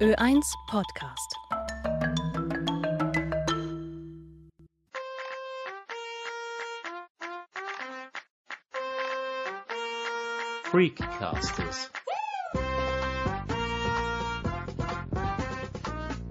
Ö1 0.00 0.54
Podcast. 0.70 1.34
Freakcasters. 10.62 11.90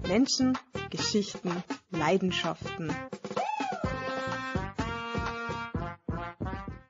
Menschen, 0.06 0.56
Geschichten, 0.88 1.62
Leidenschaften. 1.90 2.90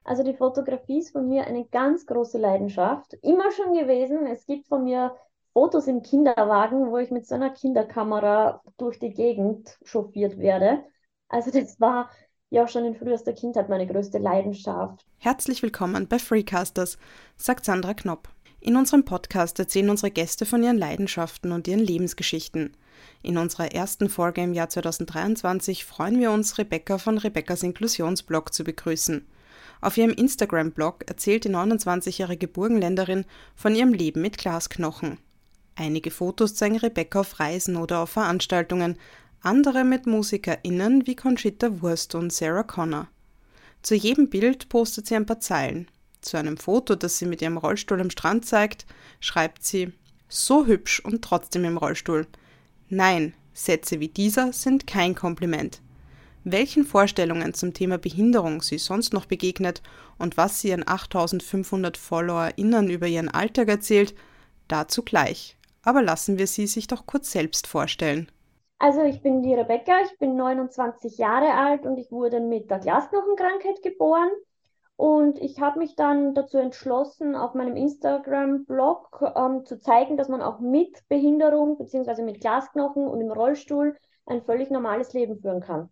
Also 0.04 0.22
die 0.22 0.32
Fotografie 0.32 1.00
ist 1.00 1.10
von 1.10 1.29
mir 1.29 1.45
eine 1.48 1.64
ganz 1.64 2.06
große 2.06 2.38
Leidenschaft. 2.38 3.14
Immer 3.22 3.50
schon 3.50 3.74
gewesen. 3.74 4.26
Es 4.26 4.46
gibt 4.46 4.68
von 4.68 4.84
mir 4.84 5.16
Fotos 5.59 5.88
im 5.88 6.02
Kinderwagen, 6.02 6.88
wo 6.88 6.98
ich 6.98 7.10
mit 7.10 7.27
so 7.27 7.34
einer 7.34 7.51
Kinderkamera 7.51 8.62
durch 8.77 9.01
die 9.01 9.10
Gegend 9.10 9.77
chauffiert 9.82 10.38
werde. 10.38 10.84
Also 11.28 11.51
das 11.51 11.80
war 11.80 12.10
ja 12.48 12.69
schon 12.69 12.84
in 12.84 12.95
frühester 12.95 13.32
Kindheit 13.32 13.68
meine 13.68 13.88
größte 13.88 14.18
Leidenschaft. 14.18 15.05
Herzlich 15.18 15.60
willkommen 15.65 16.06
bei 16.06 16.20
Freecasters, 16.20 16.96
sagt 17.37 17.65
Sandra 17.65 17.95
Knopp. 17.95 18.29
In 18.60 18.77
unserem 18.77 19.05
Podcast 19.05 19.59
erzählen 19.59 19.91
unsere 19.91 20.12
Gäste 20.12 20.46
von 20.46 20.62
ihren 20.62 20.79
Leidenschaften 20.79 21.51
und 21.51 21.66
ihren 21.66 21.80
Lebensgeschichten. 21.80 22.77
In 23.24 23.37
unserer 23.37 23.73
ersten 23.73 24.09
Folge 24.09 24.43
im 24.43 24.54
Jahr 24.54 24.68
2023 24.68 25.84
freuen 25.84 26.20
wir 26.20 26.30
uns, 26.30 26.59
Rebecca 26.59 26.98
von 26.98 27.18
Rebecca's 27.18 27.65
Inklusionsblog 27.65 28.54
zu 28.54 28.62
begrüßen. 28.62 29.27
Auf 29.80 29.96
ihrem 29.96 30.12
Instagram-Blog 30.12 31.09
erzählt 31.09 31.43
die 31.43 31.51
29-jährige 31.51 32.46
Burgenländerin 32.46 33.24
von 33.56 33.74
ihrem 33.74 33.93
Leben 33.93 34.23
mit 34.23 34.38
Glasknochen. 34.38 35.18
Einige 35.78 36.10
Fotos 36.10 36.55
zeigen 36.55 36.77
Rebecca 36.77 37.20
auf 37.20 37.38
Reisen 37.38 37.77
oder 37.77 38.01
auf 38.01 38.10
Veranstaltungen, 38.10 38.98
andere 39.43 39.84
mit 39.84 40.07
MusikerInnen 40.07 41.07
wie 41.07 41.15
Conchita 41.15 41.80
Wurst 41.80 42.16
und 42.16 42.32
Sarah 42.32 42.65
Connor. 42.65 43.09
Zu 43.82 43.95
jedem 43.95 44.29
Bild 44.29 44.68
postet 44.68 45.06
sie 45.06 45.15
ein 45.15 45.26
paar 45.26 45.38
Zeilen. 45.38 45.88
Zu 46.21 46.37
einem 46.37 46.56
Foto, 46.56 46.96
das 46.96 47.18
sie 47.18 47.26
mit 47.26 47.40
ihrem 47.43 47.59
Rollstuhl 47.59 48.01
am 48.01 48.10
Strand 48.10 48.45
zeigt, 48.45 48.87
schreibt 49.21 49.65
sie: 49.65 49.93
So 50.29 50.66
hübsch 50.66 50.99
und 50.99 51.23
trotzdem 51.23 51.65
im 51.65 51.76
Rollstuhl. 51.76 52.26
Nein, 52.88 53.34
Sätze 53.54 54.01
wie 54.01 54.09
dieser 54.09 54.52
sind 54.52 54.88
kein 54.88 55.15
Kompliment 55.15 55.80
welchen 56.45 56.84
Vorstellungen 56.84 57.54
zum 57.54 57.74
Thema 57.74 57.99
Behinderung 57.99 58.62
sie 58.62 58.79
sonst 58.79 59.12
noch 59.12 59.26
begegnet 59.26 59.82
und 60.18 60.37
was 60.37 60.60
sie 60.60 60.68
ihren 60.68 60.88
8500 60.88 61.96
FollowerInnen 61.96 62.90
über 62.90 63.06
ihren 63.06 63.29
Alltag 63.29 63.68
erzählt, 63.68 64.15
dazu 64.66 65.03
gleich. 65.03 65.57
Aber 65.88 66.03
lassen 66.03 66.36
wir 66.36 66.47
sie 66.47 66.66
sich 66.66 66.86
doch 66.86 67.06
kurz 67.06 67.32
selbst 67.32 67.66
vorstellen. 67.66 68.31
Also 68.78 69.04
ich 69.04 69.22
bin 69.22 69.42
die 69.42 69.54
Rebecca, 69.54 70.03
ich 70.04 70.19
bin 70.19 70.36
29 70.36 71.16
Jahre 71.16 71.54
alt 71.54 71.86
und 71.86 71.97
ich 71.97 72.12
wurde 72.12 72.41
mit 72.41 72.70
der 72.70 72.78
Glasknochenkrankheit 72.78 73.82
geboren. 73.82 74.28
Und 74.97 75.38
ich 75.38 75.62
habe 75.62 75.78
mich 75.78 75.97
dann 75.97 76.34
dazu 76.34 76.59
entschlossen, 76.59 77.34
auf 77.34 77.54
meinem 77.54 77.75
Instagram-Blog 77.75 79.32
ähm, 79.34 79.64
zu 79.64 79.78
zeigen, 79.78 80.19
dass 80.19 80.28
man 80.28 80.42
auch 80.42 80.60
mit 80.60 81.09
Behinderung 81.09 81.78
bzw. 81.78 82.22
mit 82.22 82.42
Glasknochen 82.42 83.09
und 83.09 83.22
im 83.22 83.32
Rollstuhl 83.32 83.97
ein 84.26 84.42
völlig 84.42 84.70
normales 84.70 85.14
Leben 85.14 85.41
führen 85.41 85.62
kann 85.62 85.88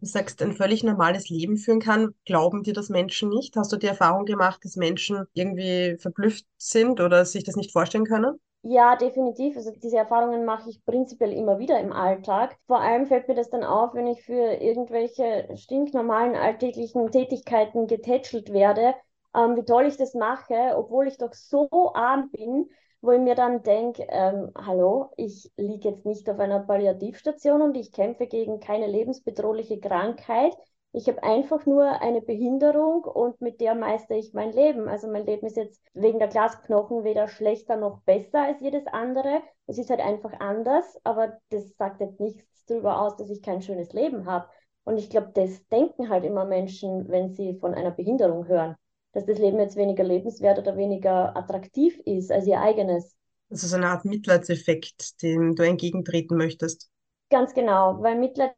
du 0.00 0.06
sagst, 0.06 0.40
ein 0.42 0.52
völlig 0.52 0.84
normales 0.84 1.28
Leben 1.28 1.56
führen 1.56 1.80
kann, 1.80 2.14
glauben 2.24 2.62
dir 2.62 2.72
das 2.72 2.88
Menschen 2.88 3.30
nicht? 3.30 3.56
Hast 3.56 3.72
du 3.72 3.76
die 3.76 3.88
Erfahrung 3.88 4.26
gemacht, 4.26 4.60
dass 4.62 4.76
Menschen 4.76 5.24
irgendwie 5.32 5.96
verblüfft 5.98 6.46
sind 6.56 7.00
oder 7.00 7.24
sich 7.24 7.42
das 7.42 7.56
nicht 7.56 7.72
vorstellen 7.72 8.04
können? 8.04 8.38
Ja, 8.62 8.96
definitiv. 8.96 9.56
Also 9.56 9.70
diese 9.72 9.96
Erfahrungen 9.98 10.44
mache 10.44 10.68
ich 10.70 10.84
prinzipiell 10.84 11.32
immer 11.32 11.58
wieder 11.58 11.80
im 11.80 11.92
Alltag. 11.92 12.56
Vor 12.66 12.80
allem 12.80 13.06
fällt 13.06 13.26
mir 13.28 13.34
das 13.34 13.50
dann 13.50 13.64
auf, 13.64 13.94
wenn 13.94 14.06
ich 14.06 14.22
für 14.22 14.34
irgendwelche 14.60 15.48
stinknormalen 15.56 16.34
alltäglichen 16.36 17.10
Tätigkeiten 17.10 17.86
getätschelt 17.86 18.52
werde, 18.52 18.94
ähm, 19.34 19.56
wie 19.56 19.64
toll 19.64 19.86
ich 19.86 19.96
das 19.96 20.14
mache, 20.14 20.74
obwohl 20.76 21.06
ich 21.08 21.16
doch 21.18 21.32
so 21.32 21.68
arm 21.94 22.30
bin 22.30 22.68
wo 23.00 23.12
ich 23.12 23.20
mir 23.20 23.36
dann 23.36 23.62
denke, 23.62 24.04
ähm, 24.08 24.50
hallo, 24.56 25.10
ich 25.16 25.52
liege 25.56 25.90
jetzt 25.90 26.04
nicht 26.04 26.28
auf 26.28 26.40
einer 26.40 26.58
Palliativstation 26.58 27.62
und 27.62 27.76
ich 27.76 27.92
kämpfe 27.92 28.26
gegen 28.26 28.58
keine 28.58 28.88
lebensbedrohliche 28.88 29.78
Krankheit. 29.78 30.52
Ich 30.98 31.06
habe 31.06 31.22
einfach 31.22 31.64
nur 31.64 32.02
eine 32.02 32.20
Behinderung 32.20 33.04
und 33.04 33.40
mit 33.40 33.60
der 33.60 33.76
meistere 33.76 34.18
ich 34.18 34.34
mein 34.34 34.50
Leben. 34.50 34.88
Also 34.88 35.06
mein 35.06 35.24
Leben 35.24 35.46
ist 35.46 35.56
jetzt 35.56 35.80
wegen 35.94 36.18
der 36.18 36.26
Glasknochen 36.26 37.04
weder 37.04 37.28
schlechter 37.28 37.76
noch 37.76 38.00
besser 38.00 38.42
als 38.42 38.60
jedes 38.60 38.84
andere. 38.88 39.40
Es 39.68 39.78
ist 39.78 39.90
halt 39.90 40.00
einfach 40.00 40.32
anders, 40.40 40.98
aber 41.04 41.38
das 41.50 41.76
sagt 41.76 42.00
jetzt 42.00 42.18
nichts 42.18 42.64
darüber 42.66 43.00
aus, 43.00 43.16
dass 43.16 43.30
ich 43.30 43.42
kein 43.42 43.62
schönes 43.62 43.92
Leben 43.92 44.26
habe. 44.26 44.48
Und 44.82 44.98
ich 44.98 45.08
glaube, 45.08 45.30
das 45.34 45.64
denken 45.68 46.08
halt 46.08 46.24
immer 46.24 46.44
Menschen, 46.44 47.08
wenn 47.08 47.32
sie 47.32 47.54
von 47.60 47.74
einer 47.74 47.92
Behinderung 47.92 48.48
hören 48.48 48.74
dass 49.12 49.24
das 49.24 49.38
Leben 49.38 49.58
jetzt 49.58 49.76
weniger 49.76 50.04
lebenswert 50.04 50.58
oder 50.58 50.76
weniger 50.76 51.36
attraktiv 51.36 51.98
ist 52.04 52.30
als 52.30 52.46
ihr 52.46 52.60
eigenes. 52.60 53.16
Das 53.48 53.64
ist 53.64 53.72
eine 53.72 53.88
Art 53.88 54.04
Mitleidseffekt, 54.04 55.22
dem 55.22 55.54
du 55.54 55.64
entgegentreten 55.64 56.36
möchtest. 56.36 56.90
Ganz 57.30 57.54
genau, 57.54 58.02
weil 58.02 58.18
Mitleid, 58.18 58.52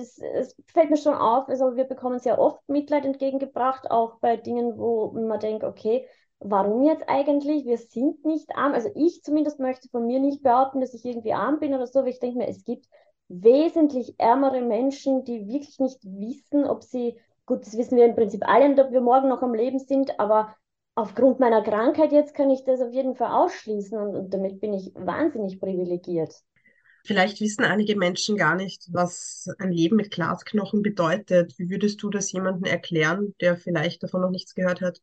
das, 0.00 0.18
es 0.18 0.56
fällt 0.72 0.90
mir 0.90 0.96
schon 0.96 1.14
auf, 1.14 1.48
also 1.48 1.76
wir 1.76 1.84
bekommen 1.84 2.18
sehr 2.18 2.38
oft 2.38 2.60
Mitleid 2.68 3.04
entgegengebracht, 3.04 3.90
auch 3.90 4.18
bei 4.20 4.36
Dingen, 4.36 4.78
wo 4.78 5.12
man 5.12 5.40
denkt, 5.40 5.64
okay, 5.64 6.06
warum 6.38 6.82
jetzt 6.84 7.08
eigentlich? 7.08 7.64
Wir 7.66 7.78
sind 7.78 8.24
nicht 8.24 8.54
arm. 8.56 8.72
Also 8.74 8.90
ich 8.94 9.22
zumindest 9.22 9.60
möchte 9.60 9.88
von 9.88 10.06
mir 10.06 10.20
nicht 10.20 10.42
behaupten, 10.42 10.80
dass 10.80 10.94
ich 10.94 11.04
irgendwie 11.04 11.34
arm 11.34 11.60
bin 11.60 11.74
oder 11.74 11.86
so, 11.86 12.00
weil 12.00 12.08
ich 12.08 12.20
denke 12.20 12.38
mir, 12.38 12.48
es 12.48 12.64
gibt 12.64 12.86
wesentlich 13.28 14.14
ärmere 14.18 14.60
Menschen, 14.60 15.24
die 15.24 15.46
wirklich 15.46 15.78
nicht 15.78 16.02
wissen, 16.02 16.64
ob 16.64 16.82
sie 16.82 17.16
Gut, 17.50 17.66
das 17.66 17.76
wissen 17.76 17.96
wir 17.96 18.04
im 18.04 18.14
Prinzip 18.14 18.46
alle, 18.46 18.80
ob 18.80 18.92
wir 18.92 19.00
morgen 19.00 19.28
noch 19.28 19.42
am 19.42 19.54
Leben 19.54 19.80
sind, 19.80 20.20
aber 20.20 20.54
aufgrund 20.94 21.40
meiner 21.40 21.62
Krankheit 21.62 22.12
jetzt 22.12 22.32
kann 22.32 22.48
ich 22.48 22.62
das 22.62 22.80
auf 22.80 22.92
jeden 22.92 23.16
Fall 23.16 23.32
ausschließen 23.32 23.98
und, 23.98 24.14
und 24.14 24.32
damit 24.32 24.60
bin 24.60 24.72
ich 24.72 24.92
wahnsinnig 24.94 25.58
privilegiert. 25.58 26.32
Vielleicht 27.04 27.40
wissen 27.40 27.64
einige 27.64 27.96
Menschen 27.96 28.36
gar 28.36 28.54
nicht, 28.54 28.88
was 28.92 29.48
ein 29.58 29.72
Leben 29.72 29.96
mit 29.96 30.10
Glasknochen 30.10 30.82
bedeutet. 30.82 31.58
Wie 31.58 31.70
würdest 31.70 32.02
du 32.02 32.10
das 32.10 32.30
jemandem 32.32 32.64
erklären, 32.64 33.34
der 33.40 33.56
vielleicht 33.56 34.02
davon 34.02 34.20
noch 34.20 34.30
nichts 34.30 34.54
gehört 34.54 34.80
hat? 34.80 35.00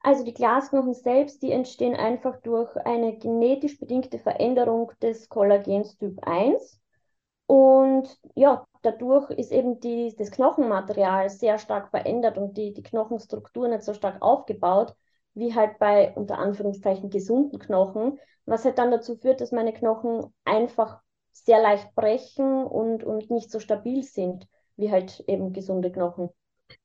Also 0.00 0.22
die 0.22 0.34
Glasknochen 0.34 0.94
selbst, 0.94 1.42
die 1.42 1.50
entstehen 1.50 1.96
einfach 1.96 2.36
durch 2.42 2.76
eine 2.84 3.16
genetisch 3.16 3.78
bedingte 3.80 4.18
Veränderung 4.18 4.92
des 5.00 5.28
Kollagens 5.30 5.96
Typ 5.96 6.26
1. 6.26 6.78
Und 7.46 8.18
ja, 8.34 8.66
dadurch 8.82 9.30
ist 9.30 9.50
eben 9.52 9.80
die, 9.80 10.14
das 10.16 10.30
Knochenmaterial 10.30 11.30
sehr 11.30 11.58
stark 11.58 11.90
verändert 11.90 12.36
und 12.38 12.56
die, 12.56 12.72
die 12.74 12.82
Knochenstruktur 12.82 13.68
nicht 13.68 13.82
so 13.82 13.94
stark 13.94 14.20
aufgebaut, 14.22 14.94
wie 15.34 15.54
halt 15.54 15.78
bei 15.78 16.12
unter 16.14 16.38
Anführungszeichen 16.38 17.10
gesunden 17.10 17.58
Knochen, 17.58 18.18
was 18.46 18.64
halt 18.64 18.78
dann 18.78 18.90
dazu 18.90 19.16
führt, 19.16 19.40
dass 19.40 19.52
meine 19.52 19.72
Knochen 19.72 20.34
einfach 20.44 21.00
sehr 21.34 21.60
leicht 21.60 21.94
brechen 21.94 22.64
und, 22.64 23.04
und 23.04 23.30
nicht 23.30 23.50
so 23.50 23.60
stabil 23.60 24.02
sind, 24.02 24.48
wie 24.76 24.90
halt 24.90 25.20
eben 25.28 25.52
gesunde 25.52 25.92
Knochen. 25.92 26.30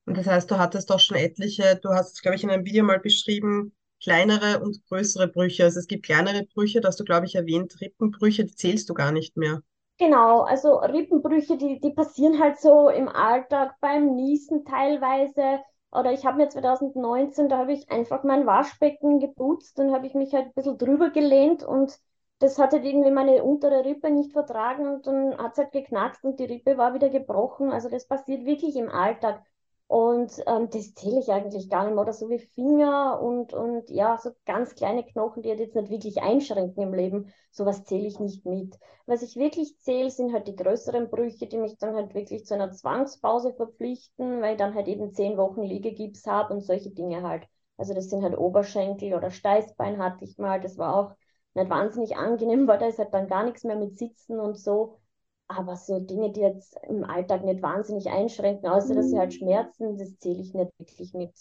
Und 0.05 0.17
das 0.17 0.27
heißt, 0.27 0.51
du 0.51 0.57
hattest 0.57 0.89
doch 0.89 0.99
schon 0.99 1.15
etliche, 1.15 1.79
du 1.81 1.89
hast 1.91 2.13
es, 2.15 2.21
glaube 2.21 2.35
ich, 2.35 2.43
in 2.43 2.49
einem 2.49 2.65
Video 2.65 2.83
mal 2.83 2.99
beschrieben, 2.99 3.73
kleinere 4.03 4.59
und 4.61 4.85
größere 4.88 5.27
Brüche. 5.29 5.63
Also 5.63 5.79
es 5.79 5.88
gibt 5.88 6.05
kleinere 6.05 6.43
Brüche, 6.43 6.81
das 6.81 6.89
hast 6.93 6.99
du, 6.99 7.03
glaube 7.05 7.27
ich, 7.27 7.35
erwähnt, 7.35 7.79
Rippenbrüche, 7.79 8.43
die 8.45 8.55
zählst 8.55 8.89
du 8.89 8.93
gar 8.93 9.11
nicht 9.13 9.38
mehr. 9.38 9.61
Genau, 9.97 10.41
also 10.41 10.77
Rippenbrüche, 10.79 11.57
die, 11.57 11.79
die 11.81 11.91
passieren 11.91 12.39
halt 12.39 12.57
so 12.59 12.89
im 12.89 13.09
Alltag 13.09 13.75
beim 13.81 14.15
Niesen 14.15 14.63
teilweise. 14.65 15.59
Oder 15.91 16.13
ich 16.13 16.25
habe 16.25 16.38
mir 16.38 16.49
2019, 16.49 17.49
da 17.49 17.57
habe 17.57 17.73
ich 17.73 17.89
einfach 17.91 18.23
mein 18.23 18.45
Waschbecken 18.45 19.19
geputzt 19.19 19.77
und 19.79 19.91
habe 19.93 20.07
ich 20.07 20.13
mich 20.13 20.33
halt 20.33 20.47
ein 20.47 20.53
bisschen 20.53 20.77
drüber 20.77 21.09
gelehnt 21.09 21.63
und 21.63 22.00
das 22.39 22.57
hat 22.57 22.71
halt 22.74 22.86
irgendwie 22.86 23.12
meine 23.12 23.44
untere 23.44 23.83
Rippe 23.86 24.09
nicht 24.12 24.31
vertragen 24.33 24.88
und 24.88 25.07
dann 25.07 25.38
hat 25.38 25.53
es 25.53 25.57
halt 25.59 25.71
geknackst 25.71 26.24
und 26.24 26.39
die 26.39 26.45
Rippe 26.45 26.77
war 26.77 26.94
wieder 26.94 27.09
gebrochen. 27.09 27.71
Also 27.71 27.89
das 27.89 28.07
passiert 28.07 28.45
wirklich 28.45 28.75
im 28.75 28.89
Alltag. 28.89 29.44
Und 29.88 30.31
ähm, 30.45 30.69
das 30.69 30.94
zähle 30.94 31.19
ich 31.19 31.30
eigentlich 31.31 31.68
gar 31.69 31.83
nicht 31.86 31.94
mehr. 31.95 32.03
Oder 32.03 32.13
so 32.13 32.30
wie 32.30 32.38
Finger 32.39 33.19
und, 33.21 33.53
und 33.53 33.89
ja, 33.89 34.18
so 34.18 34.31
ganz 34.45 34.75
kleine 34.75 35.03
Knochen, 35.03 35.41
die 35.41 35.50
halt 35.50 35.59
jetzt 35.59 35.75
nicht 35.75 35.89
wirklich 35.89 36.21
einschränken 36.21 36.83
im 36.83 36.94
Leben. 36.94 37.33
Sowas 37.51 37.83
zähle 37.86 38.07
ich 38.07 38.19
nicht 38.19 38.45
mit. 38.45 38.77
Was 39.07 39.24
ich 39.24 39.36
wirklich 39.36 39.80
zähle, 39.80 40.12
sind 40.12 40.31
halt 40.31 40.47
die 40.47 40.56
größeren 40.56 41.09
Brüche, 41.09 41.47
die 41.47 41.57
mich 41.57 41.77
dann 41.80 41.95
halt 41.95 42.13
wirklich 42.13 42.45
zu 42.45 42.53
einer 42.53 42.71
Zwangspause 42.71 43.53
verpflichten, 43.53 44.41
weil 44.41 44.51
ich 44.53 44.57
dann 44.59 44.75
halt 44.75 44.88
eben 44.88 45.12
zehn 45.13 45.38
Wochen 45.38 45.63
Liegegips 45.63 46.27
habe 46.27 46.53
und 46.53 46.62
solche 46.62 46.91
Dinge 46.91 47.24
halt. 47.24 47.47
Also 47.77 47.94
das 47.95 48.09
sind 48.09 48.21
halt 48.24 48.38
Oberschenkel 48.38 49.15
oder 49.15 49.31
Steißbein 49.31 49.97
hatte 49.97 50.24
ich 50.25 50.38
mal. 50.38 50.62
Das 50.62 50.77
war 50.77 50.95
auch 50.95 51.15
nicht 51.56 51.69
wahnsinnig 51.69 52.16
angenehm, 52.18 52.68
weil 52.68 52.80
da 52.80 52.88
ist 52.88 53.00
halt 53.00 53.13
dann 53.13 53.28
gar 53.28 53.44
nichts 53.44 53.63
mehr 53.63 53.75
mit 53.75 53.98
Sitzen 53.98 54.40
und 54.40 54.57
so. 54.57 55.00
Aber 55.48 55.75
so 55.75 56.00
Dinge, 56.00 56.31
die 56.31 56.42
jetzt 56.42 56.78
im 56.88 57.04
Alltag 57.04 57.44
nicht 57.44 57.62
wahnsinnig 57.62 58.07
einschränken, 58.10 58.69
außer 58.69 58.96
dass 58.96 59.10
sie 59.10 59.18
halt 59.18 59.31
mhm. 59.34 59.38
schmerzen, 59.38 59.98
das 59.98 60.18
zähle 60.19 60.42
ich 60.42 60.54
nicht 60.54 60.72
wirklich 60.78 61.13
mit. 61.13 61.34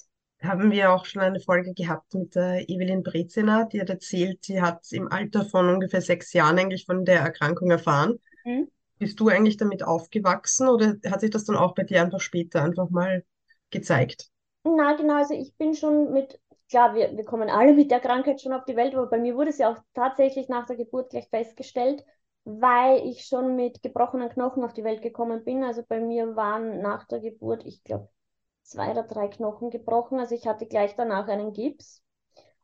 haben 0.42 0.70
wir 0.70 0.92
auch 0.92 1.04
schon 1.04 1.22
eine 1.22 1.40
Folge 1.40 1.74
gehabt 1.74 2.14
mit 2.14 2.34
der 2.34 2.68
Evelyn 2.68 3.02
Brezina, 3.02 3.64
die 3.64 3.80
hat 3.80 3.90
erzählt, 3.90 4.44
sie 4.44 4.62
hat 4.62 4.86
im 4.92 5.10
Alter 5.10 5.44
von 5.44 5.68
ungefähr 5.68 6.00
sechs 6.00 6.32
Jahren 6.32 6.58
eigentlich 6.58 6.86
von 6.86 7.04
der 7.04 7.20
Erkrankung 7.20 7.70
erfahren. 7.70 8.18
Mhm. 8.44 8.68
Bist 8.98 9.20
du 9.20 9.28
eigentlich 9.28 9.56
damit 9.56 9.82
aufgewachsen 9.82 10.68
oder 10.68 10.96
hat 11.06 11.20
sich 11.20 11.30
das 11.30 11.44
dann 11.44 11.56
auch 11.56 11.74
bei 11.74 11.84
dir 11.84 12.02
einfach 12.02 12.20
später 12.20 12.62
einfach 12.62 12.90
mal 12.90 13.24
gezeigt? 13.70 14.30
Na, 14.64 14.94
genau, 14.96 15.16
also 15.16 15.34
ich 15.34 15.54
bin 15.56 15.74
schon 15.74 16.12
mit, 16.12 16.40
klar, 16.68 16.94
wir, 16.94 17.16
wir 17.16 17.24
kommen 17.24 17.50
alle 17.50 17.74
mit 17.74 17.90
der 17.90 18.00
Krankheit 18.00 18.40
schon 18.40 18.52
auf 18.52 18.64
die 18.64 18.76
Welt, 18.76 18.94
aber 18.94 19.06
bei 19.06 19.18
mir 19.18 19.36
wurde 19.36 19.50
es 19.50 19.58
ja 19.58 19.72
auch 19.72 19.78
tatsächlich 19.94 20.48
nach 20.48 20.66
der 20.66 20.76
Geburt 20.76 21.10
gleich 21.10 21.28
festgestellt, 21.28 22.04
weil 22.44 23.06
ich 23.06 23.26
schon 23.26 23.56
mit 23.56 23.82
gebrochenen 23.82 24.28
Knochen 24.30 24.64
auf 24.64 24.72
die 24.72 24.84
Welt 24.84 25.02
gekommen 25.02 25.44
bin. 25.44 25.64
Also 25.64 25.82
bei 25.86 26.00
mir 26.00 26.36
waren 26.36 26.80
nach 26.80 27.06
der 27.06 27.20
Geburt, 27.20 27.64
ich 27.66 27.82
glaube, 27.84 28.08
zwei 28.62 28.90
oder 28.90 29.02
drei 29.02 29.28
Knochen 29.28 29.70
gebrochen. 29.70 30.18
Also 30.20 30.34
ich 30.34 30.46
hatte 30.46 30.66
gleich 30.66 30.94
danach 30.96 31.28
einen 31.28 31.52
Gips. 31.52 32.02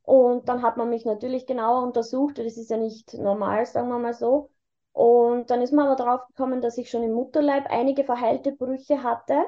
Und 0.03 0.49
dann 0.49 0.63
hat 0.63 0.77
man 0.77 0.91
mich 0.91 1.05
natürlich 1.07 1.47
genauer 1.47 1.83
untersucht. 1.83 2.39
Das 2.39 2.57
ist 2.57 2.71
ja 2.71 2.77
nicht 2.77 3.15
normal, 3.15 3.67
sagen 3.67 3.89
wir 3.89 3.99
mal 3.99 4.15
so. 4.15 4.51
Und 4.93 5.51
dann 5.51 5.63
ist 5.63 5.73
man 5.73 5.87
aber 5.89 5.97
drauf 6.03 6.27
gekommen, 6.29 6.61
dass 6.61 6.79
ich 6.79 6.91
schon 6.91 7.03
im 7.03 7.13
Mutterleib 7.13 7.67
einige 7.69 8.05
verheilte 8.05 8.53
Brüche 8.53 9.03
hatte. 9.03 9.43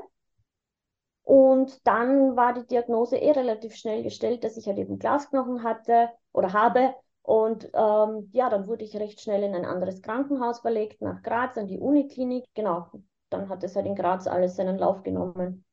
Und 1.26 1.86
dann 1.86 2.36
war 2.36 2.54
die 2.54 2.66
Diagnose 2.66 3.18
eh 3.18 3.32
relativ 3.32 3.76
schnell 3.76 4.02
gestellt, 4.02 4.44
dass 4.44 4.56
ich 4.56 4.66
halt 4.68 4.78
eben 4.78 4.98
Glasknochen 4.98 5.62
hatte 5.64 6.10
oder 6.32 6.54
habe. 6.54 6.94
Und 7.22 7.66
ähm, 7.74 8.30
ja, 8.32 8.48
dann 8.50 8.66
wurde 8.68 8.84
ich 8.84 8.96
recht 8.96 9.20
schnell 9.20 9.42
in 9.44 9.54
ein 9.54 9.66
anderes 9.66 10.02
Krankenhaus 10.02 10.60
verlegt, 10.60 11.02
nach 11.02 11.22
Graz, 11.22 11.58
an 11.58 11.68
die 11.68 11.80
Uniklinik. 11.80 12.46
Genau, 12.54 12.90
dann 13.30 13.48
hat 13.50 13.64
es 13.64 13.76
halt 13.76 13.86
in 13.86 13.96
Graz 13.96 14.26
alles 14.28 14.56
seinen 14.56 14.78
Lauf 14.78 15.02
genommen. 15.04 15.64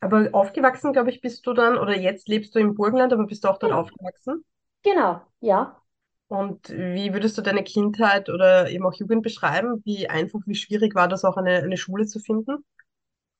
Aber 0.00 0.28
aufgewachsen, 0.32 0.92
glaube 0.92 1.10
ich, 1.10 1.20
bist 1.20 1.46
du 1.46 1.52
dann, 1.54 1.78
oder 1.78 1.96
jetzt 1.96 2.28
lebst 2.28 2.52
du 2.54 2.58
im 2.58 2.74
Burgenland, 2.74 3.12
aber 3.12 3.26
bist 3.26 3.44
du 3.44 3.48
auch 3.48 3.58
dort 3.58 3.70
Genau, 3.70 3.72
aufgewachsen? 3.72 4.44
genau, 4.82 5.22
ja. 5.40 5.82
Und 6.28 6.68
wie 6.70 7.12
würdest 7.14 7.38
du 7.38 7.42
deine 7.42 7.64
Kindheit 7.64 8.28
oder 8.28 8.70
eben 8.70 8.84
auch 8.86 8.94
Jugend 8.94 9.22
beschreiben? 9.22 9.82
Wie 9.84 10.08
einfach, 10.08 10.40
wie 10.46 10.54
schwierig 10.54 10.94
war 10.94 11.08
das 11.08 11.24
auch, 11.24 11.36
eine, 11.36 11.56
eine 11.62 11.76
Schule 11.78 12.06
zu 12.06 12.18
finden? 12.20 12.64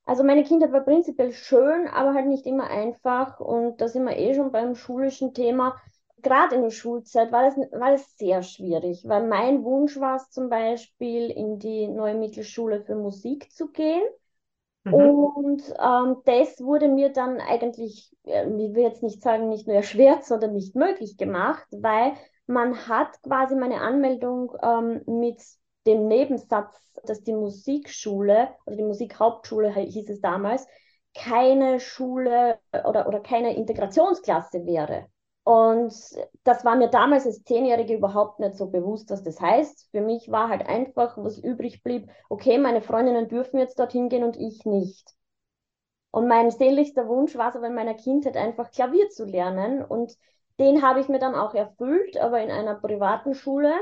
Also 0.08 0.24
meine 0.24 0.42
Kindheit 0.42 0.72
war 0.72 0.80
prinzipiell 0.80 1.32
schön, 1.32 1.86
aber 1.86 2.14
halt 2.14 2.28
nicht 2.28 2.46
immer 2.46 2.70
einfach. 2.70 3.40
Und 3.40 3.78
da 3.78 3.88
sind 3.88 4.04
wir 4.04 4.16
eh 4.16 4.32
schon 4.34 4.50
beim 4.50 4.74
schulischen 4.74 5.34
Thema. 5.34 5.76
Gerade 6.22 6.54
in 6.54 6.62
der 6.62 6.70
Schulzeit 6.70 7.30
war 7.30 7.42
das, 7.42 7.58
war 7.78 7.90
das 7.90 8.16
sehr 8.16 8.42
schwierig, 8.42 9.06
weil 9.06 9.26
mein 9.26 9.64
Wunsch 9.64 10.00
war 10.00 10.16
es 10.16 10.30
zum 10.30 10.48
Beispiel, 10.48 11.30
in 11.30 11.58
die 11.58 11.88
neue 11.88 12.14
Mittelschule 12.14 12.80
für 12.80 12.94
Musik 12.94 13.52
zu 13.52 13.68
gehen. 13.70 14.00
Mhm. 14.84 14.94
Und 14.94 15.62
ähm, 15.78 16.16
das 16.24 16.58
wurde 16.62 16.88
mir 16.88 17.10
dann 17.10 17.38
eigentlich, 17.42 18.16
äh, 18.24 18.46
ich 18.46 18.74
will 18.74 18.84
jetzt 18.84 19.02
nicht 19.02 19.20
sagen, 19.20 19.50
nicht 19.50 19.66
nur 19.66 19.76
erschwert, 19.76 20.24
sondern 20.24 20.54
nicht 20.54 20.74
möglich 20.74 21.18
gemacht, 21.18 21.66
weil 21.70 22.14
man 22.46 22.88
hat 22.88 23.22
quasi 23.22 23.54
meine 23.54 23.82
Anmeldung 23.82 24.56
ähm, 24.62 25.02
mit 25.04 25.42
dem 25.86 26.08
Nebensatz, 26.08 26.92
dass 27.04 27.22
die 27.22 27.32
Musikschule, 27.32 28.48
also 28.66 28.76
die 28.76 28.84
Musikhauptschule 28.84 29.72
hieß 29.72 30.10
es 30.10 30.20
damals, 30.20 30.66
keine 31.14 31.80
Schule 31.80 32.58
oder, 32.84 33.08
oder 33.08 33.20
keine 33.20 33.56
Integrationsklasse 33.56 34.66
wäre. 34.66 35.06
Und 35.44 35.94
das 36.44 36.64
war 36.66 36.76
mir 36.76 36.88
damals 36.88 37.24
als 37.24 37.42
Zehnjährige 37.42 37.94
überhaupt 37.94 38.38
nicht 38.38 38.54
so 38.54 38.66
bewusst, 38.66 39.08
was 39.08 39.22
das 39.22 39.40
heißt. 39.40 39.88
Für 39.90 40.02
mich 40.02 40.30
war 40.30 40.50
halt 40.50 40.66
einfach, 40.66 41.16
was 41.16 41.38
übrig 41.38 41.82
blieb, 41.82 42.10
okay, 42.28 42.58
meine 42.58 42.82
Freundinnen 42.82 43.28
dürfen 43.28 43.58
jetzt 43.58 43.78
dorthin 43.78 44.10
gehen 44.10 44.24
und 44.24 44.36
ich 44.36 44.66
nicht. 44.66 45.14
Und 46.10 46.28
mein 46.28 46.50
sehnlichster 46.50 47.08
Wunsch 47.08 47.34
war 47.36 47.48
es 47.48 47.56
aber 47.56 47.68
in 47.68 47.74
meiner 47.74 47.94
Kindheit 47.94 48.36
einfach 48.36 48.70
Klavier 48.70 49.08
zu 49.08 49.24
lernen. 49.24 49.82
Und 49.82 50.12
den 50.58 50.82
habe 50.82 51.00
ich 51.00 51.08
mir 51.08 51.18
dann 51.18 51.34
auch 51.34 51.54
erfüllt, 51.54 52.18
aber 52.18 52.42
in 52.42 52.50
einer 52.50 52.74
privaten 52.74 53.34
Schule 53.34 53.72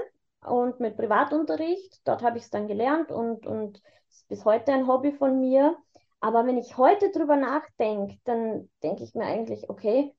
und 0.47 0.81
mit 0.81 0.97
Privatunterricht. 0.97 2.01
Dort 2.05 2.23
habe 2.23 2.39
ich 2.39 2.45
es 2.45 2.51
dann 2.51 2.69
gelernt 2.69 3.11
und, 3.11 3.47
und 3.47 3.83
ist 4.09 4.29
bis 4.29 4.45
heute 4.45 4.73
ein 4.73 4.87
Hobby 4.87 5.13
von 5.13 5.41
mir. 5.41 5.77
Aber 6.21 6.47
wenn 6.47 6.59
ich 6.59 6.77
heute 6.77 7.11
drüber 7.11 7.37
nachdenke, 7.37 8.19
dann 8.25 8.69
denke 8.83 9.05
ich 9.05 9.15
mir 9.15 9.25
eigentlich, 9.27 9.69
okay, 9.69 10.15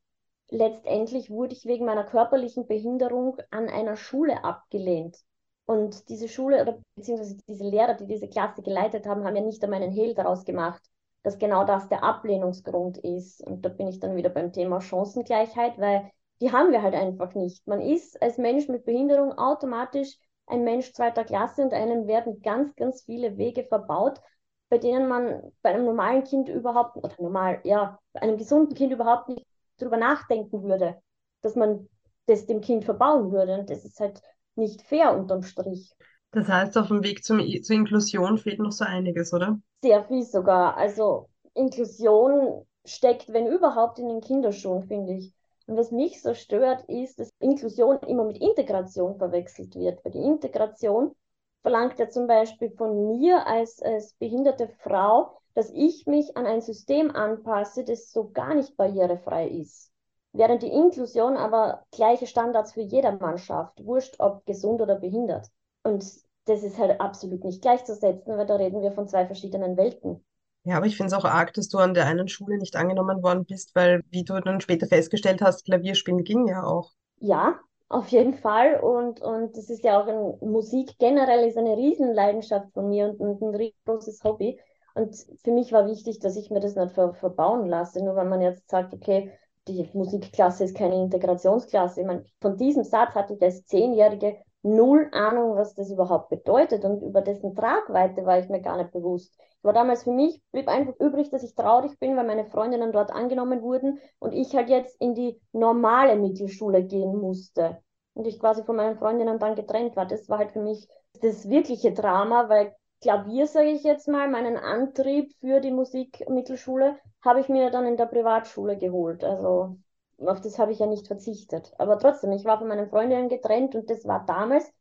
letztendlich 0.49 1.29
wurde 1.29 1.53
ich 1.53 1.65
wegen 1.65 1.85
meiner 1.85 2.03
körperlichen 2.03 2.67
Behinderung 2.67 3.37
an 3.51 3.67
einer 3.69 3.95
Schule 3.95 4.43
abgelehnt. 4.43 5.17
Und 5.65 6.07
diese 6.09 6.29
Schule 6.29 6.61
oder 6.61 6.79
beziehungsweise 6.95 7.37
diese 7.47 7.65
Lehrer, 7.65 7.95
die 7.95 8.07
diese 8.07 8.29
Klasse 8.29 8.61
geleitet 8.61 9.05
haben, 9.05 9.25
haben 9.25 9.35
ja 9.35 9.41
nicht 9.41 9.61
einmal 9.63 9.83
einen 9.83 9.91
Hehl 9.91 10.13
daraus 10.13 10.45
gemacht, 10.45 10.81
dass 11.23 11.39
genau 11.39 11.65
das 11.65 11.89
der 11.89 12.03
Ablehnungsgrund 12.03 12.99
ist. 12.99 13.41
Und 13.45 13.65
da 13.65 13.69
bin 13.69 13.87
ich 13.87 13.99
dann 13.99 14.15
wieder 14.15 14.29
beim 14.29 14.53
Thema 14.53 14.79
Chancengleichheit, 14.79 15.77
weil 15.77 16.09
die 16.41 16.51
haben 16.51 16.71
wir 16.71 16.81
halt 16.81 16.93
einfach 16.93 17.33
nicht. 17.35 17.65
Man 17.67 17.81
ist 17.81 18.21
als 18.21 18.37
Mensch 18.37 18.67
mit 18.67 18.85
Behinderung 18.85 19.37
automatisch 19.37 20.17
ein 20.45 20.63
Mensch 20.63 20.93
zweiter 20.93 21.23
Klasse 21.23 21.63
und 21.63 21.73
einem 21.73 22.07
werden 22.07 22.41
ganz, 22.41 22.75
ganz 22.75 23.03
viele 23.03 23.37
Wege 23.37 23.63
verbaut, 23.63 24.21
bei 24.69 24.77
denen 24.77 25.07
man 25.07 25.41
bei 25.61 25.71
einem 25.71 25.85
normalen 25.85 26.23
Kind 26.23 26.49
überhaupt, 26.49 26.97
oder 26.97 27.15
normal, 27.19 27.59
ja, 27.63 27.99
bei 28.13 28.21
einem 28.21 28.37
gesunden 28.37 28.75
Kind 28.75 28.93
überhaupt 28.93 29.29
nicht 29.29 29.45
drüber 29.77 29.97
nachdenken 29.97 30.63
würde, 30.63 30.97
dass 31.41 31.55
man 31.55 31.87
das 32.27 32.45
dem 32.45 32.61
Kind 32.61 32.85
verbauen 32.85 33.31
würde. 33.31 33.59
Und 33.59 33.69
das 33.69 33.85
ist 33.85 33.99
halt 33.99 34.21
nicht 34.55 34.81
fair 34.81 35.17
unterm 35.17 35.43
Strich. 35.43 35.93
Das 36.31 36.47
heißt, 36.47 36.77
auf 36.77 36.89
dem 36.89 37.03
Weg 37.03 37.23
zum, 37.23 37.39
zur 37.63 37.75
Inklusion 37.75 38.37
fehlt 38.37 38.59
noch 38.59 38.71
so 38.71 38.85
einiges, 38.85 39.33
oder? 39.33 39.59
Sehr 39.81 40.03
viel 40.03 40.23
sogar. 40.23 40.75
Also 40.75 41.29
Inklusion 41.53 42.65
steckt, 42.85 43.31
wenn 43.31 43.47
überhaupt, 43.47 43.99
in 43.99 44.09
den 44.09 44.21
Kinderschuhen, 44.21 44.83
finde 44.83 45.13
ich. 45.13 45.33
Und 45.67 45.77
was 45.77 45.91
mich 45.91 46.21
so 46.21 46.33
stört, 46.33 46.85
ist, 46.87 47.19
dass 47.19 47.29
Inklusion 47.39 47.99
immer 48.07 48.23
mit 48.23 48.37
Integration 48.37 49.17
verwechselt 49.17 49.75
wird. 49.75 50.03
Weil 50.03 50.13
die 50.13 50.23
Integration 50.23 51.13
verlangt 51.61 51.99
ja 51.99 52.09
zum 52.09 52.25
Beispiel 52.25 52.71
von 52.71 53.19
mir 53.19 53.45
als, 53.45 53.81
als 53.81 54.13
behinderte 54.13 54.69
Frau, 54.79 55.37
dass 55.53 55.69
ich 55.71 56.07
mich 56.07 56.37
an 56.37 56.45
ein 56.45 56.61
System 56.61 57.11
anpasse, 57.11 57.83
das 57.83 58.11
so 58.11 58.29
gar 58.31 58.53
nicht 58.55 58.77
barrierefrei 58.77 59.49
ist. 59.49 59.91
Während 60.31 60.61
die 60.61 60.71
Inklusion 60.71 61.35
aber 61.35 61.83
gleiche 61.91 62.27
Standards 62.27 62.73
für 62.73 62.81
jedermann 62.81 63.37
schafft, 63.37 63.83
wurscht 63.85 64.15
ob 64.19 64.45
gesund 64.45 64.81
oder 64.81 64.95
behindert. 64.95 65.47
Und 65.83 66.05
das 66.45 66.63
ist 66.63 66.77
halt 66.77 67.01
absolut 67.01 67.43
nicht 67.43 67.61
gleichzusetzen, 67.61 68.37
weil 68.37 68.45
da 68.45 68.55
reden 68.55 68.81
wir 68.81 68.93
von 68.93 69.07
zwei 69.07 69.25
verschiedenen 69.25 69.75
Welten. 69.75 70.23
Ja, 70.67 70.75
aber 70.75 70.85
ich 70.85 70.97
finde 70.97 71.07
es 71.07 71.13
auch 71.13 71.23
arg, 71.23 71.53
dass 71.53 71.69
du 71.69 71.77
an 71.77 71.93
der 71.93 72.07
einen 72.07 72.27
Schule 72.27 72.57
nicht 72.57 72.75
angenommen 72.75 73.23
worden 73.23 73.45
bist, 73.45 73.73
weil, 73.73 74.03
wie 74.09 74.25
du 74.25 74.37
dann 74.41 74.59
später 74.59 74.85
festgestellt 74.85 75.41
hast, 75.41 75.63
Klavierspielen 75.63 76.25
ging 76.25 76.45
ja 76.45 76.61
auch. 76.63 76.91
Ja, 77.19 77.59
auf 77.87 78.09
jeden 78.09 78.33
Fall. 78.33 78.79
Und, 78.81 79.21
und 79.21 79.55
das 79.55 79.69
ist 79.69 79.83
ja 79.85 80.01
auch 80.01 80.07
in 80.07 80.49
Musik 80.51 80.97
generell 80.99 81.47
ist 81.47 81.57
eine 81.57 81.77
Riesenleidenschaft 81.77 82.73
von 82.73 82.89
mir 82.89 83.07
und, 83.07 83.19
und 83.21 83.41
ein 83.41 83.55
riesengroßes 83.55 84.23
Hobby. 84.25 84.59
Und 84.93 85.15
für 85.41 85.51
mich 85.51 85.71
war 85.71 85.87
wichtig, 85.87 86.19
dass 86.19 86.35
ich 86.35 86.49
mir 86.49 86.59
das 86.59 86.75
nicht 86.75 86.93
ver 86.93 87.13
verbauen 87.13 87.67
lasse, 87.67 88.03
nur 88.03 88.15
weil 88.17 88.27
man 88.27 88.41
jetzt 88.41 88.69
sagt, 88.69 88.93
okay, 88.93 89.31
die 89.69 89.89
Musikklasse 89.93 90.65
ist 90.65 90.75
keine 90.75 90.95
Integrationsklasse. 90.95 92.01
Ich 92.01 92.07
meine, 92.07 92.25
von 92.41 92.57
diesem 92.57 92.83
Satz 92.83 93.15
hatte 93.15 93.35
ich 93.35 93.41
als 93.41 93.65
Zehnjährige 93.65 94.37
null 94.63 95.09
Ahnung, 95.13 95.55
was 95.55 95.73
das 95.75 95.91
überhaupt 95.91 96.29
bedeutet 96.29 96.83
und 96.85 97.01
über 97.01 97.21
dessen 97.21 97.55
Tragweite 97.55 98.25
war 98.25 98.39
ich 98.39 98.49
mir 98.49 98.61
gar 98.61 98.77
nicht 98.77 98.91
bewusst. 98.91 99.37
War 99.61 99.73
damals 99.73 100.03
für 100.03 100.11
mich, 100.11 100.41
blieb 100.51 100.67
einfach 100.67 100.93
übrig, 100.99 101.29
dass 101.29 101.43
ich 101.43 101.55
traurig 101.55 101.99
bin, 101.99 102.15
weil 102.15 102.25
meine 102.27 102.45
Freundinnen 102.45 102.91
dort 102.91 103.11
angenommen 103.11 103.61
wurden 103.61 103.99
und 104.19 104.33
ich 104.33 104.55
halt 104.55 104.69
jetzt 104.69 104.99
in 105.01 105.15
die 105.15 105.39
normale 105.51 106.15
Mittelschule 106.15 106.83
gehen 106.83 107.17
musste 107.17 107.81
und 108.13 108.27
ich 108.27 108.39
quasi 108.39 108.63
von 108.63 108.75
meinen 108.75 108.97
Freundinnen 108.97 109.39
dann 109.39 109.55
getrennt 109.55 109.95
war. 109.95 110.05
Das 110.05 110.29
war 110.29 110.39
halt 110.39 110.51
für 110.51 110.61
mich 110.61 110.87
das 111.21 111.49
wirkliche 111.49 111.93
Drama, 111.93 112.49
weil 112.49 112.75
Klavier, 113.01 113.45
sage 113.47 113.69
ich 113.69 113.83
jetzt 113.83 114.07
mal, 114.07 114.27
meinen 114.27 114.57
Antrieb 114.57 115.31
für 115.39 115.59
die 115.59 115.71
Musikmittelschule 115.71 116.97
habe 117.23 117.39
ich 117.39 117.49
mir 117.49 117.69
dann 117.69 117.85
in 117.85 117.97
der 117.97 118.07
Privatschule 118.07 118.77
geholt. 118.77 119.23
Also 119.23 119.77
auf 120.19 120.41
das 120.41 120.57
habe 120.59 120.71
ich 120.71 120.79
ja 120.79 120.85
nicht 120.87 121.07
verzichtet. 121.07 121.73
Aber 121.79 121.99
trotzdem, 121.99 122.31
ich 122.33 122.45
war 122.45 122.57
von 122.59 122.67
meinen 122.67 122.89
Freundinnen 122.89 123.29
getrennt 123.29 123.75
und 123.75 123.89
das 123.89 124.05
war 124.05 124.25
damals 124.25 124.71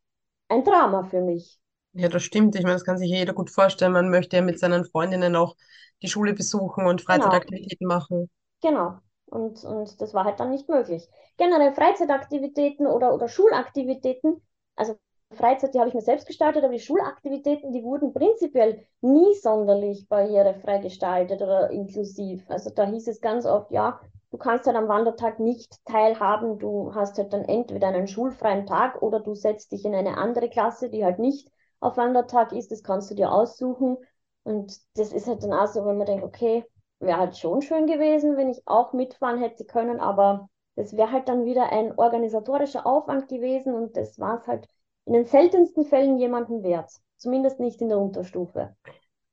ein 0.49 0.65
Drama 0.65 1.05
für 1.05 1.23
mich. 1.23 1.61
Ja, 1.95 2.09
das 2.09 2.23
stimmt. 2.23 2.55
Ich 2.55 2.63
meine, 2.63 2.75
das 2.77 2.85
kann 2.85 2.97
sich 2.99 3.11
jeder 3.11 3.33
gut 3.33 3.51
vorstellen. 3.51 3.93
Man 3.93 4.09
möchte 4.11 4.37
ja 4.37 4.43
mit 4.43 4.59
seinen 4.61 4.85
Freundinnen 4.85 5.35
auch 5.35 5.57
die 6.03 6.09
Schule 6.09 6.33
besuchen 6.35 6.87
und 6.87 7.03
Genau, 7.11 7.43
Freizeitaktivitäten 7.43 7.87
machen. 7.89 8.31
genau. 8.63 8.99
Und, 9.27 9.65
und 9.65 10.01
das 10.01 10.15
war 10.15 10.25
halt 10.25 10.39
dann 10.41 10.51
nicht 10.51 10.69
möglich. 10.69 11.09
Generell 11.37 11.73
Freizeitaktivitäten 11.75 12.87
oder, 12.87 13.13
oder 13.15 13.29
Schulaktivitäten, 13.29 14.41
also 14.77 14.97
Freizeit, 15.33 15.75
die 15.75 15.81
habe 15.81 15.89
ich 15.89 15.95
mir 15.95 16.01
selbst 16.03 16.27
gestaltet, 16.29 16.63
aber 16.63 16.73
die 16.73 16.79
Schulaktivitäten, 16.81 17.73
die 17.73 17.83
wurden 17.83 18.13
prinzipiell 18.15 18.87
nie 19.01 19.35
sonderlich 19.35 20.09
barrierefrei 20.09 20.79
gestaltet 20.79 21.43
oder 21.43 21.71
inklusiv. 21.71 22.49
Also 22.49 22.71
da 22.71 22.87
hieß 22.87 23.09
es 23.09 23.21
ganz 23.21 23.45
oft, 23.47 23.73
ja, 23.73 24.01
du 24.31 24.39
kannst 24.39 24.67
halt 24.67 24.77
am 24.77 24.89
Wandertag 24.89 25.41
nicht 25.41 25.85
teilhaben, 25.85 26.59
du 26.59 26.95
hast 26.95 27.19
halt 27.19 27.33
dann 27.33 27.45
entweder 27.45 27.89
einen 27.89 28.07
schulfreien 28.09 28.67
Tag 28.67 29.03
oder 29.03 29.21
du 29.21 29.35
setzt 29.35 29.73
dich 29.73 29.85
in 29.85 29.95
eine 29.95 30.17
andere 30.19 30.49
Klasse, 30.49 30.91
die 30.91 31.05
halt 31.05 31.19
nicht 31.19 31.51
auf 31.81 31.97
Wandertag 31.97 32.53
ist, 32.53 32.71
das 32.71 32.83
kannst 32.83 33.11
du 33.11 33.15
dir 33.15 33.33
aussuchen. 33.33 33.97
Und 34.45 34.79
das 34.97 35.13
ist 35.13 35.27
halt 35.27 35.43
dann 35.43 35.53
auch 35.53 35.67
so, 35.67 35.85
wenn 35.85 35.97
man 35.99 36.07
denkt, 36.07 36.25
okay, 36.25 36.65
wäre 37.01 37.19
halt 37.19 37.37
schon 37.37 37.63
schön 37.63 37.87
gewesen, 37.87 38.37
wenn 38.37 38.49
ich 38.51 38.63
auch 38.67 38.93
mitfahren 38.93 39.39
hätte 39.41 39.65
können, 39.65 40.01
aber 40.01 40.49
das 40.77 40.97
wäre 40.97 41.11
halt 41.13 41.29
dann 41.29 41.45
wieder 41.45 41.73
ein 41.73 41.99
organisatorischer 41.99 42.87
Aufwand 42.87 43.29
gewesen 43.29 43.75
und 43.75 43.97
das 43.97 44.19
war 44.19 44.39
es 44.41 44.47
halt 44.47 44.67
in 45.05 45.13
den 45.15 45.27
seltensten 45.27 45.85
Fällen 45.85 46.19
jemanden 46.19 46.63
wert. 46.63 46.91
Zumindest 47.17 47.61
nicht 47.61 47.81
in 47.81 47.89
der 47.89 47.99
Unterstufe. 47.99 48.77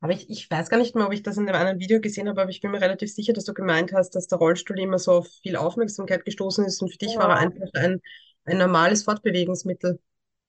Aber 0.04 0.12
ich, 0.12 0.30
ich 0.30 0.52
weiß 0.52 0.70
gar 0.70 0.76
nicht 0.76 0.96
mehr, 0.96 1.06
ob 1.06 1.14
ich 1.14 1.24
das 1.24 1.38
in 1.38 1.46
dem 1.46 1.56
anderen 1.56 1.80
Video 1.80 2.02
gesehen 2.02 2.28
habe, 2.28 2.42
aber 2.42 2.50
ich 2.50 2.60
bin 2.60 2.72
mir 2.72 2.82
relativ 2.82 3.10
sicher, 3.14 3.32
dass 3.32 3.46
du 3.46 3.54
gemeint 3.54 3.94
hast, 3.94 4.10
dass 4.16 4.28
der 4.28 4.38
Rollstuhl 4.38 4.78
immer 4.78 5.00
so 5.00 5.14
auf 5.14 5.28
viel 5.42 5.56
Aufmerksamkeit 5.56 6.26
gestoßen 6.26 6.66
ist 6.66 6.82
und 6.82 6.92
für 6.92 6.98
dich 6.98 7.16
war 7.16 7.30
er 7.30 7.38
einfach 7.38 7.70
ein, 7.76 8.02
ein 8.44 8.58
normales 8.58 9.04
Fortbewegungsmittel. 9.04 10.02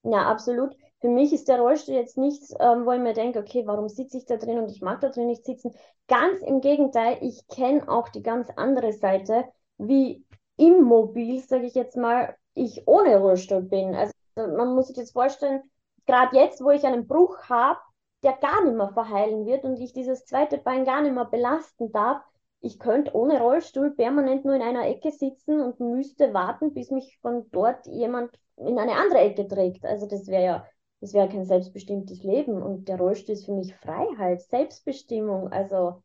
Ja, 0.03 0.29
absolut. 0.29 0.75
Für 1.01 1.07
mich 1.07 1.33
ist 1.33 1.47
der 1.47 1.61
Rollstuhl 1.61 1.95
jetzt 1.95 2.19
nichts, 2.19 2.53
ähm, 2.59 2.85
wo 2.85 2.91
ich 2.91 2.99
mir 2.99 3.13
denke, 3.13 3.39
okay, 3.39 3.63
warum 3.65 3.89
sitze 3.89 4.19
ich 4.19 4.27
da 4.27 4.39
drin 4.39 4.59
und 4.59 4.73
ich 4.73 4.83
mag 4.83 5.01
da 5.01 5.09
drin 5.09 5.29
nicht 5.29 5.45
sitzen. 5.45 5.73
Ganz 6.09 6.41
im 6.43 6.61
Gegenteil, 6.61 7.19
ich 7.21 7.47
kenne 7.47 7.89
auch 7.89 8.09
die 8.09 8.25
ganz 8.25 8.49
andere 8.57 8.93
Seite, 8.93 9.45
wie 9.79 10.25
immobil, 10.57 11.41
sage 11.45 11.67
ich 11.67 11.77
jetzt 11.77 11.97
mal, 11.97 12.35
ich 12.55 12.89
ohne 12.89 13.19
Rollstuhl 13.19 13.63
bin. 13.63 13.95
Also 13.95 14.13
man 14.35 14.75
muss 14.75 14.89
sich 14.89 14.97
jetzt 14.97 15.13
vorstellen, 15.13 15.63
gerade 16.07 16.37
jetzt, 16.37 16.61
wo 16.61 16.71
ich 16.71 16.83
einen 16.83 17.07
Bruch 17.07 17.39
habe, 17.49 17.79
der 18.25 18.33
gar 18.33 18.65
nicht 18.65 18.77
mehr 18.77 18.93
verheilen 18.93 19.47
wird 19.47 19.65
und 19.65 19.79
ich 19.79 19.93
dieses 19.93 20.25
zweite 20.25 20.59
Bein 20.59 20.85
gar 20.85 21.03
nicht 21.03 21.15
mehr 21.15 21.27
belasten 21.27 21.93
darf, 21.93 22.23
ich 22.65 22.79
könnte 22.79 23.15
ohne 23.15 23.41
Rollstuhl 23.41 23.91
permanent 23.91 24.47
nur 24.47 24.55
in 24.55 24.63
einer 24.63 24.89
Ecke 24.89 25.11
sitzen 25.11 25.61
und 25.61 25.81
müsste 25.81 26.33
warten, 26.33 26.73
bis 26.73 26.91
mich 26.91 27.19
von 27.21 27.45
dort 27.53 27.87
jemand 27.87 28.31
in 28.57 28.79
eine 28.79 28.93
andere 28.93 29.19
Ecke 29.19 29.47
trägt. 29.47 29.85
Also 29.85 30.07
das 30.07 30.27
wäre 30.29 30.43
ja, 30.43 30.67
das 31.03 31.13
wäre 31.13 31.29
kein 31.29 31.45
selbstbestimmtes 31.45 32.23
Leben. 32.23 32.63
Und 32.63 32.89
der 32.89 32.97
Rollstuhl 32.97 33.35
ist 33.35 33.45
für 33.45 33.53
mich 33.53 33.75
Freiheit, 33.77 34.41
Selbstbestimmung. 34.41 35.53
Also 35.53 36.03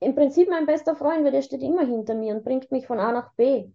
im 0.00 0.14
Prinzip 0.14 0.50
mein 0.50 0.66
bester 0.66 0.96
Freund, 0.96 1.24
weil 1.24 1.32
der 1.32 1.40
steht 1.40 1.62
immer 1.62 1.86
hinter 1.86 2.14
mir 2.14 2.34
und 2.34 2.44
bringt 2.44 2.70
mich 2.70 2.86
von 2.86 3.00
A 3.00 3.12
nach 3.12 3.32
B. 3.32 3.70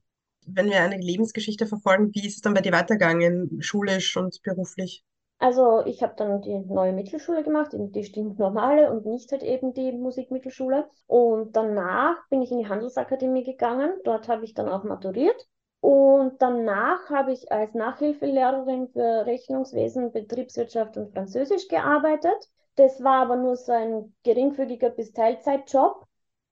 Wenn 0.45 0.69
wir 0.69 0.79
eine 0.79 0.97
Lebensgeschichte 0.97 1.65
verfolgen, 1.65 2.13
wie 2.13 2.27
ist 2.27 2.35
es 2.35 2.41
dann 2.41 2.53
bei 2.53 2.61
dir 2.61 2.71
weitergegangen, 2.71 3.63
schulisch 3.63 4.15
und 4.15 4.39
beruflich? 4.43 5.03
Also 5.41 5.83
ich 5.87 6.03
habe 6.03 6.13
dann 6.17 6.41
die 6.41 6.59
neue 6.59 6.93
Mittelschule 6.93 7.41
gemacht, 7.41 7.71
die 7.73 8.03
stinknormale 8.03 8.91
und 8.91 9.07
nicht 9.07 9.31
halt 9.31 9.41
eben 9.41 9.73
die 9.73 9.91
Musikmittelschule. 9.91 10.87
Und 11.07 11.55
danach 11.55 12.15
bin 12.29 12.43
ich 12.43 12.51
in 12.51 12.59
die 12.59 12.69
Handelsakademie 12.69 13.43
gegangen. 13.43 13.91
Dort 14.03 14.27
habe 14.27 14.45
ich 14.45 14.53
dann 14.53 14.69
auch 14.69 14.83
maturiert. 14.83 15.47
Und 15.79 16.39
danach 16.43 17.09
habe 17.09 17.31
ich 17.31 17.51
als 17.51 17.73
Nachhilfelehrerin 17.73 18.89
für 18.89 19.25
Rechnungswesen, 19.25 20.11
Betriebswirtschaft 20.11 20.95
und 20.97 21.11
Französisch 21.11 21.67
gearbeitet. 21.69 22.47
Das 22.75 23.03
war 23.03 23.23
aber 23.23 23.35
nur 23.35 23.55
so 23.55 23.71
ein 23.71 24.15
geringfügiger 24.21 24.91
bis 24.91 25.11
Teilzeitjob, 25.11 26.05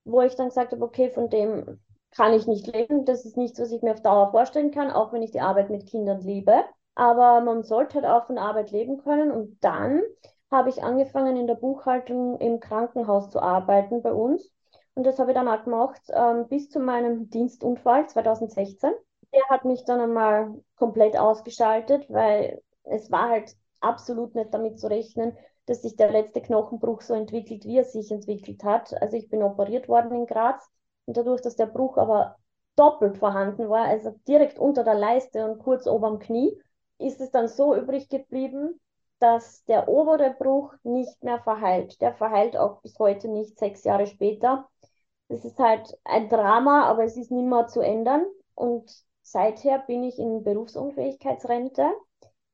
wo 0.03 0.21
ich 0.21 0.35
dann 0.35 0.47
gesagt 0.47 0.71
habe, 0.71 0.83
okay, 0.83 1.11
von 1.11 1.29
dem 1.29 1.79
kann 2.15 2.33
ich 2.33 2.47
nicht 2.47 2.65
leben. 2.65 3.05
Das 3.05 3.23
ist 3.23 3.37
nichts, 3.37 3.59
was 3.59 3.71
ich 3.71 3.83
mir 3.83 3.91
auf 3.91 4.01
Dauer 4.01 4.31
vorstellen 4.31 4.71
kann, 4.71 4.89
auch 4.89 5.13
wenn 5.13 5.21
ich 5.21 5.29
die 5.29 5.41
Arbeit 5.41 5.69
mit 5.69 5.85
Kindern 5.85 6.21
liebe 6.21 6.63
aber 6.95 7.41
man 7.41 7.63
sollte 7.63 7.95
halt 7.95 8.05
auch 8.05 8.25
von 8.27 8.37
Arbeit 8.37 8.71
leben 8.71 8.97
können. 8.97 9.31
Und 9.31 9.63
dann 9.63 10.01
habe 10.51 10.69
ich 10.69 10.83
angefangen, 10.83 11.37
in 11.37 11.47
der 11.47 11.55
Buchhaltung 11.55 12.39
im 12.39 12.59
Krankenhaus 12.59 13.29
zu 13.29 13.41
arbeiten 13.41 14.01
bei 14.01 14.13
uns. 14.13 14.51
Und 14.95 15.05
das 15.05 15.19
habe 15.19 15.31
ich 15.31 15.35
dann 15.35 15.47
auch 15.47 15.63
gemacht 15.63 16.01
ähm, 16.09 16.47
bis 16.47 16.69
zu 16.69 16.79
meinem 16.79 17.29
Dienstunfall 17.29 18.07
2016. 18.09 18.91
Der 19.33 19.43
hat 19.49 19.63
mich 19.63 19.85
dann 19.85 20.01
einmal 20.01 20.53
komplett 20.75 21.17
ausgeschaltet, 21.17 22.05
weil 22.09 22.61
es 22.83 23.11
war 23.11 23.29
halt 23.29 23.55
absolut 23.79 24.35
nicht 24.35 24.53
damit 24.53 24.79
zu 24.79 24.87
rechnen, 24.87 25.37
dass 25.67 25.83
sich 25.83 25.95
der 25.95 26.11
letzte 26.11 26.41
Knochenbruch 26.41 27.01
so 27.01 27.13
entwickelt, 27.13 27.63
wie 27.65 27.77
er 27.77 27.83
sich 27.83 28.11
entwickelt 28.11 28.63
hat. 28.63 28.99
Also 29.01 29.15
ich 29.15 29.29
bin 29.29 29.43
operiert 29.43 29.87
worden 29.87 30.13
in 30.13 30.25
Graz 30.25 30.67
und 31.05 31.15
dadurch, 31.15 31.41
dass 31.41 31.55
der 31.55 31.67
Bruch 31.67 31.97
aber 31.97 32.37
doppelt 32.75 33.17
vorhanden 33.17 33.69
war, 33.69 33.85
also 33.85 34.15
direkt 34.27 34.57
unter 34.57 34.83
der 34.83 34.95
Leiste 34.95 35.45
und 35.45 35.59
kurz 35.59 35.85
ober 35.85 36.09
dem 36.09 36.19
Knie, 36.19 36.57
ist 36.99 37.21
es 37.21 37.31
dann 37.31 37.47
so 37.47 37.75
übrig 37.75 38.09
geblieben, 38.09 38.79
dass 39.19 39.63
der 39.65 39.87
obere 39.87 40.35
Bruch 40.37 40.73
nicht 40.83 41.23
mehr 41.23 41.39
verheilt. 41.39 41.99
Der 42.01 42.13
verheilt 42.13 42.55
auch 42.55 42.81
bis 42.81 42.97
heute 42.99 43.27
nicht, 43.27 43.57
sechs 43.57 43.83
Jahre 43.83 44.07
später. 44.07 44.67
Das 45.27 45.45
ist 45.45 45.59
halt 45.59 45.97
ein 46.05 46.29
Drama, 46.29 46.85
aber 46.85 47.03
es 47.03 47.17
ist 47.17 47.31
nicht 47.31 47.45
mehr 47.45 47.67
zu 47.67 47.81
ändern. 47.81 48.25
Und 48.55 48.91
seither 49.21 49.79
bin 49.79 50.03
ich 50.03 50.17
in 50.17 50.43
Berufsunfähigkeitsrente, 50.43 51.89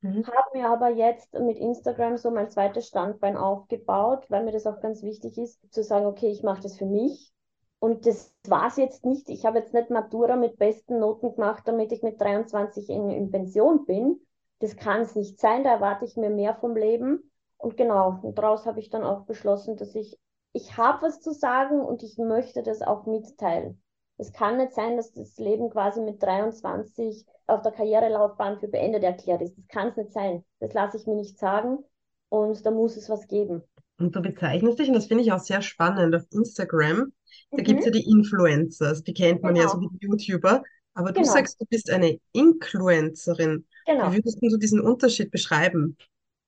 mhm. 0.02 0.26
habe 0.28 0.58
mir 0.58 0.70
aber 0.70 0.90
jetzt 0.90 1.34
mit 1.34 1.58
Instagram 1.58 2.18
so 2.18 2.32
mein 2.32 2.50
zweites 2.50 2.88
Standbein 2.88 3.38
aufgebaut, 3.38 4.26
weil 4.30 4.44
mir 4.44 4.52
das 4.52 4.68
auch 4.68 4.82
ganz 4.82 5.04
wichtig 5.04 5.38
ist, 5.38 5.60
zu 5.72 5.84
sagen, 5.84 6.06
okay, 6.06 6.28
ich 6.28 6.44
mache 6.44 6.62
das 6.62 6.78
für 6.78 6.86
mich. 6.86 7.32
Und 7.80 8.08
das 8.08 8.34
war 8.48 8.68
es 8.68 8.78
jetzt 8.78 9.06
nicht. 9.06 9.30
Ich 9.30 9.46
habe 9.46 9.60
jetzt 9.60 9.74
nicht 9.74 9.90
Matura 9.90 10.36
mit 10.36 10.58
besten 10.58 11.00
Noten 11.00 11.36
gemacht, 11.36 11.64
damit 11.66 11.92
ich 11.92 12.02
mit 12.02 12.20
23 12.20 12.90
in, 12.90 13.10
in 13.12 13.30
Pension 13.30 13.86
bin, 13.86 14.20
das 14.60 14.76
kann 14.76 15.02
es 15.02 15.16
nicht 15.16 15.40
sein, 15.40 15.64
da 15.64 15.72
erwarte 15.72 16.06
ich 16.06 16.16
mir 16.16 16.30
mehr 16.30 16.56
vom 16.56 16.76
Leben. 16.76 17.32
Und 17.58 17.78
genau, 17.78 18.20
und 18.22 18.38
daraus 18.38 18.66
habe 18.66 18.80
ich 18.80 18.90
dann 18.90 19.04
auch 19.04 19.26
beschlossen, 19.26 19.78
dass 19.78 19.96
ich, 19.96 20.18
ich 20.54 20.78
habe 20.78 21.08
was 21.08 21.22
zu 21.22 21.32
sagen 21.32 21.80
und 21.80 22.04
ich 22.04 22.18
möchte 22.18 22.64
das 22.64 22.82
auch 22.82 23.06
mitteilen. 23.06 23.82
Es 24.18 24.32
kann 24.32 24.58
nicht 24.58 24.74
sein, 24.74 24.96
dass 24.96 25.12
das 25.14 25.38
Leben 25.38 25.70
quasi 25.70 26.02
mit 26.02 26.24
23 26.24 27.26
auf 27.48 27.62
der 27.62 27.74
Karrierelaufbahn 27.74 28.60
für 28.60 28.68
beendet 28.68 29.04
erklärt 29.04 29.42
ist. 29.42 29.58
Das 29.58 29.68
kann 29.68 29.90
es 29.90 29.98
nicht 29.98 30.14
sein. 30.14 30.44
Das 30.60 30.74
lasse 30.74 30.98
ich 30.98 31.06
mir 31.06 31.16
nicht 31.16 31.38
sagen 31.38 31.80
und 32.30 32.66
da 32.66 32.72
muss 32.72 32.96
es 32.96 33.10
was 33.10 33.28
geben. 33.28 33.62
Und 33.98 34.16
du 34.16 34.22
bezeichnest 34.22 34.80
dich, 34.80 34.90
und 34.90 34.94
das 34.94 35.06
finde 35.06 35.24
ich 35.24 35.32
auch 35.32 35.40
sehr 35.40 35.62
spannend, 35.62 36.16
auf 36.16 36.24
Instagram, 36.32 37.14
da 37.52 37.58
mhm. 37.58 37.64
gibt 37.64 37.80
es 37.80 37.86
ja 37.86 37.92
die 37.92 38.10
Influencers, 38.10 39.04
die 39.04 39.14
kennt 39.14 39.42
man 39.42 39.54
genau. 39.54 39.66
ja 39.66 39.72
so 39.72 39.80
wie 39.80 39.88
die 39.98 40.06
YouTuber, 40.06 40.64
aber 40.96 41.12
du 41.12 41.22
genau. 41.22 41.34
sagst, 41.34 41.62
du 41.62 41.66
bist 41.70 41.92
eine 41.92 42.20
Influencerin. 42.32 43.66
Genau. 43.86 44.12
Wie 44.12 44.16
würdest 44.16 44.42
du 44.42 44.58
diesen 44.58 44.82
Unterschied 44.82 45.30
beschreiben? 45.30 45.98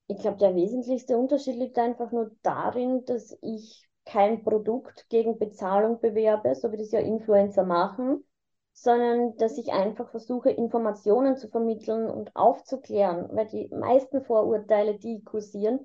Ich 0.08 0.18
glaube, 0.18 0.38
der 0.38 0.56
wesentlichste 0.56 1.16
Unterschied 1.16 1.56
liegt 1.56 1.78
einfach 1.78 2.10
nur 2.10 2.30
darin, 2.42 3.04
dass 3.04 3.36
ich 3.42 3.86
kein 4.06 4.42
Produkt 4.42 5.06
gegen 5.10 5.38
Bezahlung 5.38 6.00
bewerbe, 6.00 6.54
so 6.54 6.72
wie 6.72 6.78
das 6.78 6.92
ja 6.92 7.00
Influencer 7.00 7.64
machen, 7.64 8.24
sondern 8.72 9.36
dass 9.36 9.58
ich 9.58 9.70
einfach 9.70 10.10
versuche, 10.10 10.50
Informationen 10.50 11.36
zu 11.36 11.48
vermitteln 11.48 12.08
und 12.08 12.34
aufzuklären, 12.34 13.28
weil 13.32 13.46
die 13.48 13.68
meisten 13.68 14.22
Vorurteile, 14.22 14.98
die 14.98 15.22
kursieren, 15.22 15.84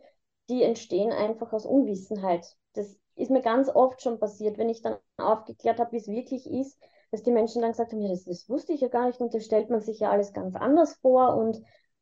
die 0.50 0.64
entstehen 0.64 1.12
einfach 1.12 1.52
aus 1.52 1.66
Unwissenheit. 1.66 2.46
Das 2.74 2.98
ist 3.16 3.30
mir 3.30 3.42
ganz 3.42 3.70
oft 3.70 4.02
schon 4.02 4.20
passiert, 4.20 4.58
wenn 4.58 4.70
ich 4.70 4.82
dann 4.82 4.96
aufgeklärt 5.18 5.80
habe, 5.80 5.92
wie 5.92 5.98
es 5.98 6.08
wirklich 6.08 6.50
ist, 6.50 6.80
dass 7.14 7.22
die 7.22 7.32
Menschen 7.32 7.62
dann 7.62 7.72
gesagt 7.72 7.92
haben, 7.92 8.02
ja, 8.02 8.10
das, 8.10 8.26
das 8.26 8.50
wusste 8.50 8.74
ich 8.74 8.82
ja 8.82 8.88
gar 8.88 9.06
nicht 9.06 9.20
und 9.20 9.36
das 9.36 9.46
stellt 9.46 9.70
man 9.70 9.82
sich 9.82 10.00
ja 10.00 10.10
alles 10.10 10.34
ganz 10.34 10.56
anders 10.56 10.96
vor 10.96 11.36
und 11.38 11.62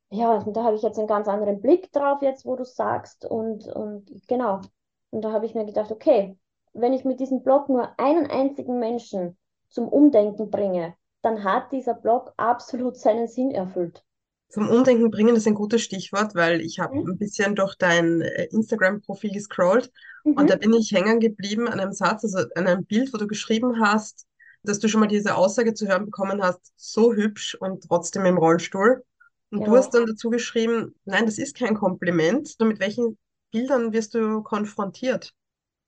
ja, 0.10 0.38
und 0.38 0.56
da 0.56 0.64
habe 0.64 0.78
ich 0.78 0.82
jetzt 0.84 0.98
einen 0.98 1.08
ganz 1.08 1.28
anderen 1.28 1.60
Blick 1.60 1.92
drauf 1.92 2.22
jetzt, 2.22 2.46
wo 2.46 2.56
du 2.56 2.64
sagst 2.64 3.26
und, 3.26 3.68
und 3.68 4.10
genau. 4.28 4.62
Und 5.10 5.22
da 5.22 5.34
habe 5.34 5.46
ich 5.46 5.54
mir 5.54 5.66
gedacht, 5.66 5.92
okay, 5.92 6.38
wenn 6.72 6.94
ich 6.94 7.04
mit 7.04 7.20
diesem 7.20 7.44
Blog 7.44 7.68
nur 7.68 8.00
einen 8.00 8.28
einzigen 8.28 8.80
Menschen 8.80 9.38
zum 9.70 9.90
Umdenken 9.90 10.50
bringe, 10.50 10.96
dann 11.22 11.44
hat 11.44 11.74
dieser 11.74 11.94
Blog 11.94 12.34
absolut 12.38 12.96
seinen 12.96 13.28
Sinn 13.28 13.52
erfüllt. 13.52 14.06
Zum 14.48 14.70
Umdenken 14.70 15.12
bringen 15.12 15.36
ist 15.36 15.48
ein 15.48 15.56
gutes 15.56 15.82
Stichwort, 15.82 16.36
weil 16.36 16.62
ich 16.62 16.80
habe 16.80 16.96
mhm. 16.96 17.12
ein 17.12 17.18
bisschen 17.18 17.56
durch 17.56 17.76
dein 17.76 18.22
äh, 18.22 18.46
Instagram-Profil 18.46 19.32
gescrollt 19.32 19.92
mhm. 20.24 20.34
und 20.34 20.50
da 20.50 20.56
bin 20.56 20.74
ich 20.74 20.92
hängen 20.94 21.20
geblieben 21.20 21.68
an 21.68 21.82
einem 21.82 21.94
Satz, 21.94 22.24
also 22.24 22.40
an 22.56 22.68
einem 22.68 22.86
Bild, 22.86 23.14
wo 23.14 23.18
du 23.18 23.28
geschrieben 23.28 23.82
hast, 23.82 24.26
dass 24.64 24.80
du 24.80 24.88
schon 24.88 25.00
mal 25.00 25.08
diese 25.08 25.36
Aussage 25.36 25.74
zu 25.74 25.88
hören 25.88 26.06
bekommen 26.06 26.42
hast, 26.42 26.74
so 26.76 27.14
hübsch 27.14 27.56
und 27.56 27.84
trotzdem 27.88 28.26
im 28.26 28.38
Rollstuhl. 28.38 29.04
Und 29.52 29.62
ja. 29.62 29.66
du 29.66 29.76
hast 29.76 29.94
dann 29.94 30.06
dazu 30.06 30.30
geschrieben, 30.30 30.96
nein, 31.06 31.26
das 31.26 31.38
ist 31.38 31.56
kein 31.56 31.76
Kompliment. 31.76 32.56
Nur 32.60 32.70
mit 32.70 32.80
welchen 32.80 33.18
Bildern 33.52 33.92
wirst 33.92 34.14
du 34.14 34.42
konfrontiert? 34.44 35.34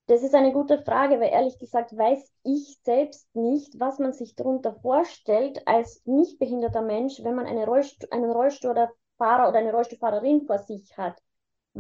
Das 0.08 0.22
ist 0.22 0.36
eine 0.36 0.51
gute 0.51 0.84
Frage, 0.84 1.22
weil 1.22 1.32
ehrlich 1.32 1.58
gesagt 1.60 1.98
weiß 1.98 2.30
ich 2.44 2.77
selbst 2.84 3.34
nicht, 3.34 3.80
was 3.80 4.00
man 4.00 4.12
sich 4.12 4.36
darunter 4.36 4.75
vorstellt 4.82 5.65
als 5.65 6.01
nicht 6.06 6.39
behinderter 6.39 6.82
Mensch, 6.82 7.24
wenn 7.24 7.36
man 7.36 7.46
eine 7.46 7.65
Rollstuhl, 7.65 8.10
einen 8.12 8.30
Rollstuhlfahrer 8.30 9.48
oder 9.48 9.60
eine 9.60 9.72
Rollstuhlfahrerin 9.72 10.46
vor 10.46 10.58
sich 10.58 10.98
hat. 10.98 11.22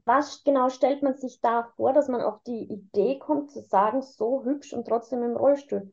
Was 0.05 0.43
genau 0.45 0.69
stellt 0.69 1.03
man 1.03 1.17
sich 1.17 1.41
da 1.41 1.71
vor, 1.75 1.91
dass 1.91 2.07
man 2.07 2.21
auf 2.21 2.41
die 2.43 2.63
Idee 2.63 3.19
kommt 3.19 3.51
zu 3.51 3.61
sagen, 3.61 4.01
so 4.01 4.43
hübsch 4.45 4.71
und 4.71 4.87
trotzdem 4.87 5.21
im 5.21 5.35
Rollstuhl? 5.35 5.91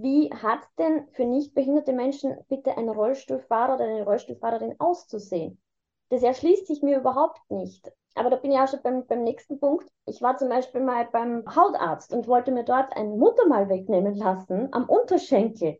Wie 0.00 0.30
hat 0.32 0.60
denn 0.78 1.06
für 1.12 1.26
nicht 1.26 1.54
behinderte 1.54 1.92
Menschen 1.92 2.36
bitte 2.48 2.76
ein 2.78 2.88
Rollstuhlfahrer 2.88 3.74
oder 3.74 3.84
eine 3.84 4.04
Rollstuhlfahrerin 4.04 4.76
auszusehen? 4.78 5.60
Das 6.08 6.22
erschließt 6.22 6.66
sich 6.66 6.82
mir 6.82 6.98
überhaupt 6.98 7.40
nicht. 7.50 7.92
Aber 8.14 8.30
da 8.30 8.36
bin 8.36 8.52
ich 8.52 8.58
auch 8.58 8.68
schon 8.68 8.82
beim, 8.82 9.06
beim 9.06 9.22
nächsten 9.22 9.58
Punkt. 9.60 9.86
Ich 10.06 10.22
war 10.22 10.36
zum 10.36 10.48
Beispiel 10.48 10.80
mal 10.80 11.08
beim 11.12 11.44
Hautarzt 11.54 12.12
und 12.12 12.26
wollte 12.26 12.52
mir 12.52 12.64
dort 12.64 12.96
ein 12.96 13.18
Muttermal 13.18 13.68
wegnehmen 13.68 14.14
lassen 14.14 14.68
am 14.72 14.88
Unterschenkel. 14.88 15.78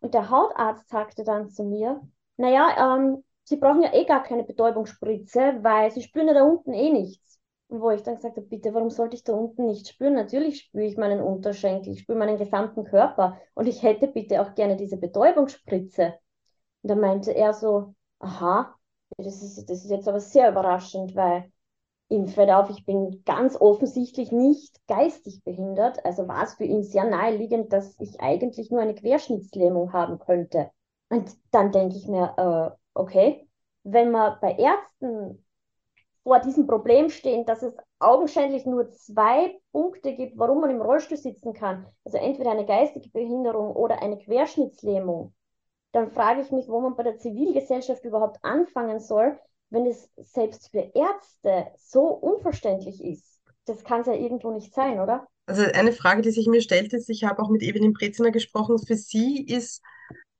Und 0.00 0.14
der 0.14 0.30
Hautarzt 0.30 0.88
sagte 0.88 1.22
dann 1.22 1.50
zu 1.50 1.64
mir, 1.64 2.00
naja, 2.36 2.96
ähm, 2.96 3.24
Sie 3.44 3.56
brauchen 3.56 3.82
ja 3.82 3.92
eh 3.92 4.04
gar 4.04 4.22
keine 4.22 4.44
Betäubungsspritze, 4.44 5.58
weil 5.62 5.90
Sie 5.90 6.02
spüren 6.02 6.28
ja 6.28 6.34
da 6.34 6.42
unten 6.44 6.72
eh 6.72 6.90
nichts. 6.90 7.31
Wo 7.80 7.90
ich 7.90 8.02
dann 8.02 8.16
gesagt 8.16 8.36
habe, 8.36 8.46
bitte, 8.46 8.74
warum 8.74 8.90
sollte 8.90 9.16
ich 9.16 9.24
da 9.24 9.32
unten 9.32 9.66
nicht 9.66 9.88
spüren? 9.88 10.14
Natürlich 10.14 10.60
spüre 10.60 10.84
ich 10.84 10.96
meinen 10.96 11.20
Unterschenkel, 11.20 11.92
ich 11.92 12.00
spüre 12.00 12.18
meinen 12.18 12.38
gesamten 12.38 12.84
Körper 12.84 13.38
und 13.54 13.66
ich 13.66 13.82
hätte 13.82 14.08
bitte 14.08 14.42
auch 14.42 14.54
gerne 14.54 14.76
diese 14.76 14.96
Betäubungsspritze. 14.96 16.14
Und 16.82 16.88
da 16.90 16.94
meinte 16.94 17.32
er 17.32 17.54
so, 17.54 17.94
aha, 18.18 18.74
das 19.16 19.42
ist, 19.42 19.70
das 19.70 19.84
ist 19.84 19.90
jetzt 19.90 20.08
aber 20.08 20.20
sehr 20.20 20.50
überraschend, 20.50 21.14
weil 21.14 21.50
ihm 22.08 22.26
fällt 22.26 22.50
auf, 22.50 22.68
ich 22.70 22.84
bin 22.84 23.22
ganz 23.24 23.56
offensichtlich 23.56 24.32
nicht 24.32 24.76
geistig 24.86 25.42
behindert, 25.44 26.04
also 26.04 26.28
war 26.28 26.44
es 26.44 26.54
für 26.54 26.64
ihn 26.64 26.82
sehr 26.82 27.04
naheliegend, 27.04 27.72
dass 27.72 27.98
ich 28.00 28.20
eigentlich 28.20 28.70
nur 28.70 28.82
eine 28.82 28.94
Querschnittslähmung 28.94 29.92
haben 29.92 30.18
könnte. 30.18 30.70
Und 31.08 31.30
dann 31.50 31.72
denke 31.72 31.96
ich 31.96 32.06
mir, 32.08 32.34
äh, 32.36 32.76
okay, 32.94 33.48
wenn 33.84 34.10
man 34.10 34.38
bei 34.40 34.52
Ärzten 34.52 35.44
vor 36.24 36.40
diesem 36.40 36.66
Problem 36.66 37.10
stehen, 37.10 37.44
dass 37.46 37.62
es 37.62 37.74
augenscheinlich 37.98 38.64
nur 38.64 38.90
zwei 38.90 39.58
Punkte 39.72 40.14
gibt, 40.14 40.38
warum 40.38 40.60
man 40.60 40.70
im 40.70 40.80
Rollstuhl 40.80 41.16
sitzen 41.16 41.52
kann, 41.52 41.86
also 42.04 42.18
entweder 42.18 42.52
eine 42.52 42.66
geistige 42.66 43.08
Behinderung 43.10 43.74
oder 43.74 44.02
eine 44.02 44.18
Querschnittslähmung, 44.18 45.34
dann 45.92 46.10
frage 46.10 46.40
ich 46.40 46.50
mich, 46.50 46.68
wo 46.68 46.80
man 46.80 46.96
bei 46.96 47.02
der 47.02 47.18
Zivilgesellschaft 47.18 48.04
überhaupt 48.04 48.38
anfangen 48.42 49.00
soll, 49.00 49.38
wenn 49.70 49.86
es 49.86 50.10
selbst 50.16 50.70
für 50.70 50.90
Ärzte 50.94 51.66
so 51.76 52.02
unverständlich 52.02 53.02
ist. 53.02 53.40
Das 53.66 53.84
kann 53.84 54.00
es 54.00 54.06
ja 54.06 54.14
irgendwo 54.14 54.50
nicht 54.50 54.74
sein, 54.74 55.00
oder? 55.00 55.26
Also 55.46 55.62
eine 55.62 55.92
Frage, 55.92 56.22
die 56.22 56.30
sich 56.30 56.46
mir 56.46 56.60
stellt, 56.60 56.92
ist, 56.92 57.08
ich 57.08 57.24
habe 57.24 57.42
auch 57.42 57.48
mit 57.48 57.62
Evelyn 57.62 57.92
Breziner 57.92 58.30
gesprochen, 58.30 58.78
für 58.78 58.96
sie 58.96 59.44
ist 59.44 59.82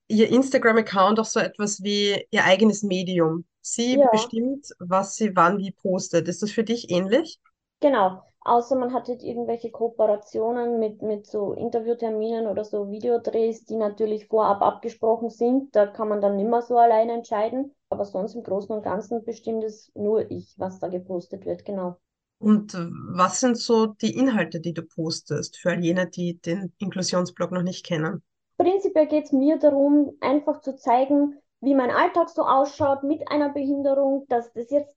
ihr 0.09 0.29
Instagram-Account 0.29 1.19
auch 1.19 1.25
so 1.25 1.41
etwas 1.41 1.83
wie 1.83 2.27
ihr 2.31 2.45
eigenes 2.45 2.83
Medium. 2.83 3.45
Sie 3.63 3.97
Ja. 3.97 4.09
bestimmt, 4.11 4.69
was 4.79 5.17
sie 5.17 5.35
wann 5.37 5.59
wie 5.59 5.73
postet. 5.73 6.29
Ist 6.29 6.43
das 6.43 6.53
für 6.53 6.65
dich 6.65 6.91
ähnlich? 6.91 7.41
Genau, 7.81 8.23
außer 8.41 8.77
man 8.77 8.95
hat 8.95 9.09
jetzt 9.09 9.23
irgendwelche 9.23 9.71
Kooperationen 9.71 10.79
mit, 10.79 11.03
mit 11.03 11.27
so 11.27 11.53
Interviewterminen 11.53 12.47
oder 12.47 12.65
so 12.65 12.91
Videodrehs, 12.91 13.67
die 13.67 13.77
natürlich 13.77 14.29
vorab 14.29 14.63
abgesprochen 14.63 15.29
sind. 15.29 15.77
Da 15.77 15.87
kann 15.87 16.09
man 16.09 16.23
dann 16.23 16.37
nicht 16.37 16.49
mehr 16.49 16.63
so 16.63 16.79
alleine 16.79 17.13
entscheiden. 17.13 17.75
Aber 17.91 18.07
sonst 18.07 18.35
im 18.37 18.43
Großen 18.43 18.75
und 18.75 18.83
Ganzen 18.85 19.23
bestimmt 19.25 19.65
es 19.65 19.93
nur 19.95 20.31
ich, 20.31 20.55
was 20.59 20.79
da 20.79 20.89
gepostet 20.89 21.45
wird, 21.45 21.67
genau. 21.67 21.97
Und 22.39 22.75
äh, 22.75 22.89
was 23.15 23.41
sind 23.41 23.57
so 23.57 23.87
die 23.87 24.15
Inhalte, 24.15 24.61
die 24.61 24.75
du 24.75 24.83
postest, 24.83 25.57
für 25.57 25.71
all 25.71 25.83
jene, 25.83 26.07
die 26.11 26.39
den 26.39 26.75
Inklusionsblog 26.77 27.53
noch 27.53 27.63
nicht 27.63 27.87
kennen? 27.87 28.23
Prinzipiell 28.57 29.09
geht 29.09 29.27
es 29.27 29.33
mir 29.33 29.59
darum, 29.59 30.17
einfach 30.23 30.63
zu 30.63 30.75
zeigen, 30.77 31.39
wie 31.63 31.75
mein 31.75 31.91
Alltag 31.91 32.29
so 32.29 32.43
ausschaut 32.43 33.05
mit 33.05 33.31
einer 33.31 33.49
Behinderung, 33.49 34.27
dass 34.29 34.53
das 34.53 34.71
jetzt 34.71 34.95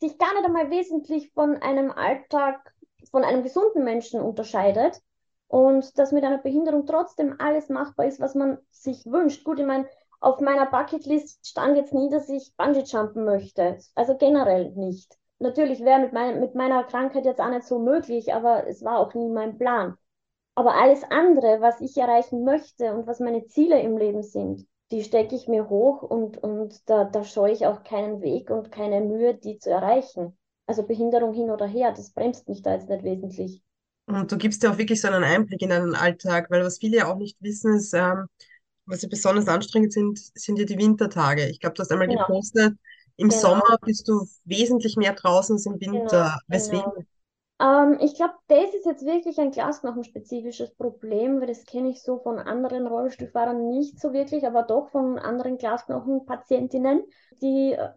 sich 0.00 0.18
gar 0.18 0.34
nicht 0.34 0.44
einmal 0.44 0.70
wesentlich 0.70 1.32
von 1.32 1.56
einem 1.56 1.90
Alltag 1.92 2.74
von 3.10 3.24
einem 3.24 3.42
gesunden 3.42 3.84
Menschen 3.84 4.20
unterscheidet 4.20 5.00
und 5.46 5.96
dass 5.96 6.12
mit 6.12 6.24
einer 6.24 6.38
Behinderung 6.38 6.86
trotzdem 6.86 7.36
alles 7.38 7.68
machbar 7.68 8.06
ist, 8.06 8.20
was 8.20 8.34
man 8.34 8.58
sich 8.70 9.06
wünscht. 9.06 9.44
Gut, 9.44 9.60
ich 9.60 9.66
meine, 9.66 9.88
auf 10.20 10.40
meiner 10.40 10.66
Bucketlist 10.66 11.46
stand 11.46 11.76
jetzt 11.76 11.94
nie, 11.94 12.10
dass 12.10 12.28
ich 12.28 12.52
Bungee 12.56 12.82
jumpen 12.82 13.24
möchte. 13.24 13.78
Also 13.94 14.16
generell 14.16 14.72
nicht. 14.72 15.16
Natürlich 15.38 15.84
wäre 15.84 16.00
mit, 16.00 16.12
mein, 16.12 16.40
mit 16.40 16.56
meiner 16.56 16.82
Krankheit 16.82 17.24
jetzt 17.24 17.40
auch 17.40 17.48
nicht 17.48 17.62
so 17.62 17.78
möglich, 17.78 18.34
aber 18.34 18.66
es 18.66 18.84
war 18.84 18.98
auch 18.98 19.14
nie 19.14 19.30
mein 19.30 19.56
Plan. 19.56 19.96
Aber 20.56 20.74
alles 20.74 21.04
andere, 21.04 21.60
was 21.60 21.80
ich 21.80 21.96
erreichen 21.96 22.42
möchte 22.42 22.92
und 22.92 23.06
was 23.06 23.20
meine 23.20 23.46
Ziele 23.46 23.80
im 23.80 23.96
Leben 23.96 24.24
sind, 24.24 24.66
die 24.92 25.02
stecke 25.04 25.34
ich 25.36 25.48
mir 25.48 25.68
hoch 25.70 26.02
und, 26.02 26.38
und 26.42 26.88
da, 26.90 27.04
da 27.04 27.24
scheue 27.24 27.52
ich 27.52 27.66
auch 27.66 27.82
keinen 27.84 28.20
Weg 28.22 28.50
und 28.50 28.70
keine 28.72 29.00
Mühe, 29.00 29.34
die 29.34 29.58
zu 29.58 29.70
erreichen. 29.70 30.36
Also 30.66 30.82
Behinderung 30.86 31.32
hin 31.34 31.50
oder 31.50 31.66
her, 31.66 31.92
das 31.92 32.10
bremst 32.12 32.48
mich 32.48 32.62
da 32.62 32.74
jetzt 32.74 32.88
nicht 32.88 33.04
wesentlich. 33.04 33.62
Und 34.06 34.32
du 34.32 34.38
gibst 34.38 34.62
ja 34.62 34.72
auch 34.72 34.78
wirklich 34.78 35.00
so 35.00 35.08
einen 35.08 35.22
Einblick 35.24 35.60
in 35.62 35.68
deinen 35.70 35.94
Alltag, 35.94 36.50
weil 36.50 36.64
was 36.64 36.78
viele 36.78 36.98
ja 36.98 37.12
auch 37.12 37.18
nicht 37.18 37.36
wissen, 37.42 37.74
ist, 37.76 37.92
ähm, 37.94 38.26
was 38.86 39.02
ja 39.02 39.08
besonders 39.08 39.48
anstrengend 39.48 39.92
sind, 39.92 40.18
sind 40.34 40.58
ja 40.58 40.64
die 40.64 40.78
Wintertage. 40.78 41.48
Ich 41.48 41.60
glaube, 41.60 41.74
du 41.74 41.82
hast 41.82 41.92
einmal 41.92 42.08
Genau, 42.08 42.26
gepostet, 42.26 42.74
im 43.16 43.30
genau, 43.30 43.60
Sommer 43.60 43.78
bist 43.84 44.08
du 44.08 44.26
wesentlich 44.44 44.96
mehr 44.96 45.14
draußen 45.14 45.56
als 45.56 45.66
im 45.66 45.80
genau, 45.90 46.20
Winter. 46.20 46.40
Weswegen? 46.48 47.06
Ähm, 47.60 47.98
ich 48.00 48.14
glaube, 48.14 48.34
das 48.48 48.74
ist 48.74 48.86
jetzt 48.86 49.04
wirklich 49.04 49.38
ein 49.38 49.50
Glasknochenspezifisches 49.50 50.74
Problem, 50.76 51.40
weil 51.40 51.48
das 51.48 51.64
kenne 51.64 51.90
ich 51.90 52.02
so 52.02 52.18
von 52.18 52.38
anderen 52.38 52.86
Rollstuhlfahrern 52.86 53.68
nicht 53.68 54.00
so 54.00 54.12
wirklich, 54.12 54.46
aber 54.46 54.62
doch 54.62 54.90
von 54.90 55.18
anderen 55.18 55.58
Glasknochenpatientinnen, 55.58 57.04
die 57.42 57.72
äh, 57.72 57.88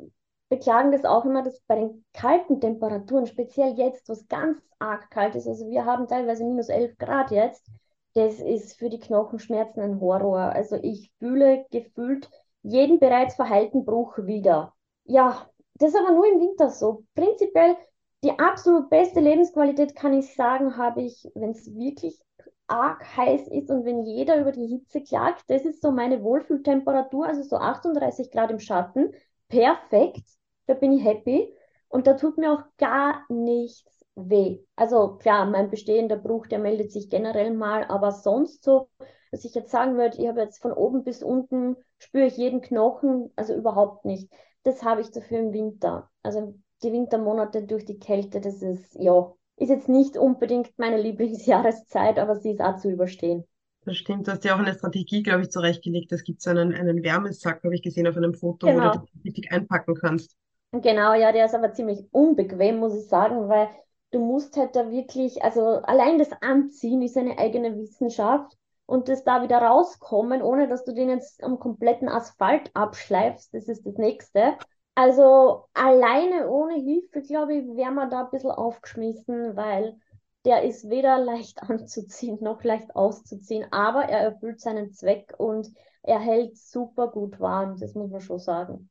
beklagen 0.49 0.91
das 0.91 1.05
auch 1.05 1.25
immer, 1.25 1.43
dass 1.43 1.62
bei 1.62 1.75
den 1.75 2.03
kalten 2.13 2.59
Temperaturen, 2.59 3.27
speziell 3.27 3.77
jetzt, 3.77 4.09
wo 4.09 4.13
es 4.13 4.27
ganz 4.27 4.59
arg 4.79 5.09
kalt 5.12 5.36
ist, 5.36 5.47
also 5.47 5.67
wir 5.69 5.86
haben 5.86 6.07
teilweise 6.07 6.43
minus 6.43 6.69
11 6.69 6.97
Grad 6.97 7.31
jetzt, 7.31 7.65
das 8.13 8.39
ist 8.39 8.77
für 8.77 8.89
die 8.89 8.99
Knochenschmerzen 8.99 9.79
ein 9.79 10.01
Horror. 10.01 10.39
Also 10.53 10.75
ich 10.81 11.12
fühle 11.19 11.65
gefühlt 11.71 12.29
jeden 12.62 12.99
bereits 12.99 13.36
verheilten 13.36 13.86
Bruch 13.86 14.17
wieder. 14.17 14.73
Ja, 15.05 15.47
das 15.75 15.89
ist 15.93 15.99
aber 15.99 16.12
nur 16.13 16.27
im 16.27 16.41
Winter 16.41 16.69
so. 16.69 17.05
Prinzipiell 17.15 17.77
die 18.23 18.38
absolut 18.39 18.89
beste 18.89 19.19
Lebensqualität, 19.19 19.95
kann 19.95 20.13
ich 20.13 20.34
sagen, 20.36 20.77
habe 20.77 21.01
ich, 21.01 21.29
wenn 21.36 21.51
es 21.51 21.73
wirklich 21.73 22.19
arg 22.67 23.03
heiß 23.17 23.47
ist 23.49 23.69
und 23.69 23.86
wenn 23.86 24.03
jeder 24.03 24.39
über 24.39 24.51
die 24.51 24.67
Hitze 24.67 25.01
klagt. 25.01 25.43
Das 25.49 25.63
ist 25.65 25.81
so 25.81 25.91
meine 25.91 26.23
Wohlfühltemperatur, 26.23 27.25
also 27.27 27.43
so 27.43 27.57
38 27.57 28.31
Grad 28.31 28.51
im 28.51 28.60
Schatten. 28.60 29.13
Perfekt, 29.49 30.23
da 30.67 30.73
bin 30.73 30.93
ich 30.93 31.03
happy. 31.03 31.53
Und 31.89 32.07
da 32.07 32.13
tut 32.13 32.38
mir 32.38 32.53
auch 32.53 32.63
gar 32.77 33.25
nichts 33.27 34.05
weh. 34.15 34.60
Also 34.75 35.17
klar, 35.17 35.45
mein 35.45 35.69
bestehender 35.69 36.15
Bruch, 36.15 36.47
der 36.47 36.60
meldet 36.60 36.91
sich 36.91 37.10
generell 37.10 37.53
mal, 37.53 37.84
aber 37.86 38.12
sonst 38.12 38.63
so, 38.63 38.89
dass 39.31 39.43
ich 39.43 39.53
jetzt 39.53 39.71
sagen 39.71 39.97
würde, 39.97 40.17
ich 40.17 40.27
habe 40.27 40.41
jetzt 40.41 40.62
von 40.62 40.71
oben 40.71 41.03
bis 41.03 41.23
unten, 41.23 41.75
spüre 41.99 42.27
ich 42.27 42.38
jeden 42.38 42.62
Knochen, 42.62 43.31
also 43.36 43.53
überhaupt 43.53 44.05
nicht. 44.05 44.31
Das 44.63 44.84
habe 44.84 45.01
ich 45.01 45.12
dafür 45.12 45.39
im 45.39 45.53
Winter. 45.53 46.10
Also 46.23 46.55
die 46.83 46.91
Wintermonate 46.93 47.63
durch 47.63 47.85
die 47.85 47.99
Kälte, 47.99 48.41
das 48.41 48.61
ist, 48.61 48.95
ja, 48.99 49.33
ist 49.57 49.69
jetzt 49.69 49.89
nicht 49.89 50.17
unbedingt 50.17 50.77
meine 50.79 50.97
Lieblingsjahreszeit, 51.01 52.19
aber 52.19 52.35
sie 52.37 52.51
ist 52.51 52.61
auch 52.61 52.77
zu 52.77 52.89
überstehen. 52.91 53.45
Das 53.85 53.95
stimmt, 53.97 54.25
du 54.27 54.31
hast 54.31 54.43
ja 54.43 54.55
auch 54.55 54.59
eine 54.59 54.73
Strategie, 54.73 55.21
glaube 55.21 55.43
ich, 55.43 55.51
zurechtgelegt. 55.51 56.11
Es 56.11 56.23
gibt 56.23 56.41
so 56.41 56.49
einen, 56.49 56.73
einen 56.73 57.03
Wärmesack, 57.03 57.63
habe 57.63 57.75
ich 57.75 57.83
gesehen 57.83 58.07
auf 58.07 58.17
einem 58.17 58.33
Foto, 58.33 58.73
wo 58.73 58.79
du 58.79 58.89
Genau, 58.89 58.91
dich 58.91 59.11
richtig 59.23 59.51
einpacken 59.51 59.93
kannst. 59.93 60.35
genau, 60.71 61.13
ja, 61.13 61.31
der 61.31 61.45
ist 61.45 61.55
aber 61.55 61.73
ziemlich 61.73 62.05
unbequem, 62.11 62.77
muss 62.79 62.95
ich 62.95 63.07
sagen, 63.07 63.47
weil 63.49 63.69
du 64.11 64.19
musst 64.19 64.57
halt 64.57 64.75
da 64.75 64.89
wirklich, 64.91 65.43
also 65.43 65.61
allein 65.83 66.17
das 66.19 66.31
Anziehen 66.41 67.01
ist 67.01 67.17
eine 67.17 67.37
eigene 67.37 67.77
Wissenschaft 67.77 68.57
und 68.85 69.07
das 69.09 69.23
da 69.23 69.43
wieder 69.43 69.59
rauskommen, 69.59 70.41
ohne 70.41 70.67
dass 70.67 70.83
du 70.83 70.93
den 70.93 71.09
jetzt 71.09 71.43
am 71.43 71.59
kompletten 71.59 72.09
Asphalt 72.09 72.71
abschleifst, 72.73 73.53
das 73.53 73.67
ist 73.67 73.85
das 73.85 73.95
Nächste. 73.95 74.55
Also 74.95 75.65
alleine 75.73 76.49
ohne 76.49 76.75
Hilfe, 76.75 77.21
glaube 77.21 77.56
ich, 77.56 77.65
wäre 77.75 77.91
man 77.91 78.10
da 78.10 78.25
ein 78.25 78.32
bisschen 78.32 78.51
aufgeschmissen, 78.51 79.56
weil 79.56 79.97
der 80.45 80.63
ist 80.63 80.89
weder 80.89 81.17
leicht 81.17 81.62
anzuziehen 81.69 82.38
noch 82.41 82.63
leicht 82.63 82.95
auszuziehen, 82.95 83.65
aber 83.71 84.04
er 84.04 84.19
erfüllt 84.19 84.60
seinen 84.60 84.91
Zweck 84.91 85.34
und 85.38 85.71
er 86.04 86.19
hält 86.19 86.58
super 86.58 87.08
gut 87.08 87.39
warm, 87.39 87.77
das 87.77 87.93
muss 87.93 88.10
man 88.10 88.21
schon 88.21 88.39
sagen. 88.39 88.89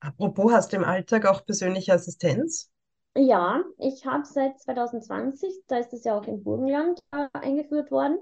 Apropos, 0.00 0.52
hast 0.52 0.72
du 0.72 0.76
im 0.76 0.84
Alltag 0.84 1.26
auch 1.26 1.44
persönliche 1.44 1.94
Assistenz? 1.94 2.70
Ja, 3.16 3.64
ich 3.78 4.04
habe 4.04 4.24
seit 4.26 4.60
2020, 4.60 5.62
da 5.68 5.78
ist 5.78 5.92
es 5.94 6.04
ja 6.04 6.18
auch 6.18 6.26
im 6.26 6.42
Burgenland 6.42 7.00
äh, 7.12 7.28
eingeführt 7.32 7.90
worden, 7.90 8.18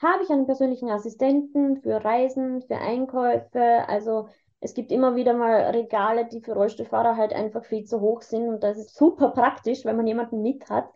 habe 0.00 0.22
ich 0.24 0.30
einen 0.30 0.46
persönlichen 0.46 0.90
Assistenten 0.90 1.82
für 1.82 2.02
Reisen, 2.02 2.62
für 2.62 2.76
Einkäufe. 2.78 3.84
Also 3.88 4.28
es 4.60 4.74
gibt 4.74 4.90
immer 4.92 5.14
wieder 5.16 5.34
mal 5.34 5.70
Regale, 5.70 6.26
die 6.26 6.40
für 6.40 6.54
Rollstuhlfahrer 6.54 7.16
halt 7.16 7.32
einfach 7.32 7.64
viel 7.64 7.84
zu 7.84 8.00
hoch 8.00 8.22
sind 8.22 8.48
und 8.48 8.62
das 8.62 8.78
ist 8.78 8.96
super 8.96 9.30
praktisch, 9.30 9.84
wenn 9.84 9.96
man 9.96 10.06
jemanden 10.06 10.42
mit 10.42 10.68
hat, 10.68 10.88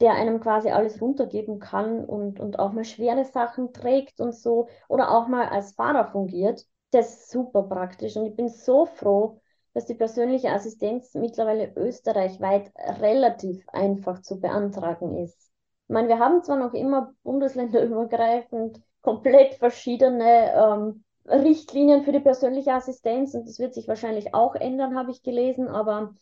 der 0.00 0.14
einem 0.14 0.40
quasi 0.40 0.70
alles 0.70 1.00
runtergeben 1.00 1.58
kann 1.60 2.04
und, 2.04 2.40
und 2.40 2.58
auch 2.58 2.72
mal 2.72 2.84
schwere 2.84 3.24
Sachen 3.24 3.72
trägt 3.72 4.20
und 4.20 4.34
so 4.34 4.68
oder 4.88 5.10
auch 5.10 5.28
mal 5.28 5.48
als 5.48 5.72
Fahrer 5.74 6.06
fungiert. 6.06 6.66
Das 6.90 7.12
ist 7.14 7.30
super 7.30 7.62
praktisch 7.64 8.16
und 8.16 8.26
ich 8.26 8.36
bin 8.36 8.48
so 8.48 8.86
froh 8.86 9.38
dass 9.74 9.86
die 9.86 9.94
persönliche 9.94 10.50
Assistenz 10.50 11.14
mittlerweile 11.14 11.72
österreichweit 11.76 12.72
relativ 13.00 13.64
einfach 13.68 14.20
zu 14.22 14.40
beantragen 14.40 15.16
ist. 15.16 15.50
Ich 15.88 15.94
meine, 15.94 16.08
wir 16.08 16.18
haben 16.18 16.42
zwar 16.42 16.56
noch 16.56 16.74
immer 16.74 17.14
bundesländerübergreifend 17.22 18.80
komplett 19.02 19.54
verschiedene 19.54 20.52
ähm, 20.54 21.04
Richtlinien 21.26 22.04
für 22.04 22.12
die 22.12 22.20
persönliche 22.20 22.72
Assistenz 22.74 23.34
und 23.34 23.48
das 23.48 23.58
wird 23.58 23.74
sich 23.74 23.88
wahrscheinlich 23.88 24.34
auch 24.34 24.54
ändern, 24.54 24.96
habe 24.96 25.10
ich 25.10 25.22
gelesen, 25.22 25.68
aber 25.68 26.14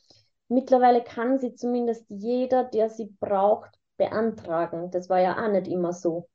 mittlerweile 0.48 1.02
kann 1.04 1.38
sie 1.38 1.54
zumindest 1.54 2.04
jeder, 2.08 2.64
der 2.64 2.90
sie 2.90 3.06
braucht, 3.20 3.70
beantragen. 3.98 4.90
Das 4.90 5.08
war 5.10 5.20
ja 5.20 5.36
auch 5.42 5.50
nicht 5.50 5.68
immer 5.68 5.92
so. 5.92 6.28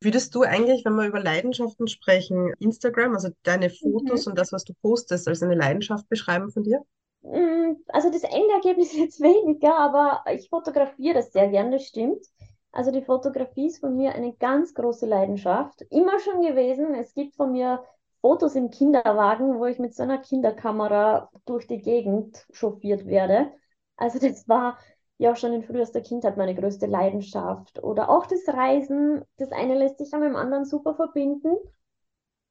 Würdest 0.00 0.34
du 0.34 0.42
eigentlich, 0.42 0.86
wenn 0.86 0.94
wir 0.94 1.06
über 1.06 1.20
Leidenschaften 1.20 1.86
sprechen, 1.86 2.54
Instagram, 2.60 3.12
also 3.12 3.28
deine 3.42 3.68
Mhm. 3.82 4.22
Fotos 4.22 4.26
und 4.26 4.38
das, 4.38 4.50
was 4.52 4.64
du 4.64 4.72
postest, 4.80 5.28
als 5.28 5.42
eine 5.42 5.54
Leidenschaft 5.54 6.08
beschreiben 6.08 6.50
von 6.50 6.64
dir? 6.64 6.80
Mm, 7.22 7.74
also 7.88 8.10
das 8.10 8.22
Endergebnis 8.22 8.94
jetzt 8.94 9.20
weniger, 9.20 9.76
aber 9.78 10.24
ich 10.32 10.48
fotografiere 10.48 11.14
das 11.14 11.32
sehr 11.32 11.48
gern, 11.48 11.70
das 11.72 11.84
stimmt. 11.86 12.24
Also 12.72 12.90
die 12.90 13.02
Fotografie 13.02 13.66
ist 13.66 13.80
von 13.80 13.96
mir 13.96 14.14
eine 14.14 14.34
ganz 14.34 14.74
große 14.74 15.06
Leidenschaft. 15.06 15.82
Immer 15.90 16.18
schon 16.20 16.42
gewesen. 16.42 16.94
Es 16.94 17.14
gibt 17.14 17.34
von 17.36 17.52
mir 17.52 17.82
Fotos 18.20 18.54
im 18.54 18.70
Kinderwagen, 18.70 19.58
wo 19.58 19.66
ich 19.66 19.78
mit 19.78 19.94
so 19.94 20.02
einer 20.02 20.18
Kinderkamera 20.18 21.30
durch 21.44 21.66
die 21.66 21.80
Gegend 21.80 22.46
chauffiert 22.52 23.06
werde. 23.06 23.52
Also 23.96 24.18
das 24.18 24.48
war 24.48 24.78
ja 25.18 25.34
schon 25.36 25.52
in 25.52 25.62
frühester 25.62 26.00
Kindheit 26.00 26.36
meine 26.36 26.54
größte 26.54 26.86
Leidenschaft. 26.86 27.82
Oder 27.82 28.10
auch 28.10 28.26
das 28.26 28.46
Reisen. 28.48 29.24
Das 29.38 29.52
eine 29.52 29.74
lässt 29.74 29.98
sich 29.98 30.10
ja 30.10 30.18
mit 30.18 30.28
dem 30.28 30.36
anderen 30.36 30.64
super 30.64 30.94
verbinden. 30.94 31.56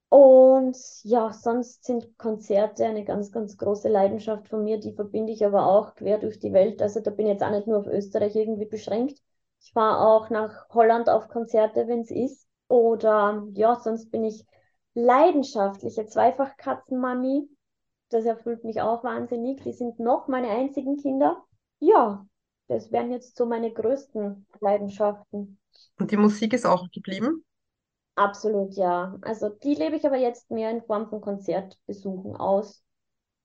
Und 0.09 0.77
ja, 1.03 1.33
sonst 1.33 1.83
sind 1.83 2.17
Konzerte 2.17 2.85
eine 2.85 3.03
ganz, 3.03 3.31
ganz 3.31 3.57
große 3.57 3.89
Leidenschaft 3.89 4.47
von 4.47 4.63
mir. 4.63 4.79
Die 4.79 4.93
verbinde 4.93 5.33
ich 5.33 5.45
aber 5.45 5.65
auch 5.67 5.95
quer 5.95 6.19
durch 6.19 6.39
die 6.39 6.53
Welt. 6.53 6.81
Also 6.81 7.01
da 7.01 7.11
bin 7.11 7.25
ich 7.25 7.33
jetzt 7.33 7.43
auch 7.43 7.51
nicht 7.51 7.67
nur 7.67 7.79
auf 7.79 7.87
Österreich 7.87 8.35
irgendwie 8.35 8.65
beschränkt. 8.65 9.21
Ich 9.65 9.73
fahre 9.73 10.07
auch 10.07 10.29
nach 10.29 10.69
Holland 10.69 11.09
auf 11.09 11.27
Konzerte, 11.27 11.87
wenn 11.87 12.01
es 12.01 12.11
ist. 12.11 12.47
Oder 12.67 13.47
ja, 13.53 13.75
sonst 13.75 14.11
bin 14.11 14.23
ich 14.23 14.45
leidenschaftliche 14.93 16.05
Zweifachkatzenmami. 16.05 17.49
Das 18.09 18.25
erfüllt 18.25 18.63
mich 18.63 18.81
auch 18.81 19.03
wahnsinnig. 19.03 19.63
Die 19.63 19.73
sind 19.73 19.99
noch 19.99 20.27
meine 20.27 20.49
einzigen 20.49 20.97
Kinder. 20.97 21.43
Ja, 21.79 22.27
das 22.67 22.91
wären 22.91 23.11
jetzt 23.11 23.35
so 23.35 23.47
meine 23.47 23.73
größten 23.73 24.45
Leidenschaften. 24.59 25.57
Und 25.97 26.11
die 26.11 26.17
Musik 26.17 26.53
ist 26.53 26.67
auch 26.67 26.87
geblieben? 26.91 27.43
Absolut, 28.13 28.75
ja. 28.75 29.17
Also 29.21 29.49
die 29.49 29.73
lebe 29.73 29.95
ich 29.95 30.05
aber 30.05 30.17
jetzt 30.17 30.51
mehr 30.51 30.69
in 30.69 30.83
Form 30.83 31.09
von 31.09 31.21
Konzertbesuchen 31.21 32.35
aus. 32.35 32.84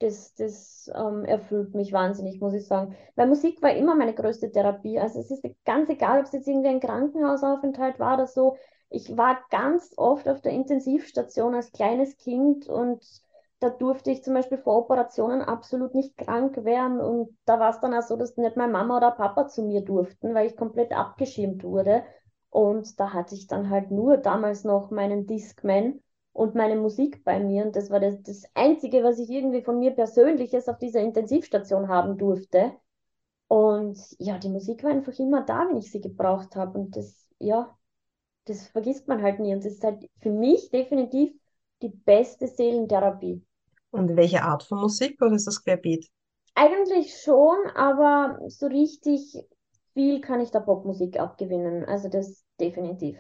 Das, 0.01 0.35
das 0.35 0.91
ähm, 0.95 1.25
erfüllt 1.27 1.75
mich 1.75 1.93
wahnsinnig, 1.93 2.41
muss 2.41 2.55
ich 2.55 2.67
sagen. 2.67 2.97
Weil 3.17 3.27
Musik 3.27 3.63
war 3.63 3.73
immer 3.75 3.95
meine 3.95 4.15
größte 4.15 4.51
Therapie. 4.51 4.99
Also 4.99 5.21
es 5.21 5.31
ist 5.31 5.45
ganz 5.65 5.91
egal, 5.91 6.21
ob 6.21 6.25
es 6.25 6.33
jetzt 6.33 6.49
irgendwie 6.49 6.71
ein 6.71 6.81
Krankenhausaufenthalt 6.81 7.99
war 7.99 8.15
oder 8.15 8.27
so. 8.27 8.57
Ich 8.89 9.17
war 9.17 9.39
ganz 9.51 9.93
oft 9.97 10.27
auf 10.29 10.41
der 10.41 10.53
Intensivstation 10.53 11.55
als 11.55 11.71
kleines 11.73 12.17
Kind 12.17 12.67
und 12.67 13.05
da 13.61 13.69
durfte 13.69 14.11
ich 14.11 14.25
zum 14.25 14.33
Beispiel 14.35 14.57
vor 14.57 14.79
Operationen 14.79 15.43
absolut 15.43 15.95
nicht 15.95 16.17
krank 16.17 16.65
werden. 16.65 16.99
Und 16.99 17.37
da 17.45 17.61
war 17.61 17.71
es 17.71 17.81
dann 17.81 17.93
auch 17.95 18.03
so, 18.03 18.17
dass 18.17 18.39
nicht 18.39 18.57
meine 18.57 18.73
Mama 18.73 18.97
oder 18.97 19.11
Papa 19.11 19.49
zu 19.49 19.63
mir 19.63 19.83
durften, 19.83 20.35
weil 20.35 20.47
ich 20.47 20.57
komplett 20.57 20.93
abgeschirmt 20.93 21.63
wurde. 21.63 22.03
Und 22.49 22.99
da 22.99 23.13
hatte 23.13 23.35
ich 23.35 23.47
dann 23.49 23.69
halt 23.69 23.91
nur 23.91 24.17
damals 24.17 24.65
noch 24.65 24.91
meinen 24.91 25.27
Discman 25.27 26.01
und 26.33 26.55
meine 26.55 26.77
Musik 26.77 27.25
bei 27.25 27.41
mir. 27.41 27.65
Und 27.65 27.77
das 27.77 27.91
war 27.91 28.01
das, 28.01 28.23
das 28.23 28.45
Einzige, 28.55 29.03
was 29.03 29.19
ich 29.19 29.31
irgendwie 29.31 29.63
von 29.63 29.79
mir 29.79 29.91
Persönliches 29.93 30.69
auf 30.69 30.79
dieser 30.79 31.01
Intensivstation 31.01 31.89
haben 31.89 32.19
durfte. 32.19 32.73
Und 33.49 33.99
ja, 34.19 34.39
die 34.39 34.49
Musik 34.49 34.85
war 34.85 34.91
einfach 34.91 35.19
immer 35.19 35.43
da, 35.43 35.67
wenn 35.69 35.79
ich 35.79 35.91
sie 35.91 36.01
gebraucht 36.01 36.55
habe. 36.55 36.79
Und 36.79 36.97
das, 36.97 37.29
ja, 37.39 37.77
das 38.45 38.69
vergisst 38.69 39.09
man 39.09 39.23
halt 39.23 39.41
nie. 39.41 39.53
Und 39.53 39.65
das 39.65 39.73
ist 39.73 39.85
halt 39.85 40.09
für 40.19 40.31
mich 40.31 40.71
definitiv 40.71 41.33
die 41.83 41.89
beste 41.89 42.47
Seelentherapie. 42.47 43.43
Und 43.91 44.17
welche 44.17 44.43
Art 44.43 44.63
von 44.63 44.81
Musik 44.81 45.21
oder 45.21 45.35
ist 45.35 45.49
das 45.49 45.65
querbeet? 45.65 46.09
Eigentlich 46.55 47.17
schon, 47.21 47.59
aber 47.75 48.39
so 48.49 48.67
richtig 48.67 49.37
viel 49.95 50.21
kann 50.21 50.41
ich 50.41 50.51
der 50.51 50.61
Popmusik 50.61 51.19
abgewinnen. 51.19 51.85
Also 51.87 52.09
das 52.09 52.45
definitiv. 52.61 53.19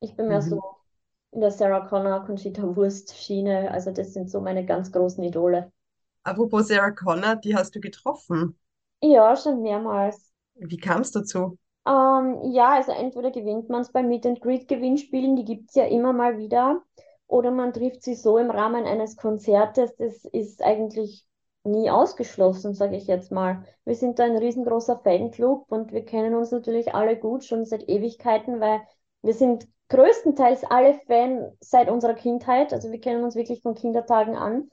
Ich 0.00 0.16
bin 0.16 0.28
mehr 0.28 0.40
mhm. 0.40 0.48
so 0.48 0.75
in 1.36 1.42
der 1.42 1.50
Sarah 1.50 1.86
Connor, 1.86 2.24
Conchita 2.24 2.62
Wurst 2.74 3.14
Schiene. 3.14 3.70
Also 3.70 3.90
das 3.90 4.14
sind 4.14 4.30
so 4.30 4.40
meine 4.40 4.64
ganz 4.64 4.90
großen 4.90 5.22
Idole. 5.22 5.70
Apropos 6.24 6.68
Sarah 6.68 6.92
Connor, 6.92 7.36
die 7.36 7.54
hast 7.54 7.74
du 7.74 7.80
getroffen. 7.80 8.58
Ja, 9.02 9.36
schon 9.36 9.60
mehrmals. 9.62 10.32
Wie 10.54 10.78
kam 10.78 11.02
es 11.02 11.12
dazu? 11.12 11.58
Ähm, 11.86 12.40
ja, 12.52 12.70
also 12.76 12.90
entweder 12.92 13.30
gewinnt 13.30 13.68
man 13.68 13.82
es 13.82 13.92
bei 13.92 14.02
Meet 14.02 14.26
and 14.26 14.40
Greet 14.40 14.66
Gewinnspielen, 14.66 15.36
die 15.36 15.44
gibt 15.44 15.68
es 15.68 15.74
ja 15.76 15.84
immer 15.84 16.14
mal 16.14 16.38
wieder, 16.38 16.82
oder 17.28 17.50
man 17.50 17.74
trifft 17.74 18.02
sie 18.02 18.14
so 18.14 18.38
im 18.38 18.50
Rahmen 18.50 18.86
eines 18.86 19.16
Konzertes. 19.16 19.94
Das 19.96 20.24
ist 20.24 20.62
eigentlich 20.62 21.26
nie 21.64 21.90
ausgeschlossen, 21.90 22.72
sage 22.72 22.96
ich 22.96 23.06
jetzt 23.06 23.30
mal. 23.30 23.62
Wir 23.84 23.94
sind 23.94 24.18
da 24.18 24.24
ein 24.24 24.38
riesengroßer 24.38 25.00
Fanclub 25.04 25.70
und 25.70 25.92
wir 25.92 26.04
kennen 26.04 26.34
uns 26.34 26.50
natürlich 26.50 26.94
alle 26.94 27.18
gut, 27.18 27.44
schon 27.44 27.66
seit 27.66 27.88
Ewigkeiten, 27.88 28.58
weil 28.58 28.80
wir 29.26 29.34
sind 29.34 29.68
größtenteils 29.88 30.64
alle 30.64 30.94
Fan 31.06 31.52
seit 31.60 31.90
unserer 31.90 32.14
Kindheit. 32.14 32.72
Also 32.72 32.90
wir 32.90 33.00
kennen 33.00 33.24
uns 33.24 33.34
wirklich 33.36 33.62
von 33.62 33.74
Kindertagen 33.74 34.36
an. 34.36 34.70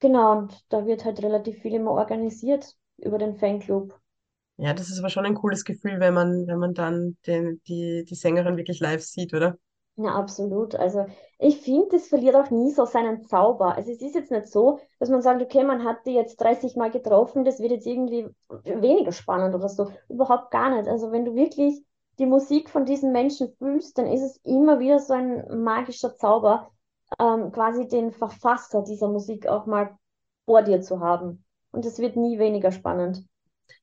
Genau, 0.00 0.32
und 0.32 0.64
da 0.68 0.86
wird 0.86 1.04
halt 1.04 1.22
relativ 1.22 1.60
viel 1.60 1.74
immer 1.74 1.92
organisiert 1.92 2.76
über 2.98 3.18
den 3.18 3.36
Fanclub. 3.36 3.98
Ja, 4.56 4.74
das 4.74 4.90
ist 4.90 4.98
aber 4.98 5.08
schon 5.08 5.24
ein 5.24 5.34
cooles 5.34 5.64
Gefühl, 5.64 6.00
wenn 6.00 6.14
man, 6.14 6.46
wenn 6.46 6.58
man 6.58 6.74
dann 6.74 7.16
den, 7.26 7.60
die, 7.68 8.04
die 8.04 8.14
Sängerin 8.14 8.56
wirklich 8.56 8.80
live 8.80 9.02
sieht, 9.02 9.34
oder? 9.34 9.56
Ja, 9.96 10.14
absolut. 10.14 10.76
Also 10.76 11.06
ich 11.40 11.60
finde, 11.60 11.88
das 11.90 12.06
verliert 12.06 12.36
auch 12.36 12.50
nie 12.50 12.70
so 12.70 12.84
seinen 12.84 13.24
Zauber. 13.24 13.74
Also 13.76 13.90
es 13.90 14.00
ist 14.00 14.14
jetzt 14.14 14.30
nicht 14.30 14.46
so, 14.46 14.78
dass 15.00 15.08
man 15.08 15.22
sagt, 15.22 15.42
okay, 15.42 15.64
man 15.64 15.84
hat 15.84 16.06
die 16.06 16.12
jetzt 16.12 16.36
30 16.40 16.76
Mal 16.76 16.90
getroffen, 16.90 17.44
das 17.44 17.58
wird 17.58 17.72
jetzt 17.72 17.86
irgendwie 17.86 18.28
weniger 18.64 19.10
spannend 19.10 19.56
oder 19.56 19.68
so. 19.68 19.90
Überhaupt 20.08 20.52
gar 20.52 20.70
nicht. 20.70 20.88
Also 20.88 21.10
wenn 21.10 21.24
du 21.24 21.34
wirklich 21.34 21.82
die 22.18 22.26
Musik 22.26 22.68
von 22.70 22.84
diesen 22.84 23.12
Menschen 23.12 23.52
fühlst, 23.58 23.98
dann 23.98 24.06
ist 24.06 24.22
es 24.22 24.36
immer 24.44 24.80
wieder 24.80 24.98
so 24.98 25.14
ein 25.14 25.62
magischer 25.62 26.16
Zauber, 26.16 26.70
ähm, 27.18 27.52
quasi 27.52 27.88
den 27.88 28.12
Verfasser 28.12 28.82
dieser 28.82 29.08
Musik 29.08 29.46
auch 29.46 29.66
mal 29.66 29.96
vor 30.44 30.62
dir 30.62 30.80
zu 30.80 31.00
haben. 31.00 31.44
Und 31.70 31.84
es 31.84 31.98
wird 31.98 32.16
nie 32.16 32.38
weniger 32.38 32.72
spannend. 32.72 33.24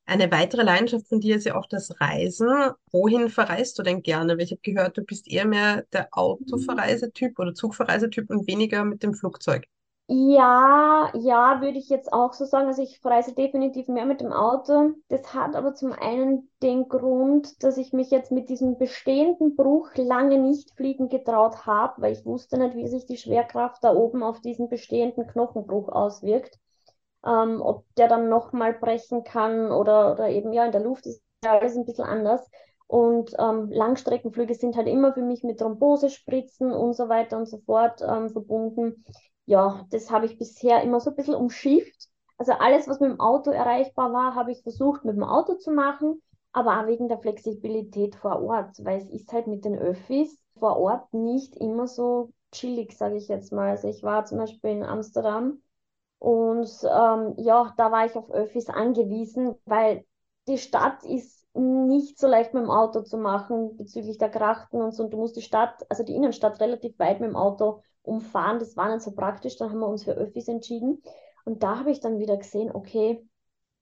Eine 0.08 0.32
weitere 0.32 0.64
Leidenschaft 0.64 1.08
von 1.08 1.20
dir 1.20 1.38
ist 1.38 1.46
ja 1.46 1.56
auch 1.56 1.68
das 1.68 2.00
Reisen. 2.00 2.48
Wohin 2.92 3.30
verreist 3.30 3.78
du 3.80 3.84
denn 3.84 4.02
gerne? 4.02 4.34
Weil 4.34 4.44
ich 4.44 4.52
habe 4.52 4.62
gehört, 4.62 4.98
du 4.98 5.04
bist 5.04 5.28
eher 5.28 5.46
mehr 5.46 5.84
der 5.94 6.10
Autoverreisetyp 6.12 7.40
oder 7.40 7.54
Zugverreisetyp 7.54 8.30
und 8.30 8.48
weniger 8.48 8.86
mit 8.86 9.02
dem 9.02 9.14
Flugzeug. 9.14 9.66
Ja, 10.08 11.12
ja, 11.16 11.62
würde 11.62 11.80
ich 11.80 11.90
jetzt 11.90 12.14
auch 12.14 12.34
so 12.34 12.46
sagen. 12.46 12.68
Also 12.68 12.82
ich 12.84 13.04
reise 13.04 13.34
definitiv 13.34 13.88
mehr 13.88 14.06
mit 14.06 14.22
dem 14.22 14.32
Auto. 14.34 14.92
Das 15.10 15.34
hat 15.34 15.56
aber 15.56 15.74
zum 15.74 15.94
einen 15.94 16.50
den 16.62 16.88
Grund, 16.90 17.64
dass 17.64 17.78
ich 17.78 17.92
mich 17.92 18.12
jetzt 18.12 18.32
mit 18.32 18.50
diesem 18.50 18.78
bestehenden 18.78 19.56
Bruch 19.56 19.90
lange 19.96 20.38
nicht 20.38 20.72
fliegen 20.76 21.10
getraut 21.10 21.66
habe, 21.66 22.02
weil 22.04 22.14
ich 22.14 22.26
wusste 22.26 22.58
nicht, 22.60 22.76
wie 22.76 22.88
sich 22.88 23.06
die 23.08 23.18
Schwerkraft 23.18 23.84
da 23.84 23.96
oben 23.96 24.22
auf 24.22 24.42
diesen 24.42 24.70
bestehenden 24.70 25.26
Knochenbruch 25.28 25.90
auswirkt 25.90 26.60
ähm, 27.26 27.62
ob 27.62 27.86
der 27.96 28.08
dann 28.08 28.30
nochmal 28.30 28.74
brechen 28.74 29.24
kann 29.24 29.72
oder, 29.72 30.14
oder 30.14 30.30
eben 30.30 30.54
ja 30.54 30.66
in 30.66 30.72
der 30.72 30.82
Luft 30.82 31.06
ist 31.08 31.22
alles 31.46 31.76
ein 31.76 31.86
bisschen 31.86 32.06
anders. 32.06 32.50
Und 32.88 33.34
ähm, 33.40 33.72
Langstreckenflüge 33.72 34.54
sind 34.56 34.76
halt 34.78 34.88
immer 34.88 35.14
für 35.14 35.22
mich 35.24 35.44
mit 35.44 35.60
Thrombosespritzen 35.60 36.72
und 36.72 36.94
so 36.94 37.10
weiter 37.10 37.38
und 37.38 37.48
so 37.48 37.58
fort 37.66 38.02
ähm, 38.08 38.30
verbunden. 38.30 39.04
Ja, 39.46 39.86
das 39.92 40.10
habe 40.12 40.26
ich 40.26 40.38
bisher 40.38 40.82
immer 40.84 41.00
so 41.00 41.10
ein 41.12 41.16
bisschen 41.16 41.36
umschifft. 41.36 42.10
Also 42.38 42.54
alles, 42.54 42.88
was 42.88 43.00
mit 43.00 43.12
dem 43.12 43.20
Auto 43.20 43.52
erreichbar 43.52 44.12
war, 44.12 44.36
habe 44.36 44.52
ich 44.52 44.62
versucht 44.64 45.06
mit 45.06 45.16
dem 45.16 45.24
Auto 45.24 45.56
zu 45.56 45.72
machen, 45.72 46.22
aber 46.52 46.80
auch 46.82 46.88
wegen 46.88 47.08
der 47.08 47.20
Flexibilität 47.20 48.16
vor 48.16 48.42
Ort, 48.42 48.84
weil 48.84 48.98
es 49.00 49.10
ist 49.10 49.32
halt 49.32 49.48
mit 49.48 49.64
den 49.66 49.78
Öffis 49.78 50.38
vor 50.58 50.78
Ort 50.78 51.14
nicht 51.14 51.56
immer 51.58 51.88
so 51.88 52.32
chillig, 52.52 52.94
sage 52.98 53.18
ich 53.18 53.28
jetzt 53.28 53.52
mal. 53.52 53.70
Also 53.72 53.88
ich 53.88 54.04
war 54.04 54.26
zum 54.26 54.40
Beispiel 54.40 54.72
in 54.72 54.84
Amsterdam 54.84 55.62
und 56.20 56.68
ähm, 56.84 57.34
ja, 57.38 57.74
da 57.78 57.92
war 57.92 58.06
ich 58.06 58.16
auf 58.16 58.32
Öffis 58.32 58.70
angewiesen, 58.70 59.56
weil 59.66 60.06
die 60.48 60.58
Stadt 60.58 61.04
ist 61.04 61.46
nicht 61.54 62.18
so 62.20 62.28
leicht 62.28 62.54
mit 62.54 62.64
dem 62.64 62.70
Auto 62.72 63.02
zu 63.02 63.18
machen 63.18 63.78
bezüglich 63.78 64.18
der 64.18 64.30
Krachten 64.30 64.82
und 64.82 64.94
so. 64.94 65.04
Und 65.04 65.12
du 65.14 65.18
musst 65.18 65.36
die 65.38 65.42
Stadt, 65.42 65.86
also 65.90 66.04
die 66.04 66.16
Innenstadt, 66.16 66.60
relativ 66.60 66.98
weit 67.00 67.20
mit 67.22 67.30
dem 67.30 67.36
Auto 67.36 67.82
umfahren. 68.06 68.60
Das 68.60 68.78
war 68.78 68.94
nicht 68.94 69.04
so 69.04 69.12
praktisch. 69.12 69.58
Dann 69.58 69.70
haben 69.70 69.80
wir 69.80 69.88
uns 69.88 70.04
für 70.04 70.14
Öffis 70.14 70.48
entschieden. 70.48 71.02
Und 71.46 71.64
da 71.64 71.80
habe 71.80 71.92
ich 71.92 72.00
dann 72.00 72.20
wieder 72.20 72.38
gesehen, 72.38 72.72
okay, 72.74 73.28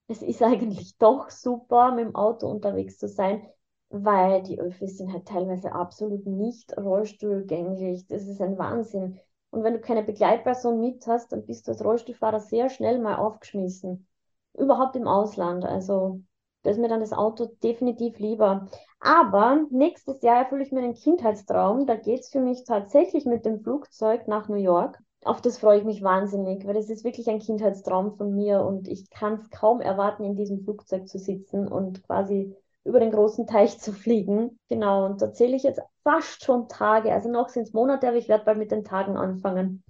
es 0.08 0.22
ist 0.22 0.42
eigentlich 0.44 0.98
doch 0.98 1.30
super, 1.30 1.92
mit 1.92 2.06
dem 2.06 2.16
Auto 2.16 2.48
unterwegs 2.48 2.98
zu 2.98 3.08
sein, 3.08 3.46
weil 3.90 4.44
die 4.44 4.60
Öffis 4.60 4.98
sind 4.98 5.14
halt 5.14 5.28
teilweise 5.28 5.74
absolut 5.74 6.26
nicht 6.26 6.76
rollstuhlgängig. 6.78 8.08
Das 8.08 8.28
ist 8.28 8.42
ein 8.42 8.58
Wahnsinn. 8.58 9.20
Und 9.52 9.64
wenn 9.64 9.74
du 9.74 9.80
keine 9.80 10.04
Begleitperson 10.04 10.80
mit 10.80 11.06
hast, 11.06 11.32
dann 11.32 11.46
bist 11.46 11.68
du 11.68 11.72
als 11.72 11.84
Rollstuhlfahrer 11.84 12.40
sehr 12.40 12.70
schnell 12.70 13.00
mal 13.00 13.18
aufgeschmissen. 13.18 14.08
Überhaupt 14.54 14.96
im 14.96 15.08
Ausland. 15.08 15.64
Also 15.64 16.22
da 16.64 16.72
ist 16.72 16.80
mir 16.80 16.88
dann 16.88 17.00
das 17.02 17.14
Auto 17.14 17.46
definitiv 17.62 18.20
lieber. 18.20 18.68
Aber 19.00 19.66
nächstes 19.70 20.22
Jahr 20.22 20.38
erfülle 20.44 20.64
ich 20.64 20.72
mir 20.72 20.80
einen 20.82 20.94
Kindheitstraum. 20.96 21.86
Da 21.86 21.96
geht 21.96 22.22
es 22.22 22.30
für 22.30 22.40
mich 22.40 22.64
tatsächlich 22.64 23.26
mit 23.26 23.46
dem 23.46 23.62
Flugzeug 23.62 24.28
nach 24.28 24.48
New 24.48 24.56
York. 24.56 24.98
Auf 25.26 25.42
das 25.42 25.58
freue 25.58 25.80
ich 25.80 25.86
mich 25.86 26.02
wahnsinnig, 26.02 26.66
weil 26.66 26.74
das 26.74 26.90
ist 26.90 27.04
wirklich 27.04 27.30
ein 27.30 27.40
Kindheitstraum 27.40 28.18
von 28.18 28.34
mir 28.36 28.62
und 28.62 28.88
ich 28.88 29.10
kann 29.10 29.36
es 29.36 29.50
kaum 29.50 29.80
erwarten, 29.80 30.24
in 30.24 30.36
diesem 30.36 30.64
Flugzeug 30.64 31.08
zu 31.08 31.18
sitzen 31.18 31.68
und 31.68 32.04
quasi 32.04 32.56
über 32.84 33.00
den 33.00 33.12
großen 33.12 33.48
Teich 33.48 33.80
zu 33.80 33.94
fliegen. 33.94 34.60
Genau, 34.70 35.06
und 35.06 35.22
da 35.22 35.32
zähle 35.32 35.56
ich 35.56 35.64
jetzt 35.64 35.82
fast 36.04 36.44
schon 36.44 36.68
Tage. 36.68 37.14
Also 37.14 37.30
noch 37.30 37.50
sind 37.50 37.64
es 37.64 37.74
Monate, 37.74 38.08
aber 38.08 38.18
ich 38.18 38.28
werde 38.28 38.44
bald 38.44 38.58
mit 38.58 38.72
den 38.72 38.84
Tagen 38.84 39.16
anfangen. 39.16 39.84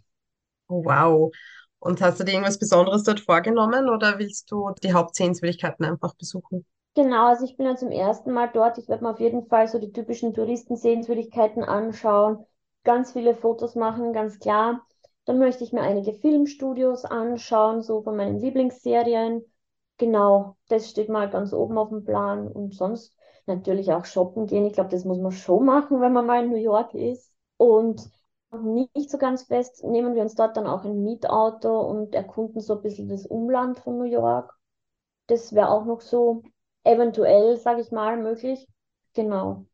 Oh, 0.69 0.81
wow. 0.83 1.31
Und 1.83 1.99
hast 1.99 2.17
du 2.17 2.23
dir 2.23 2.31
irgendwas 2.31 2.59
Besonderes 2.59 3.03
dort 3.03 3.19
vorgenommen 3.19 3.89
oder 3.89 4.17
willst 4.17 4.49
du 4.49 4.71
die 4.81 4.93
Hauptsehenswürdigkeiten 4.93 5.85
einfach 5.85 6.15
besuchen? 6.15 6.65
Genau, 6.95 7.27
also 7.27 7.43
ich 7.43 7.57
bin 7.57 7.65
ja 7.65 7.75
zum 7.75 7.91
ersten 7.91 8.31
Mal 8.31 8.49
dort. 8.53 8.77
Ich 8.77 8.87
werde 8.87 9.03
mir 9.03 9.09
auf 9.09 9.19
jeden 9.19 9.47
Fall 9.47 9.67
so 9.67 9.79
die 9.79 9.91
typischen 9.91 10.33
Touristensehenswürdigkeiten 10.33 11.61
anschauen, 11.61 12.45
ganz 12.85 13.11
viele 13.11 13.35
Fotos 13.35 13.75
machen, 13.75 14.13
ganz 14.13 14.39
klar. 14.39 14.85
Dann 15.25 15.39
möchte 15.39 15.65
ich 15.65 15.73
mir 15.73 15.81
einige 15.81 16.13
Filmstudios 16.13 17.03
anschauen, 17.03 17.81
so 17.81 18.01
von 18.01 18.15
meinen 18.15 18.39
Lieblingsserien. 18.39 19.43
Genau, 19.97 20.55
das 20.69 20.89
steht 20.89 21.09
mal 21.09 21.29
ganz 21.29 21.51
oben 21.51 21.77
auf 21.77 21.89
dem 21.89 22.05
Plan. 22.05 22.47
Und 22.47 22.75
sonst 22.75 23.13
natürlich 23.45 23.91
auch 23.91 24.05
shoppen 24.05 24.47
gehen. 24.47 24.65
Ich 24.65 24.73
glaube, 24.73 24.89
das 24.89 25.03
muss 25.03 25.19
man 25.19 25.33
schon 25.33 25.65
machen, 25.65 25.99
wenn 25.99 26.13
man 26.13 26.25
mal 26.25 26.45
in 26.45 26.49
New 26.49 26.55
York 26.55 26.93
ist. 26.93 27.29
Und 27.57 28.09
nicht 28.61 29.09
so 29.09 29.17
ganz 29.17 29.43
fest, 29.43 29.83
nehmen 29.83 30.15
wir 30.15 30.21
uns 30.21 30.35
dort 30.35 30.57
dann 30.57 30.67
auch 30.67 30.85
ein 30.85 31.03
Mietauto 31.03 31.81
und 31.81 32.13
erkunden 32.15 32.61
so 32.61 32.75
ein 32.75 32.81
bisschen 32.81 33.07
das 33.07 33.25
Umland 33.25 33.79
von 33.79 33.97
New 33.97 34.05
York. 34.05 34.53
Das 35.27 35.53
wäre 35.53 35.69
auch 35.69 35.85
noch 35.85 36.01
so 36.01 36.43
eventuell, 36.83 37.57
sage 37.57 37.81
ich 37.81 37.91
mal, 37.91 38.17
möglich. 38.17 38.67
Genau. 39.13 39.65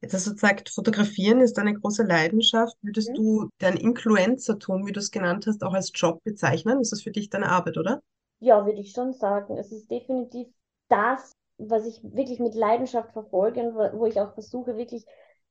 Jetzt 0.00 0.12
hast 0.12 0.26
du 0.26 0.32
gesagt, 0.32 0.68
Fotografieren 0.68 1.40
ist 1.40 1.58
eine 1.58 1.74
große 1.74 2.02
Leidenschaft. 2.02 2.76
Würdest 2.82 3.10
mhm. 3.10 3.14
du 3.14 3.48
dein 3.58 3.76
Influencertum, 3.76 4.86
wie 4.86 4.92
du 4.92 5.00
es 5.00 5.10
genannt 5.10 5.46
hast, 5.46 5.62
auch 5.64 5.72
als 5.72 5.92
Job 5.94 6.22
bezeichnen? 6.24 6.80
Ist 6.80 6.92
das 6.92 7.02
für 7.02 7.10
dich 7.10 7.30
deine 7.30 7.48
Arbeit, 7.48 7.78
oder? 7.78 8.02
Ja, 8.40 8.66
würde 8.66 8.80
ich 8.80 8.92
schon 8.92 9.14
sagen. 9.14 9.56
Es 9.56 9.72
ist 9.72 9.90
definitiv 9.90 10.48
das, 10.88 11.32
was 11.56 11.86
ich 11.86 12.02
wirklich 12.02 12.38
mit 12.38 12.54
Leidenschaft 12.54 13.12
verfolge 13.12 13.60
und 13.62 13.98
wo 13.98 14.06
ich 14.06 14.20
auch 14.20 14.34
versuche, 14.34 14.76
wirklich 14.76 15.06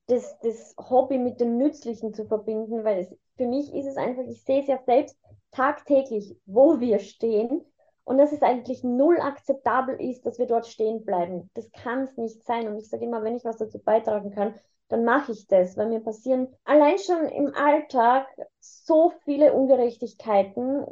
das, 0.07 0.37
das 0.39 0.75
Hobby 0.77 1.17
mit 1.17 1.39
dem 1.39 1.57
Nützlichen 1.57 2.13
zu 2.13 2.25
verbinden, 2.25 2.83
weil 2.83 2.99
es, 2.99 3.15
für 3.37 3.47
mich 3.47 3.73
ist 3.73 3.87
es 3.87 3.97
einfach, 3.97 4.23
ich 4.23 4.43
sehe 4.43 4.61
es 4.61 4.67
ja 4.67 4.79
selbst 4.85 5.17
tagtäglich, 5.51 6.35
wo 6.45 6.79
wir 6.79 6.99
stehen 6.99 7.65
und 8.03 8.17
dass 8.17 8.31
es 8.31 8.41
eigentlich 8.41 8.83
null 8.83 9.19
akzeptabel 9.19 9.99
ist, 10.01 10.25
dass 10.25 10.39
wir 10.39 10.45
dort 10.45 10.67
stehen 10.67 11.05
bleiben. 11.05 11.49
Das 11.53 11.71
kann 11.71 12.03
es 12.03 12.17
nicht 12.17 12.43
sein. 12.43 12.67
Und 12.67 12.77
ich 12.77 12.89
sage 12.89 13.05
immer, 13.05 13.23
wenn 13.23 13.37
ich 13.37 13.45
was 13.45 13.57
dazu 13.57 13.79
beitragen 13.79 14.31
kann, 14.31 14.55
dann 14.89 15.05
mache 15.05 15.31
ich 15.31 15.47
das, 15.47 15.77
weil 15.77 15.87
mir 15.87 16.01
passieren 16.01 16.53
allein 16.65 16.97
schon 16.97 17.25
im 17.29 17.53
Alltag 17.55 18.27
so 18.59 19.13
viele 19.23 19.53
Ungerechtigkeiten. 19.53 20.85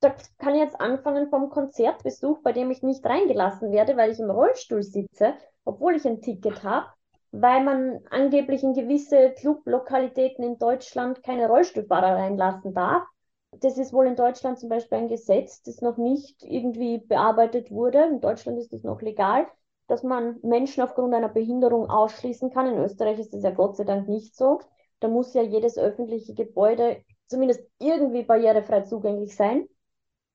Da 0.00 0.14
kann 0.38 0.54
ich 0.54 0.62
jetzt 0.62 0.80
anfangen 0.80 1.28
vom 1.28 1.50
Konzertbesuch, 1.50 2.38
bei 2.42 2.52
dem 2.52 2.70
ich 2.70 2.82
nicht 2.82 3.04
reingelassen 3.04 3.70
werde, 3.70 3.96
weil 3.96 4.10
ich 4.10 4.18
im 4.18 4.30
Rollstuhl 4.30 4.82
sitze, 4.82 5.34
obwohl 5.64 5.96
ich 5.96 6.06
ein 6.06 6.22
Ticket 6.22 6.62
habe 6.62 6.88
weil 7.30 7.62
man 7.62 8.00
angeblich 8.10 8.62
in 8.62 8.74
gewisse 8.74 9.32
Clublokalitäten 9.32 10.44
in 10.44 10.58
Deutschland 10.58 11.22
keine 11.22 11.48
Rollstuhlfahrer 11.48 12.16
reinlassen 12.16 12.74
darf. 12.74 13.04
Das 13.52 13.78
ist 13.78 13.92
wohl 13.92 14.06
in 14.06 14.16
Deutschland 14.16 14.58
zum 14.58 14.68
Beispiel 14.68 14.98
ein 14.98 15.08
Gesetz, 15.08 15.62
das 15.62 15.80
noch 15.80 15.96
nicht 15.96 16.42
irgendwie 16.42 16.98
bearbeitet 16.98 17.70
wurde. 17.70 18.04
In 18.04 18.20
Deutschland 18.20 18.58
ist 18.58 18.72
es 18.72 18.82
noch 18.82 19.00
legal, 19.00 19.46
dass 19.86 20.02
man 20.02 20.38
Menschen 20.42 20.82
aufgrund 20.82 21.14
einer 21.14 21.28
Behinderung 21.28 21.88
ausschließen 21.88 22.50
kann. 22.50 22.66
In 22.66 22.78
Österreich 22.78 23.18
ist 23.18 23.32
das 23.32 23.42
ja 23.42 23.50
Gott 23.50 23.76
sei 23.76 23.84
Dank 23.84 24.08
nicht 24.08 24.36
so. 24.36 24.60
Da 25.00 25.08
muss 25.08 25.32
ja 25.34 25.42
jedes 25.42 25.78
öffentliche 25.78 26.34
Gebäude 26.34 27.02
zumindest 27.26 27.62
irgendwie 27.78 28.22
barrierefrei 28.22 28.82
zugänglich 28.82 29.36
sein. 29.36 29.68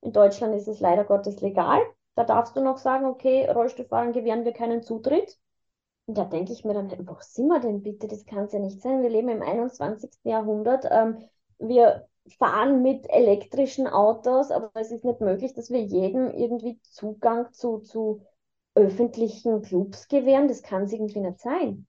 In 0.02 0.12
Deutschland 0.12 0.56
ist 0.56 0.68
es 0.68 0.80
leider 0.80 1.04
Gottes 1.06 1.42
legal. 1.42 1.82
Da 2.16 2.24
darfst 2.24 2.56
du 2.56 2.62
noch 2.62 2.78
sagen, 2.78 3.06
okay, 3.06 3.50
Rollstuhlfahrern 3.50 4.14
gewähren 4.14 4.46
wir 4.46 4.54
keinen 4.54 4.84
Zutritt. 4.84 5.38
Da 6.08 6.24
denke 6.26 6.54
ich 6.54 6.64
mir 6.66 6.74
dann, 6.74 6.90
wo 7.08 7.18
sind 7.22 7.48
wir 7.48 7.60
denn 7.60 7.82
bitte? 7.84 8.08
Das 8.08 8.26
kann 8.26 8.46
es 8.46 8.54
ja 8.54 8.60
nicht 8.60 8.82
sein. 8.82 9.02
Wir 9.02 9.10
leben 9.10 9.28
im 9.30 9.42
21. 9.42 10.30
Jahrhundert. 10.30 10.86
Ähm, 10.90 11.18
wir 11.60 12.08
fahren 12.40 12.82
mit 12.82 13.10
elektrischen 13.10 13.88
Autos, 13.88 14.52
aber 14.52 14.72
es 14.76 14.92
ist 14.92 15.04
nicht 15.06 15.20
möglich, 15.22 15.54
dass 15.54 15.70
wir 15.72 15.82
jedem 15.82 16.32
irgendwie 16.32 16.80
Zugang 16.84 17.52
zu, 17.54 17.80
zu 17.80 18.22
öffentlichen 18.76 19.62
Clubs 19.62 20.08
gewähren. 20.08 20.48
Das 20.48 20.62
kann 20.64 20.84
es 20.84 20.94
irgendwie 20.94 21.20
nicht 21.20 21.40
sein. 21.40 21.86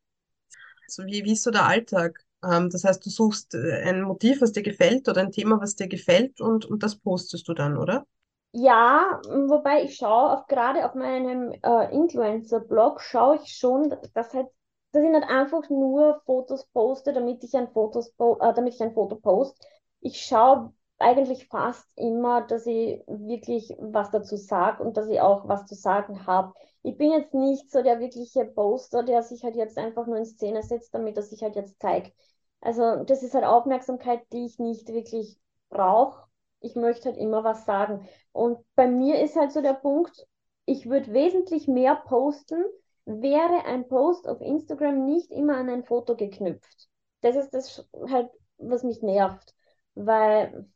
Also 0.86 1.04
wie, 1.06 1.24
wie 1.24 1.32
ist 1.32 1.42
so 1.42 1.50
der 1.50 1.66
Alltag? 1.66 2.24
Ähm, 2.42 2.70
das 2.70 2.84
heißt, 2.84 3.04
du 3.04 3.10
suchst 3.10 3.54
äh, 3.54 3.82
ein 3.84 4.02
Motiv, 4.02 4.40
was 4.40 4.52
dir 4.52 4.62
gefällt 4.62 5.08
oder 5.08 5.20
ein 5.22 5.32
Thema, 5.32 5.60
was 5.60 5.76
dir 5.76 5.88
gefällt 5.88 6.40
und, 6.40 6.64
und 6.66 6.82
das 6.82 6.96
postest 6.96 7.48
du 7.48 7.54
dann, 7.54 7.76
oder? 7.76 8.06
Ja, 8.56 9.20
wobei 9.48 9.82
ich 9.82 9.96
schaue, 9.96 10.32
auf, 10.38 10.46
gerade 10.46 10.84
auf 10.86 10.94
meinem 10.94 11.52
äh, 11.62 11.92
Influencer-Blog 11.94 13.00
schaue 13.00 13.36
ich 13.36 13.56
schon, 13.56 13.90
dass 14.14 14.32
halt, 14.32 14.46
dass 14.92 15.02
ich 15.02 15.10
nicht 15.10 15.24
einfach 15.28 15.68
nur 15.70 16.20
Fotos 16.24 16.64
poste, 16.66 17.12
damit 17.12 17.42
ich 17.42 17.54
ein 17.56 17.68
Fotos 17.72 18.10
äh, 18.18 18.52
damit 18.54 18.74
ich 18.74 18.80
ein 18.82 18.94
Foto 18.94 19.16
poste. 19.16 19.58
Ich 20.00 20.20
schaue 20.24 20.72
eigentlich 20.98 21.48
fast 21.48 21.88
immer, 21.96 22.42
dass 22.42 22.64
ich 22.66 23.02
wirklich 23.08 23.74
was 23.80 24.10
dazu 24.10 24.36
sage 24.36 24.82
und 24.84 24.96
dass 24.96 25.08
ich 25.08 25.20
auch 25.20 25.48
was 25.48 25.66
zu 25.66 25.74
sagen 25.74 26.24
habe. 26.26 26.54
Ich 26.82 26.96
bin 26.96 27.10
jetzt 27.10 27.34
nicht 27.34 27.72
so 27.72 27.82
der 27.82 27.98
wirkliche 27.98 28.44
Poster, 28.44 29.02
der 29.02 29.22
sich 29.24 29.42
halt 29.42 29.56
jetzt 29.56 29.76
einfach 29.78 30.06
nur 30.06 30.16
in 30.18 30.26
Szene 30.26 30.62
setzt, 30.62 30.94
damit 30.94 31.16
er 31.16 31.22
sich 31.24 31.42
halt 31.42 31.56
jetzt 31.56 31.80
zeigt. 31.80 32.12
Also 32.60 33.02
das 33.04 33.22
ist 33.24 33.34
halt 33.34 33.44
Aufmerksamkeit, 33.44 34.20
die 34.32 34.46
ich 34.46 34.58
nicht 34.60 34.88
wirklich 34.88 35.38
brauche 35.70 36.22
ich 36.60 36.74
möchte 36.76 37.10
halt 37.10 37.18
immer 37.18 37.44
was 37.44 37.64
sagen. 37.66 38.08
Und 38.32 38.58
bei 38.74 38.86
mir 38.86 39.20
ist 39.20 39.36
halt 39.36 39.52
so 39.52 39.60
der 39.62 39.74
Punkt, 39.74 40.26
ich 40.66 40.88
würde 40.88 41.12
wesentlich 41.12 41.68
mehr 41.68 41.96
posten, 41.96 42.64
wäre 43.04 43.64
ein 43.66 43.86
Post 43.88 44.26
auf 44.28 44.40
Instagram 44.40 45.04
nicht 45.04 45.30
immer 45.30 45.56
an 45.56 45.68
ein 45.68 45.84
Foto 45.84 46.16
geknüpft. 46.16 46.88
Das 47.20 47.36
ist 47.36 47.50
das 47.50 47.86
halt, 48.08 48.30
was 48.58 48.82
mich 48.82 49.02
nervt, 49.02 49.54
weil 49.94 50.66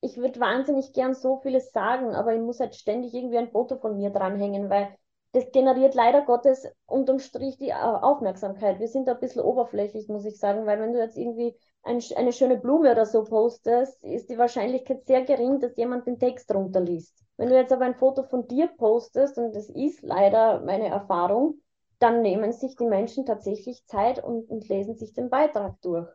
ich 0.00 0.16
würde 0.16 0.40
wahnsinnig 0.40 0.92
gern 0.92 1.14
so 1.14 1.38
vieles 1.38 1.72
sagen, 1.72 2.14
aber 2.14 2.34
ich 2.34 2.40
muss 2.40 2.60
halt 2.60 2.74
ständig 2.74 3.14
irgendwie 3.14 3.38
ein 3.38 3.50
Foto 3.50 3.76
von 3.78 3.96
mir 3.96 4.10
dranhängen, 4.10 4.70
weil 4.70 4.96
das 5.32 5.50
generiert 5.52 5.94
leider 5.94 6.22
Gottes 6.22 6.66
unterm 6.86 7.18
Strich 7.18 7.58
die 7.58 7.74
Aufmerksamkeit. 7.74 8.80
Wir 8.80 8.88
sind 8.88 9.06
da 9.06 9.12
ein 9.12 9.20
bisschen 9.20 9.42
oberflächlich, 9.42 10.08
muss 10.08 10.24
ich 10.24 10.38
sagen, 10.38 10.64
weil 10.66 10.80
wenn 10.80 10.92
du 10.92 10.98
jetzt 10.98 11.18
irgendwie 11.18 11.54
ein, 11.82 12.02
eine 12.16 12.32
schöne 12.32 12.56
Blume 12.56 12.92
oder 12.92 13.04
so 13.04 13.24
postest, 13.24 14.02
ist 14.02 14.30
die 14.30 14.38
Wahrscheinlichkeit 14.38 15.04
sehr 15.06 15.22
gering, 15.22 15.60
dass 15.60 15.76
jemand 15.76 16.06
den 16.06 16.18
Text 16.18 16.52
runterliest. 16.52 17.24
Wenn 17.36 17.50
du 17.50 17.56
jetzt 17.56 17.72
aber 17.72 17.84
ein 17.84 17.94
Foto 17.94 18.22
von 18.22 18.48
dir 18.48 18.68
postest, 18.68 19.38
und 19.38 19.54
das 19.54 19.68
ist 19.68 20.02
leider 20.02 20.60
meine 20.60 20.88
Erfahrung, 20.88 21.60
dann 21.98 22.22
nehmen 22.22 22.52
sich 22.52 22.76
die 22.76 22.86
Menschen 22.86 23.26
tatsächlich 23.26 23.84
Zeit 23.86 24.22
und, 24.22 24.48
und 24.48 24.68
lesen 24.68 24.96
sich 24.96 25.12
den 25.12 25.30
Beitrag 25.30 25.80
durch. 25.82 26.08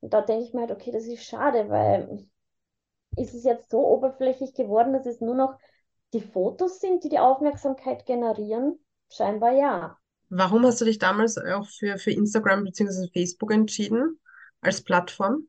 Und 0.00 0.14
da 0.14 0.22
denke 0.22 0.44
ich 0.44 0.54
mir 0.54 0.62
halt, 0.62 0.72
okay, 0.72 0.90
das 0.90 1.04
ist 1.04 1.24
schade, 1.24 1.68
weil 1.68 2.26
ist 3.16 3.34
es 3.34 3.44
jetzt 3.44 3.70
so 3.70 3.86
oberflächlich 3.86 4.54
geworden, 4.54 4.92
dass 4.92 5.06
es 5.06 5.20
nur 5.20 5.34
noch 5.34 5.54
die 6.12 6.20
Fotos 6.20 6.80
sind, 6.80 7.04
die 7.04 7.08
die 7.08 7.18
Aufmerksamkeit 7.18 8.06
generieren? 8.06 8.78
Scheinbar 9.10 9.52
ja. 9.52 9.98
Warum 10.30 10.64
hast 10.64 10.80
du 10.80 10.84
dich 10.84 10.98
damals 10.98 11.38
auch 11.38 11.66
für, 11.66 11.98
für 11.98 12.10
Instagram 12.10 12.64
bzw. 12.64 13.08
Facebook 13.12 13.52
entschieden? 13.52 14.18
als 14.60 14.82
Plattform? 14.82 15.48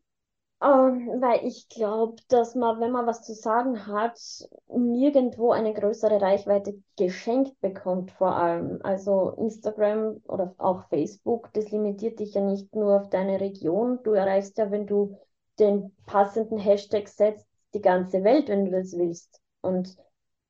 Ähm, 0.62 1.22
weil 1.22 1.46
ich 1.46 1.70
glaube, 1.70 2.18
dass 2.28 2.54
man, 2.54 2.82
wenn 2.82 2.92
man 2.92 3.08
was 3.08 3.24
zu 3.24 3.34
sagen 3.34 3.88
hat, 3.88 4.20
nirgendwo 4.68 5.52
eine 5.52 5.74
größere 5.74 6.22
Reichweite 6.22 6.82
geschenkt 6.98 7.60
bekommt, 7.62 8.12
vor 8.12 8.36
allem. 8.36 8.80
Also 8.84 9.32
Instagram 9.38 10.22
oder 10.28 10.54
auch 10.58 10.84
Facebook, 10.90 11.50
das 11.54 11.72
limitiert 11.72 12.20
dich 12.20 12.34
ja 12.34 12.42
nicht 12.42 12.76
nur 12.76 13.00
auf 13.00 13.10
deine 13.10 13.40
Region. 13.40 14.00
Du 14.04 14.12
erreichst 14.12 14.58
ja, 14.58 14.70
wenn 14.70 14.86
du 14.86 15.18
den 15.60 15.96
passenden 16.06 16.58
Hashtag 16.58 17.08
setzt, 17.08 17.48
die 17.74 17.82
ganze 17.82 18.24
Welt, 18.24 18.50
wenn 18.50 18.66
du 18.66 18.72
das 18.72 18.98
willst. 18.98 19.42
Und 19.62 19.96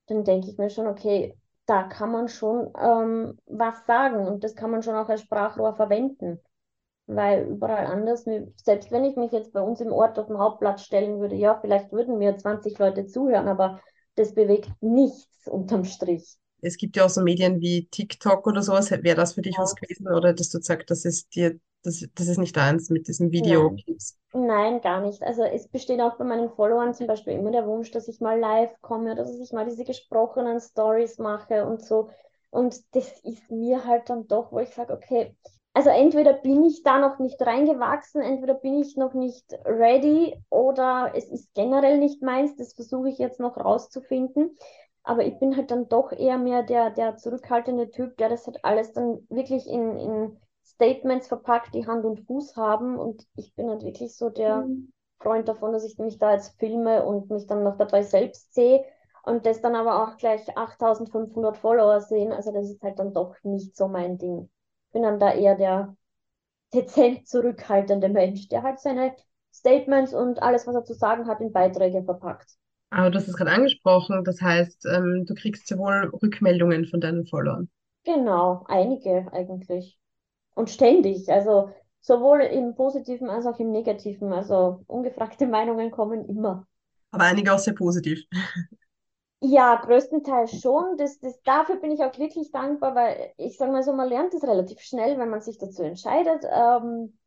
dann 0.10 0.24
denke 0.24 0.50
ich 0.50 0.58
mir 0.58 0.70
schon, 0.70 0.88
okay, 0.88 1.36
da 1.66 1.84
kann 1.84 2.12
man 2.12 2.28
schon 2.28 2.72
ähm, 2.80 3.38
was 3.46 3.86
sagen 3.86 4.28
und 4.28 4.44
das 4.44 4.56
kann 4.56 4.72
man 4.72 4.84
schon 4.84 4.96
auch 4.96 5.10
als 5.10 5.22
Sprachrohr 5.22 5.76
verwenden 5.76 6.40
weil 7.10 7.48
überall 7.48 7.88
anders, 7.88 8.26
selbst 8.64 8.92
wenn 8.92 9.04
ich 9.04 9.16
mich 9.16 9.32
jetzt 9.32 9.52
bei 9.52 9.62
uns 9.62 9.82
im 9.82 9.92
Ort 9.92 10.20
auf 10.20 10.28
dem 10.28 10.38
Hauptplatz 10.38 10.84
stellen 10.84 11.20
würde, 11.20 11.36
ja, 11.36 11.58
vielleicht 11.60 11.92
würden 11.92 12.20
mir 12.20 12.38
20 12.38 12.78
Leute 12.78 13.08
zuhören, 13.08 13.48
aber 13.48 13.82
das 14.16 14.36
bewegt 14.36 14.70
nichts 14.80 15.48
unterm 15.48 15.86
Strich. 15.86 16.38
Es 16.62 16.78
gibt 16.78 16.98
ja 16.98 17.06
auch 17.06 17.10
so 17.10 17.22
Medien 17.22 17.62
wie 17.62 17.88
TikTok 17.88 18.46
oder 18.46 18.62
sowas. 18.62 18.92
Wäre 18.92 19.16
das 19.16 19.34
für 19.34 19.42
dich 19.42 19.56
ja. 19.56 19.64
was 19.64 19.76
gewesen 19.76 20.08
oder 20.08 20.30
hättest 20.30 20.54
du 20.54 20.60
gesagt, 20.60 20.92
das 20.92 21.04
ist 21.06 21.34
dir, 21.34 21.60
das, 21.84 22.06
das 22.14 22.28
ist 22.28 22.38
nicht 22.38 22.58
eins 22.58 22.90
mit 22.92 23.08
diesen 23.08 23.32
Videoclips? 23.32 24.14
Nein. 24.14 24.19
Nein, 24.34 24.82
gar 24.82 25.02
nicht. 25.02 25.24
Also 25.24 25.44
es 25.44 25.68
besteht 25.68 26.00
auch 26.02 26.18
bei 26.18 26.24
meinen 26.24 26.50
Followern 26.52 26.94
zum 26.94 27.08
Beispiel 27.08 27.34
immer 27.34 27.52
der 27.52 27.66
Wunsch, 27.66 27.90
dass 27.92 28.08
ich 28.08 28.22
mal 28.22 28.40
live 28.40 28.80
komme 28.82 29.14
oder 29.14 29.24
dass 29.24 29.40
ich 29.40 29.52
mal 29.54 29.66
diese 29.66 29.84
gesprochenen 29.86 30.60
Stories 30.60 31.18
mache 31.18 31.66
und 31.66 31.82
so. 31.84 32.10
Und 32.52 32.80
das 32.96 33.20
ist 33.24 33.50
mir 33.50 33.86
halt 33.86 34.10
dann 34.10 34.28
doch, 34.28 34.52
wo 34.52 34.60
ich 34.60 34.70
sage, 34.70 34.94
okay, 34.94 35.36
also 35.74 35.90
entweder 35.90 36.34
bin 36.34 36.64
ich 36.64 36.84
da 36.84 37.00
noch 37.00 37.20
nicht 37.20 37.42
reingewachsen, 37.42 38.22
entweder 38.22 38.54
bin 38.56 38.80
ich 38.82 38.98
noch 38.98 39.14
nicht 39.14 39.46
ready 39.66 40.36
oder 40.50 41.12
es 41.16 41.30
ist 41.30 41.54
generell 41.56 41.98
nicht 41.98 42.22
meins. 42.22 42.56
Das 42.56 42.74
versuche 42.74 43.10
ich 43.10 43.18
jetzt 43.18 43.40
noch 43.40 43.58
rauszufinden. 43.58 44.56
Aber 45.04 45.24
ich 45.26 45.40
bin 45.40 45.56
halt 45.56 45.72
dann 45.72 45.88
doch 45.90 46.12
eher 46.12 46.38
mehr 46.38 46.62
der, 46.64 46.92
der 46.92 47.16
zurückhaltende 47.18 47.90
Typ, 47.90 48.18
der 48.18 48.30
das 48.30 48.46
halt 48.46 48.64
alles 48.64 48.94
dann 48.94 49.26
wirklich 49.30 49.68
in, 49.68 49.98
in 49.98 50.38
Statements 50.70 51.28
verpackt, 51.28 51.74
die 51.74 51.88
Hand 51.88 52.06
und 52.06 52.22
Fuß 52.22 52.56
haben. 52.56 52.98
Und 52.98 53.28
ich 53.36 53.54
bin 53.56 53.70
halt 53.70 53.84
wirklich 53.84 54.16
so 54.16 54.30
der, 54.30 54.62
mhm. 54.62 54.92
Freund 55.22 55.48
davon, 55.48 55.74
dass 55.74 55.84
ich 55.84 55.98
mich 55.98 56.18
da 56.18 56.34
jetzt 56.34 56.58
filme 56.60 57.04
und 57.04 57.30
mich 57.30 57.46
dann 57.46 57.64
noch 57.64 57.78
dabei 57.78 58.04
selbst 58.04 58.54
sehe 58.54 58.86
und 59.24 59.46
das 59.46 59.62
dann 59.62 59.76
aber 59.76 60.04
auch 60.04 60.18
gleich 60.18 60.58
8500 60.58 61.58
Follower 61.58 62.00
sehen. 62.00 62.32
Also 62.32 62.52
das 62.54 62.70
ist 62.70 62.82
halt 62.82 63.00
dann 63.00 63.14
doch 63.14 63.36
nicht 63.44 63.76
so 63.76 63.88
mein 63.88 64.18
Ding. 64.18 64.50
Ich 64.88 64.94
bin 64.94 65.04
dann 65.04 65.20
da 65.20 65.34
eher 65.34 65.56
der 65.56 65.96
dezent 66.74 67.28
zurückhaltende 67.28 68.10
Mensch, 68.10 68.48
der 68.48 68.64
halt 68.64 68.80
seine 68.80 69.14
Statements 69.54 70.14
und 70.14 70.42
alles, 70.42 70.68
was 70.68 70.76
er 70.76 70.86
zu 70.86 70.94
sagen 70.94 71.28
hat, 71.28 71.42
in 71.42 71.52
Beiträge 71.52 72.04
verpackt. 72.04 72.52
Aber 72.92 73.10
du 73.10 73.20
hast 73.20 73.28
es 73.28 73.36
gerade 73.36 73.52
angesprochen, 73.52 74.24
das 74.24 74.42
heißt, 74.42 74.86
ähm, 74.86 75.26
du 75.28 75.36
kriegst 75.36 75.68
sehr 75.68 75.78
wohl 75.78 76.12
Rückmeldungen 76.24 76.86
von 76.86 77.02
deinen 77.02 77.26
Followern. 77.26 77.70
Genau, 78.04 78.64
einige 78.68 79.32
eigentlich. 79.34 79.99
Und 80.60 80.70
ständig, 80.70 81.32
also 81.32 81.70
sowohl 82.02 82.42
im 82.42 82.76
Positiven 82.76 83.30
als 83.30 83.46
auch 83.46 83.60
im 83.60 83.72
Negativen. 83.72 84.34
Also 84.34 84.84
ungefragte 84.88 85.48
Meinungen 85.48 85.90
kommen 85.90 86.28
immer. 86.28 86.68
Aber 87.12 87.24
einige 87.24 87.54
auch 87.54 87.60
sehr 87.60 87.74
positiv. 87.74 88.24
Ja, 89.42 89.76
größtenteils 89.76 90.60
schon. 90.60 90.98
Das, 90.98 91.18
das, 91.20 91.42
dafür 91.44 91.78
bin 91.78 91.92
ich 91.92 92.04
auch 92.04 92.18
wirklich 92.18 92.52
dankbar, 92.52 92.94
weil 92.94 93.32
ich 93.38 93.56
sage 93.56 93.72
mal 93.72 93.84
so, 93.84 93.94
man 93.94 94.10
lernt 94.10 94.34
es 94.34 94.44
relativ 94.44 94.82
schnell, 94.82 95.18
wenn 95.18 95.30
man 95.30 95.40
sich 95.40 95.58
dazu 95.58 95.82
entscheidet, 95.82 96.44
ähm, 96.52 97.18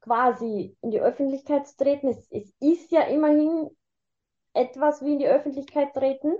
quasi 0.00 0.74
in 0.80 0.90
die 0.90 1.00
Öffentlichkeit 1.02 1.68
zu 1.68 1.76
treten. 1.76 2.08
Es, 2.08 2.26
es 2.30 2.50
ist 2.60 2.90
ja 2.90 3.02
immerhin 3.02 3.68
etwas 4.54 5.02
wie 5.02 5.12
in 5.12 5.18
die 5.18 5.28
Öffentlichkeit 5.28 5.92
treten. 5.92 6.32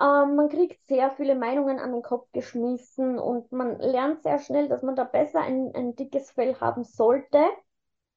Ähm, 0.00 0.36
man 0.36 0.48
kriegt 0.48 0.86
sehr 0.86 1.10
viele 1.10 1.34
Meinungen 1.34 1.78
an 1.78 1.92
den 1.92 2.02
Kopf 2.02 2.26
geschmissen 2.32 3.18
und 3.18 3.52
man 3.52 3.78
lernt 3.78 4.22
sehr 4.22 4.38
schnell, 4.38 4.68
dass 4.68 4.82
man 4.82 4.96
da 4.96 5.04
besser 5.04 5.40
ein, 5.40 5.72
ein 5.74 5.94
dickes 5.94 6.30
Fell 6.30 6.54
haben 6.54 6.84
sollte, 6.84 7.38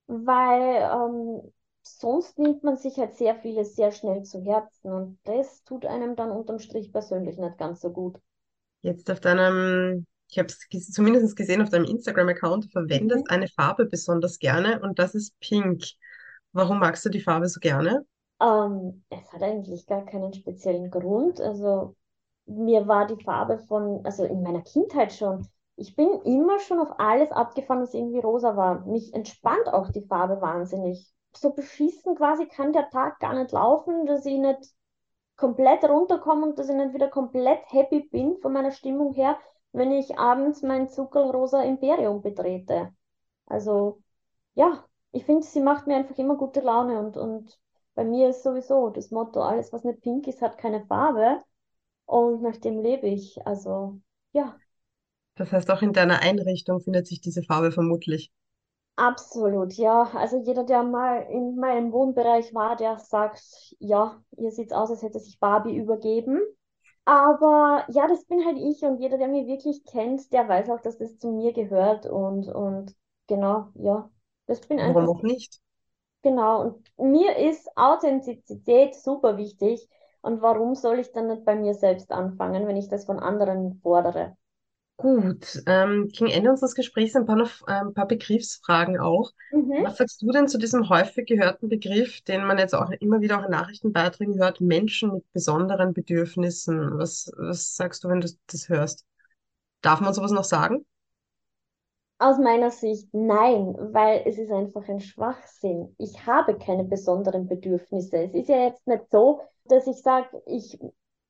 weil 0.07 0.77
ähm, 0.77 1.53
sonst 1.81 2.39
nimmt 2.39 2.63
man 2.63 2.77
sich 2.77 2.97
halt 2.97 3.15
sehr 3.15 3.35
vieles 3.35 3.75
sehr 3.75 3.91
schnell 3.91 4.23
zu 4.23 4.41
Herzen 4.41 4.93
und 4.93 5.19
das 5.25 5.63
tut 5.65 5.85
einem 5.85 6.15
dann 6.15 6.31
unterm 6.31 6.59
Strich 6.59 6.93
persönlich 6.93 7.37
nicht 7.37 7.57
ganz 7.57 7.81
so 7.81 7.91
gut. 7.91 8.17
Jetzt 8.81 9.11
auf 9.11 9.19
deinem, 9.19 10.05
ich 10.29 10.39
habe 10.39 10.47
es 10.47 10.91
zumindest 10.91 11.35
gesehen 11.35 11.61
auf 11.61 11.69
deinem 11.69 11.85
Instagram-Account, 11.85 12.71
verwendest 12.71 13.25
mhm. 13.25 13.31
eine 13.31 13.47
Farbe 13.49 13.85
besonders 13.85 14.39
gerne 14.39 14.79
und 14.79 14.99
das 14.99 15.15
ist 15.15 15.37
Pink. 15.41 15.83
Warum 16.53 16.79
magst 16.79 17.03
du 17.03 17.09
die 17.09 17.21
Farbe 17.21 17.49
so 17.49 17.59
gerne? 17.59 18.05
Ähm, 18.43 19.03
es 19.09 19.31
hat 19.31 19.41
eigentlich 19.41 19.87
gar 19.87 20.05
keinen 20.05 20.33
speziellen 20.33 20.91
Grund. 20.91 21.39
Also 21.39 21.95
mir 22.45 22.87
war 22.87 23.07
die 23.07 23.23
Farbe 23.23 23.59
von, 23.59 24.05
also 24.05 24.25
in 24.25 24.43
meiner 24.43 24.61
Kindheit 24.61 25.13
schon, 25.13 25.47
ich 25.77 25.95
bin 25.95 26.09
immer 26.23 26.59
schon 26.59 26.79
auf 26.79 26.99
alles 26.99 27.31
abgefahren, 27.31 27.81
was 27.81 27.93
irgendwie 27.93 28.19
rosa 28.19 28.55
war. 28.57 28.85
Mich 28.85 29.13
entspannt 29.13 29.67
auch 29.67 29.89
die 29.91 30.05
Farbe 30.05 30.41
wahnsinnig. 30.41 31.11
So 31.35 31.51
beschissen 31.53 32.15
quasi 32.15 32.45
kann 32.47 32.73
der 32.73 32.89
Tag 32.89 33.19
gar 33.19 33.33
nicht 33.33 33.51
laufen, 33.53 34.05
dass 34.05 34.25
ich 34.25 34.37
nicht 34.37 34.71
komplett 35.37 35.83
runterkomme 35.85 36.47
und 36.47 36.59
dass 36.59 36.69
ich 36.69 36.75
nicht 36.75 36.93
wieder 36.93 37.09
komplett 37.09 37.61
happy 37.71 38.01
bin 38.01 38.37
von 38.41 38.53
meiner 38.53 38.71
Stimmung 38.71 39.13
her, 39.13 39.37
wenn 39.71 39.91
ich 39.91 40.19
abends 40.19 40.61
mein 40.61 40.89
zuckerrosa 40.89 41.63
Imperium 41.63 42.21
betrete. 42.21 42.93
Also 43.47 44.01
ja, 44.53 44.83
ich 45.11 45.25
finde, 45.25 45.45
sie 45.45 45.61
macht 45.61 45.87
mir 45.87 45.95
einfach 45.95 46.17
immer 46.17 46.35
gute 46.35 46.61
Laune 46.61 46.99
und, 46.99 47.17
und 47.17 47.59
bei 47.95 48.03
mir 48.03 48.29
ist 48.29 48.43
sowieso 48.43 48.89
das 48.89 49.11
Motto, 49.11 49.41
alles, 49.41 49.71
was 49.73 49.83
nicht 49.83 50.01
pink 50.01 50.27
ist, 50.27 50.41
hat 50.41 50.57
keine 50.57 50.85
Farbe. 50.85 51.43
Und 52.05 52.41
nach 52.41 52.57
dem 52.57 52.81
lebe 52.81 53.07
ich. 53.07 53.45
Also, 53.45 53.99
ja. 54.33 54.55
Das 55.35 55.51
heißt, 55.51 55.71
auch 55.71 55.81
in 55.81 55.93
deiner 55.93 56.21
Einrichtung 56.21 56.79
findet 56.79 57.07
sich 57.07 57.21
diese 57.21 57.43
Farbe 57.43 57.71
vermutlich. 57.71 58.31
Absolut, 58.95 59.73
ja. 59.73 60.03
Also 60.13 60.37
jeder, 60.43 60.63
der 60.63 60.83
mal 60.83 61.23
in 61.23 61.55
meinem 61.55 61.91
Wohnbereich 61.91 62.53
war, 62.53 62.75
der 62.75 62.99
sagt, 62.99 63.75
ja, 63.79 64.21
hier 64.37 64.51
sieht 64.51 64.67
es 64.67 64.73
aus, 64.73 64.91
als 64.91 65.01
hätte 65.01 65.19
sich 65.19 65.39
Barbie 65.39 65.75
übergeben. 65.75 66.39
Aber 67.05 67.85
ja, 67.89 68.07
das 68.07 68.23
bin 68.25 68.45
halt 68.45 68.57
ich 68.57 68.83
und 68.83 68.99
jeder, 68.99 69.17
der 69.17 69.27
mich 69.27 69.47
wirklich 69.47 69.83
kennt, 69.85 70.31
der 70.31 70.47
weiß 70.47 70.69
auch, 70.69 70.79
dass 70.81 70.97
das 70.97 71.17
zu 71.17 71.31
mir 71.31 71.51
gehört 71.53 72.05
und, 72.05 72.47
und 72.47 72.95
genau, 73.27 73.69
ja. 73.75 74.09
Das 74.45 74.61
bin 74.61 74.79
einfach. 74.79 75.01
Warum 75.01 75.17
auch 75.17 75.23
nicht? 75.23 75.59
Genau, 76.23 76.61
und 76.97 77.11
mir 77.11 77.37
ist 77.37 77.69
Authentizität 77.75 78.95
super 78.95 79.37
wichtig. 79.37 79.87
Und 80.21 80.41
warum 80.41 80.73
soll 80.73 80.99
ich 80.99 81.11
dann 81.11 81.27
nicht 81.27 81.43
bei 81.45 81.55
mir 81.55 81.73
selbst 81.73 82.11
anfangen, 82.11 82.65
wenn 82.65 82.77
ich 82.77 82.87
das 82.87 83.05
von 83.05 83.19
anderen 83.19 83.79
fordere? 83.83 84.37
Gut, 84.97 85.61
ähm, 85.65 86.07
gegen 86.07 86.29
Ende 86.29 86.49
unseres 86.51 86.75
Gesprächs 86.75 87.15
ein 87.15 87.25
paar, 87.25 87.35
noch, 87.35 87.67
äh, 87.67 87.71
ein 87.71 87.93
paar 87.93 88.07
Begriffsfragen 88.07 88.99
auch. 88.99 89.31
Mhm. 89.51 89.83
Was 89.83 89.97
sagst 89.97 90.21
du 90.21 90.31
denn 90.31 90.47
zu 90.47 90.57
diesem 90.57 90.87
häufig 90.87 91.25
gehörten 91.25 91.67
Begriff, 91.67 92.21
den 92.21 92.45
man 92.45 92.57
jetzt 92.57 92.73
auch 92.73 92.89
immer 93.01 93.19
wieder 93.19 93.39
auch 93.39 93.43
in 93.45 93.51
Nachrichtenbeiträgen 93.51 94.37
hört, 94.39 94.61
Menschen 94.61 95.13
mit 95.13 95.33
besonderen 95.33 95.93
Bedürfnissen? 95.93 96.97
Was, 96.97 97.31
was 97.35 97.75
sagst 97.75 98.03
du, 98.03 98.09
wenn 98.09 98.21
du 98.21 98.29
das 98.47 98.69
hörst? 98.69 99.05
Darf 99.81 99.99
man 99.99 100.13
sowas 100.13 100.31
noch 100.31 100.45
sagen? 100.45 100.85
Aus 102.23 102.37
meiner 102.37 102.71
Sicht 102.71 103.09
nein, 103.13 103.75
weil 103.77 104.21
es 104.23 104.37
ist 104.37 104.49
einfach 104.49 104.87
ein 104.87 105.01
Schwachsinn. 105.01 105.93
Ich 105.97 106.25
habe 106.25 106.57
keine 106.57 106.85
besonderen 106.85 107.47
Bedürfnisse. 107.49 108.15
Es 108.15 108.33
ist 108.33 108.47
ja 108.47 108.63
jetzt 108.63 108.87
nicht 108.87 109.11
so, 109.11 109.41
dass 109.65 109.87
ich 109.87 110.01
sage, 110.01 110.41
ich 110.45 110.79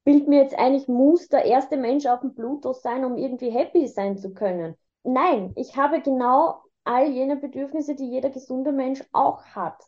bilde 0.04 0.30
mir 0.30 0.44
jetzt 0.44 0.56
ein, 0.56 0.76
ich 0.76 0.88
muss 0.88 1.30
der 1.30 1.46
erste 1.46 1.78
Mensch 1.78 2.06
auf 2.06 2.20
dem 2.20 2.36
Pluto 2.36 2.74
sein, 2.74 3.06
um 3.06 3.18
irgendwie 3.18 3.50
happy 3.50 3.88
sein 3.88 4.20
zu 4.20 4.36
können. 4.36 4.76
Nein, 5.02 5.54
ich 5.56 5.76
habe 5.76 6.00
genau 6.00 6.62
all 6.84 7.08
jene 7.10 7.38
Bedürfnisse, 7.38 7.96
die 7.96 8.12
jeder 8.12 8.30
gesunde 8.30 8.72
Mensch 8.72 9.04
auch 9.14 9.44
hat. 9.46 9.84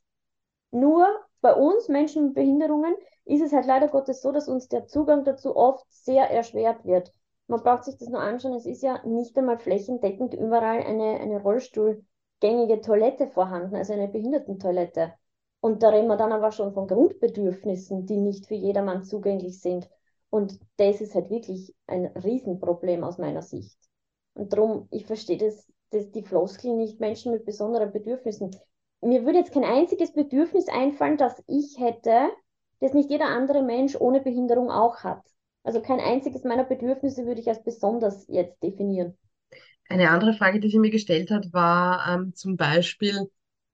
Nur 0.72 1.08
bei 1.39 1.54
uns 1.54 1.88
Menschen 1.88 2.26
mit 2.26 2.34
Behinderungen 2.34 2.96
ist 3.26 3.44
es 3.44 3.54
halt 3.54 3.68
leider 3.68 3.89
Gottes 3.89 4.24
so, 4.24 4.32
dass 4.32 4.48
uns 4.48 4.70
der 4.70 4.88
Zugang 4.88 5.24
dazu 5.24 5.56
oft 5.56 5.86
sehr 5.94 6.32
erschwert 6.32 6.84
wird. 6.84 7.13
Man 7.48 7.62
braucht 7.62 7.84
sich 7.84 7.98
das 7.98 8.10
nur 8.10 8.22
anschauen, 8.22 8.54
es 8.54 8.66
ist 8.66 8.82
ja 8.82 9.06
nicht 9.06 9.38
einmal 9.38 9.60
flächendeckend 9.60 10.34
überall 10.34 10.82
eine, 10.82 11.20
eine 11.20 11.42
rollstuhlgängige 11.42 12.82
Toilette 12.82 13.28
vorhanden, 13.28 13.76
also 13.76 13.94
eine 13.94 14.08
Behindertentoilette. 14.08 15.14
Und 15.62 15.84
da 15.84 15.90
reden 15.90 16.08
wir 16.08 16.18
dann 16.18 16.32
aber 16.32 16.52
schon 16.52 16.74
von 16.74 16.88
Grundbedürfnissen, 16.88 18.06
die 18.06 18.18
nicht 18.18 18.48
für 18.48 18.56
jedermann 18.56 19.04
zugänglich 19.04 19.62
sind. 19.62 19.90
Und 20.30 20.60
das 20.78 21.02
ist 21.02 21.16
halt 21.16 21.30
wirklich 21.30 21.74
ein 21.88 22.06
Riesenproblem 22.08 23.04
aus 23.04 23.18
meiner 23.18 23.42
Sicht. 23.42 23.78
Und 24.34 24.54
darum, 24.54 24.88
ich 24.92 25.06
verstehe 25.06 25.38
das, 25.38 25.72
das, 25.92 26.12
die 26.12 26.24
Floskel 26.24 26.76
nicht, 26.76 27.00
Menschen 27.00 27.32
mit 27.32 27.46
besonderen 27.46 27.92
Bedürfnissen. 27.92 28.52
Mir 29.02 29.24
würde 29.24 29.40
jetzt 29.40 29.54
kein 29.54 29.64
einziges 29.64 30.14
Bedürfnis 30.14 30.68
einfallen, 30.68 31.18
das 31.18 31.42
ich 31.48 31.80
hätte, 31.80 32.30
das 32.80 32.94
nicht 32.94 33.10
jeder 33.10 33.28
andere 33.28 33.64
Mensch 33.64 33.96
ohne 34.00 34.20
Behinderung 34.22 34.70
auch 34.70 34.98
hat. 35.04 35.24
Also 35.65 35.82
kein 35.82 35.99
einziges 35.99 36.43
meiner 36.43 36.63
Bedürfnisse 36.63 37.25
würde 37.25 37.41
ich 37.41 37.49
als 37.49 37.63
besonders 37.63 38.28
jetzt 38.28 38.62
definieren. 38.62 39.17
Eine 39.89 40.12
andere 40.12 40.34
Frage, 40.34 40.60
die 40.60 40.69
sie 40.69 40.78
mir 40.78 40.91
gestellt 40.91 41.32
hat, 41.32 41.51
war 41.54 42.06
ähm, 42.08 42.36
zum 42.36 42.56
Beispiel, 42.56 43.32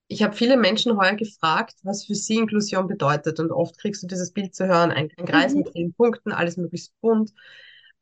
ich 0.08 0.24
habe 0.24 0.34
viele 0.34 0.56
Menschen 0.56 0.98
heuer 0.98 1.16
gefragt, 1.16 1.76
was 1.84 2.06
für 2.06 2.16
sie 2.16 2.38
Inklusion 2.38 2.88
bedeutet. 2.88 3.42
Und 3.42 3.52
oft 3.52 3.78
kriegst 3.78 4.04
du 4.04 4.08
dieses 4.08 4.32
Bild 4.32 4.56
zu 4.56 4.68
hören, 4.68 4.92
ein, 4.92 5.10
ein 5.18 5.26
Kreis 5.26 5.52
mhm. 5.52 5.60
mit 5.60 5.70
vielen 5.74 5.94
Punkten, 5.94 6.32
alles 6.32 6.56
möglichst 6.56 6.94
bunt. 7.02 7.34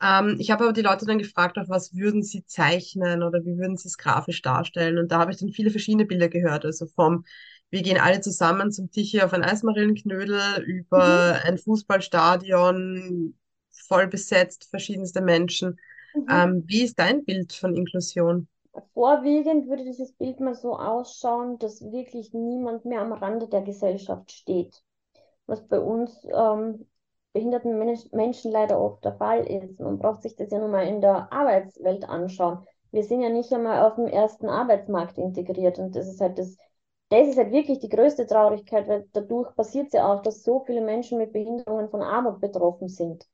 Ähm, 0.03 0.37
ich 0.37 0.51
habe 0.51 0.65
aber 0.65 0.73
die 0.73 0.83
Leute 0.83 1.07
dann 1.07 1.17
gefragt, 1.17 1.57
auf 1.57 1.67
was 1.67 1.95
würden 1.95 2.21
sie 2.21 2.45
zeichnen 2.45 3.23
oder 3.23 3.43
wie 3.43 3.57
würden 3.57 3.77
sie 3.77 3.87
es 3.87 3.97
grafisch 3.97 4.43
darstellen. 4.43 4.99
Und 4.99 5.11
da 5.11 5.17
habe 5.17 5.31
ich 5.31 5.37
dann 5.37 5.49
viele 5.49 5.71
verschiedene 5.71 6.05
Bilder 6.05 6.29
gehört. 6.29 6.63
Also 6.63 6.85
vom, 6.85 7.25
wir 7.71 7.81
gehen 7.81 7.97
alle 7.97 8.21
zusammen 8.21 8.71
zum 8.71 8.91
Tisch 8.91 9.19
auf 9.19 9.33
ein 9.33 9.43
Eismarillenknödel, 9.43 10.61
über 10.63 11.39
mhm. 11.41 11.47
ein 11.47 11.57
Fußballstadion, 11.57 13.35
voll 13.89 14.07
besetzt, 14.07 14.69
verschiedenste 14.69 15.21
Menschen. 15.21 15.77
Mhm. 16.15 16.25
Ähm, 16.29 16.63
wie 16.67 16.83
ist 16.83 16.97
dein 16.97 17.25
Bild 17.25 17.51
von 17.51 17.75
Inklusion? 17.75 18.47
Vorwiegend 18.93 19.67
würde 19.67 19.83
dieses 19.83 20.13
Bild 20.13 20.39
mal 20.39 20.55
so 20.55 20.77
ausschauen, 20.77 21.57
dass 21.57 21.81
wirklich 21.81 22.33
niemand 22.33 22.85
mehr 22.85 23.01
am 23.01 23.11
Rande 23.11 23.49
der 23.49 23.61
Gesellschaft 23.61 24.31
steht. 24.31 24.81
Was 25.47 25.67
bei 25.67 25.79
uns 25.79 26.25
ähm, 26.31 26.85
behinderten 27.33 27.77
Menschen 28.11 28.51
leider 28.51 28.79
oft 28.79 29.03
der 29.05 29.13
Fall 29.13 29.45
ist. 29.45 29.79
Man 29.79 29.97
braucht 29.99 30.21
sich 30.23 30.35
das 30.35 30.51
ja 30.51 30.59
nun 30.59 30.71
mal 30.71 30.87
in 30.87 31.01
der 31.01 31.31
Arbeitswelt 31.31 32.07
anschauen. 32.07 32.65
Wir 32.91 33.03
sind 33.03 33.21
ja 33.21 33.29
nicht 33.29 33.53
einmal 33.53 33.85
auf 33.85 33.95
dem 33.95 34.07
ersten 34.07 34.49
Arbeitsmarkt 34.49 35.17
integriert 35.17 35.77
und 35.77 35.95
das 35.95 36.07
ist 36.07 36.21
halt 36.21 36.39
das, 36.39 36.57
das 37.09 37.27
ist 37.27 37.37
halt 37.37 37.51
wirklich 37.51 37.79
die 37.79 37.89
größte 37.89 38.25
Traurigkeit, 38.25 38.87
weil 38.87 39.07
dadurch 39.13 39.55
passiert 39.55 39.87
es 39.87 39.93
ja 39.93 40.11
auch, 40.11 40.21
dass 40.21 40.43
so 40.43 40.63
viele 40.65 40.81
Menschen 40.81 41.17
mit 41.19 41.33
Behinderungen 41.33 41.89
von 41.89 42.01
Armut 42.01 42.39
betroffen 42.41 42.87
sind. 42.87 43.25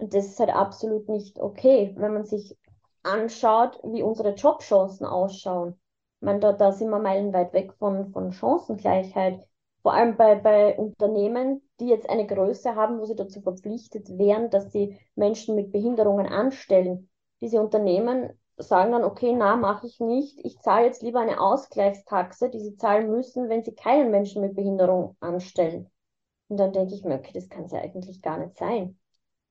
Und 0.00 0.14
das 0.14 0.26
ist 0.26 0.40
halt 0.40 0.48
absolut 0.48 1.10
nicht 1.10 1.38
okay, 1.38 1.94
wenn 1.98 2.14
man 2.14 2.24
sich 2.24 2.56
anschaut, 3.02 3.78
wie 3.84 4.02
unsere 4.02 4.32
Jobchancen 4.34 5.04
ausschauen. 5.04 5.78
Ich 6.16 6.22
meine, 6.22 6.40
da, 6.40 6.52
da 6.52 6.72
sind 6.72 6.88
wir 6.88 6.98
meilenweit 6.98 7.52
weg 7.52 7.74
von, 7.78 8.10
von 8.12 8.32
Chancengleichheit. 8.32 9.46
Vor 9.82 9.92
allem 9.92 10.16
bei, 10.16 10.36
bei 10.36 10.78
Unternehmen, 10.78 11.62
die 11.80 11.88
jetzt 11.88 12.08
eine 12.08 12.26
Größe 12.26 12.74
haben, 12.74 12.98
wo 12.98 13.04
sie 13.04 13.14
dazu 13.14 13.42
verpflichtet 13.42 14.08
wären, 14.16 14.48
dass 14.48 14.72
sie 14.72 14.98
Menschen 15.16 15.54
mit 15.54 15.70
Behinderungen 15.70 16.26
anstellen. 16.26 17.10
Diese 17.42 17.60
Unternehmen 17.60 18.30
sagen 18.56 18.92
dann, 18.92 19.04
okay, 19.04 19.34
na, 19.34 19.56
mache 19.56 19.86
ich 19.86 20.00
nicht. 20.00 20.38
Ich 20.44 20.58
zahle 20.60 20.86
jetzt 20.86 21.02
lieber 21.02 21.20
eine 21.20 21.40
Ausgleichstaxe, 21.40 22.48
die 22.48 22.60
sie 22.60 22.76
zahlen 22.76 23.10
müssen, 23.10 23.50
wenn 23.50 23.64
sie 23.64 23.74
keinen 23.74 24.10
Menschen 24.10 24.40
mit 24.40 24.54
Behinderung 24.56 25.16
anstellen. 25.20 25.90
Und 26.48 26.56
dann 26.58 26.72
denke 26.72 26.94
ich 26.94 27.04
mir, 27.04 27.16
okay, 27.16 27.32
das 27.34 27.50
kann 27.50 27.64
es 27.64 27.72
ja 27.72 27.80
eigentlich 27.80 28.22
gar 28.22 28.38
nicht 28.38 28.56
sein. 28.56 28.98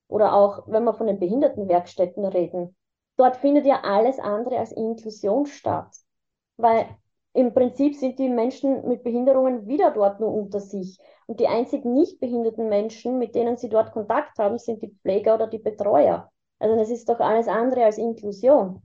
Oder 0.09 0.33
auch, 0.33 0.63
wenn 0.67 0.83
wir 0.83 0.93
von 0.93 1.07
den 1.07 1.19
Behindertenwerkstätten 1.19 2.25
reden, 2.25 2.75
dort 3.15 3.37
findet 3.37 3.65
ja 3.65 3.81
alles 3.83 4.19
andere 4.19 4.57
als 4.57 4.73
Inklusion 4.73 5.45
statt. 5.45 5.95
Weil 6.57 6.87
im 7.33 7.53
Prinzip 7.53 7.95
sind 7.95 8.17
die 8.17 8.27
Menschen 8.27 8.87
mit 8.87 9.03
Behinderungen 9.03 9.67
wieder 9.67 9.91
dort 9.91 10.19
nur 10.19 10.33
unter 10.33 10.59
sich. 10.59 10.99
Und 11.27 11.39
die 11.39 11.47
einzigen 11.47 11.93
nicht 11.93 12.19
behinderten 12.19 12.67
Menschen, 12.69 13.19
mit 13.19 13.35
denen 13.35 13.55
sie 13.55 13.69
dort 13.69 13.91
Kontakt 13.91 14.39
haben, 14.39 14.57
sind 14.57 14.81
die 14.81 14.89
Pfleger 14.89 15.35
oder 15.35 15.45
die 15.47 15.59
Betreuer. 15.59 16.31
Also 16.57 16.75
das 16.75 16.89
ist 16.89 17.07
doch 17.07 17.19
alles 17.19 17.47
andere 17.47 17.85
als 17.85 17.99
Inklusion. 17.99 18.81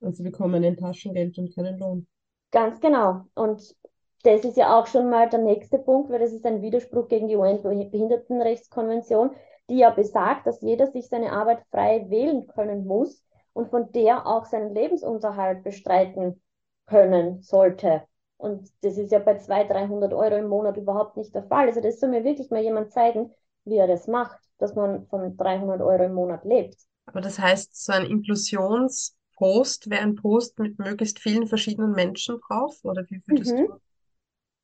Also 0.00 0.16
sie 0.16 0.24
bekommen 0.24 0.64
ein 0.64 0.76
Taschengeld 0.76 1.38
und 1.38 1.54
keinen 1.54 1.78
Lohn. 1.78 2.08
Ganz 2.50 2.80
genau. 2.80 3.22
Und 3.34 3.76
das 4.24 4.44
ist 4.44 4.56
ja 4.56 4.78
auch 4.78 4.86
schon 4.86 5.08
mal 5.08 5.28
der 5.28 5.38
nächste 5.38 5.78
Punkt, 5.78 6.10
weil 6.10 6.18
das 6.18 6.32
ist 6.32 6.44
ein 6.44 6.62
Widerspruch 6.62 7.06
gegen 7.08 7.28
die 7.28 7.36
UN-Behindertenrechtskonvention, 7.36 9.30
die 9.70 9.78
ja 9.78 9.90
besagt, 9.90 10.46
dass 10.46 10.60
jeder 10.60 10.86
sich 10.86 11.08
seine 11.08 11.32
Arbeit 11.32 11.62
frei 11.70 12.06
wählen 12.08 12.46
können 12.48 12.86
muss 12.86 13.24
und 13.52 13.70
von 13.70 13.90
der 13.92 14.26
auch 14.26 14.44
seinen 14.44 14.74
Lebensunterhalt 14.74 15.62
bestreiten 15.64 16.42
können 16.86 17.42
sollte. 17.42 18.02
Und 18.36 18.70
das 18.82 18.98
ist 18.98 19.12
ja 19.12 19.20
bei 19.20 19.38
200, 19.38 19.70
300 19.70 20.12
Euro 20.12 20.36
im 20.36 20.48
Monat 20.48 20.76
überhaupt 20.76 21.16
nicht 21.16 21.34
der 21.34 21.44
Fall. 21.44 21.68
Also 21.68 21.80
das 21.80 22.00
soll 22.00 22.10
mir 22.10 22.24
wirklich 22.24 22.50
mal 22.50 22.62
jemand 22.62 22.92
zeigen, 22.92 23.30
wie 23.64 23.76
er 23.76 23.86
das 23.86 24.06
macht, 24.06 24.38
dass 24.58 24.74
man 24.74 25.06
von 25.06 25.36
300 25.36 25.80
Euro 25.80 26.04
im 26.04 26.14
Monat 26.14 26.44
lebt. 26.44 26.76
Aber 27.06 27.20
das 27.20 27.38
heißt, 27.38 27.84
so 27.84 27.92
ein 27.92 28.04
Inklusionspost 28.04 29.88
wäre 29.88 30.02
ein 30.02 30.16
Post 30.16 30.58
mit 30.58 30.78
möglichst 30.78 31.20
vielen 31.20 31.46
verschiedenen 31.46 31.92
Menschen 31.92 32.40
drauf? 32.46 32.76
Oder 32.82 33.04
wie 33.08 33.22
würdest 33.26 33.54
mhm. 33.54 33.66
du 33.66 33.80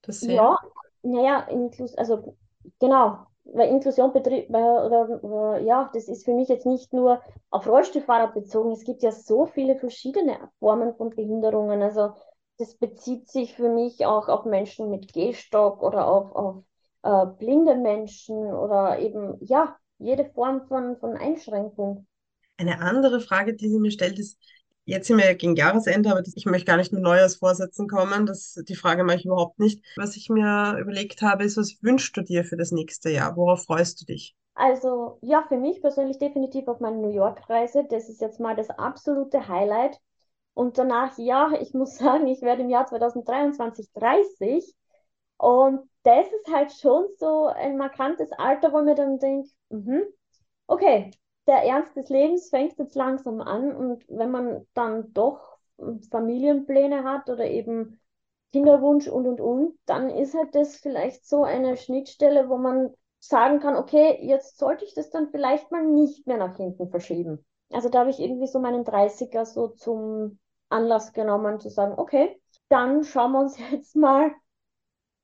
das 0.02 0.20
sehen? 0.20 0.36
Ja, 0.36 0.58
naja, 1.02 1.46
also 1.96 2.36
genau, 2.78 3.26
weil 3.52 3.68
Inklusion 3.68 4.12
betrifft, 4.12 4.50
ja, 4.50 5.90
das 5.92 6.08
ist 6.08 6.24
für 6.24 6.34
mich 6.34 6.48
jetzt 6.48 6.66
nicht 6.66 6.92
nur 6.92 7.20
auf 7.50 7.66
Rollstuhlfahrer 7.66 8.32
bezogen. 8.32 8.72
Es 8.72 8.84
gibt 8.84 9.02
ja 9.02 9.12
so 9.12 9.46
viele 9.46 9.76
verschiedene 9.76 10.50
Formen 10.58 10.94
von 10.94 11.10
Behinderungen. 11.10 11.82
Also 11.82 12.14
das 12.58 12.74
bezieht 12.74 13.28
sich 13.28 13.54
für 13.54 13.68
mich 13.68 14.04
auch 14.06 14.28
auf 14.28 14.44
Menschen 14.44 14.90
mit 14.90 15.12
Gehstock 15.12 15.82
oder 15.82 16.06
auf, 16.06 16.32
auf 16.34 16.64
äh, 17.02 17.26
blinde 17.38 17.74
Menschen 17.74 18.36
oder 18.52 18.98
eben, 18.98 19.36
ja, 19.40 19.76
jede 19.98 20.26
Form 20.26 20.66
von, 20.68 20.96
von 20.98 21.16
Einschränkung. 21.16 22.06
Eine 22.56 22.80
andere 22.80 23.20
Frage, 23.20 23.54
die 23.54 23.68
sie 23.68 23.78
mir 23.78 23.90
stellt, 23.90 24.18
ist, 24.18 24.38
Jetzt 24.90 25.06
sind 25.06 25.18
wir 25.18 25.26
ja 25.26 25.34
gegen 25.34 25.54
Jahresende, 25.54 26.10
aber 26.10 26.20
ich 26.34 26.46
möchte 26.46 26.66
gar 26.66 26.76
nicht 26.76 26.92
mit 26.92 27.00
Neujahrsvorsätzen 27.00 27.86
kommen. 27.86 28.26
Das, 28.26 28.60
die 28.68 28.74
Frage 28.74 29.04
mache 29.04 29.18
ich 29.18 29.24
überhaupt 29.24 29.60
nicht. 29.60 29.84
Was 29.94 30.16
ich 30.16 30.28
mir 30.28 30.76
überlegt 30.80 31.22
habe, 31.22 31.44
ist, 31.44 31.56
was 31.56 31.80
wünschst 31.80 32.16
du 32.16 32.22
dir 32.22 32.44
für 32.44 32.56
das 32.56 32.72
nächste 32.72 33.08
Jahr? 33.08 33.36
Worauf 33.36 33.66
freust 33.66 34.00
du 34.00 34.06
dich? 34.06 34.34
Also 34.54 35.18
ja, 35.22 35.44
für 35.46 35.58
mich 35.58 35.80
persönlich 35.80 36.18
definitiv 36.18 36.66
auf 36.66 36.80
meine 36.80 36.96
New 36.96 37.12
York-Reise. 37.12 37.86
Das 37.88 38.08
ist 38.08 38.20
jetzt 38.20 38.40
mal 38.40 38.56
das 38.56 38.68
absolute 38.68 39.46
Highlight. 39.46 39.96
Und 40.54 40.76
danach, 40.76 41.16
ja, 41.18 41.52
ich 41.60 41.72
muss 41.72 41.96
sagen, 41.98 42.26
ich 42.26 42.42
werde 42.42 42.62
im 42.62 42.68
Jahr 42.68 42.86
2023 42.86 43.92
30. 43.92 44.74
Und 45.36 45.88
das 46.02 46.26
ist 46.26 46.52
halt 46.52 46.72
schon 46.72 47.06
so 47.16 47.46
ein 47.46 47.76
markantes 47.76 48.32
Alter, 48.32 48.72
wo 48.72 48.82
mir 48.82 48.96
dann 48.96 49.20
denkt, 49.20 49.50
mm 49.68 50.00
okay, 50.66 51.10
der 51.50 51.64
Ernst 51.64 51.96
des 51.96 52.08
Lebens 52.08 52.48
fängt 52.48 52.78
jetzt 52.78 52.94
langsam 52.94 53.40
an 53.40 53.74
und 53.74 54.04
wenn 54.08 54.30
man 54.30 54.66
dann 54.72 55.12
doch 55.12 55.58
Familienpläne 56.12 57.02
hat 57.02 57.28
oder 57.28 57.44
eben 57.44 58.00
Kinderwunsch 58.52 59.08
und 59.08 59.26
und 59.26 59.40
und, 59.40 59.78
dann 59.84 60.10
ist 60.10 60.34
halt 60.34 60.54
das 60.54 60.76
vielleicht 60.76 61.26
so 61.26 61.42
eine 61.42 61.76
Schnittstelle, 61.76 62.48
wo 62.48 62.56
man 62.56 62.94
sagen 63.18 63.58
kann, 63.58 63.74
okay, 63.74 64.16
jetzt 64.22 64.58
sollte 64.58 64.84
ich 64.84 64.94
das 64.94 65.10
dann 65.10 65.30
vielleicht 65.30 65.72
mal 65.72 65.84
nicht 65.84 66.28
mehr 66.28 66.36
nach 66.36 66.56
hinten 66.56 66.88
verschieben. 66.88 67.44
Also 67.72 67.88
da 67.88 68.00
habe 68.00 68.10
ich 68.10 68.20
irgendwie 68.20 68.46
so 68.46 68.60
meinen 68.60 68.84
30er 68.84 69.44
so 69.44 69.68
zum 69.68 70.38
Anlass 70.68 71.12
genommen 71.12 71.58
zu 71.58 71.68
sagen, 71.68 71.94
okay, 71.96 72.40
dann 72.68 73.02
schauen 73.02 73.32
wir 73.32 73.40
uns 73.40 73.58
jetzt 73.72 73.96
mal 73.96 74.32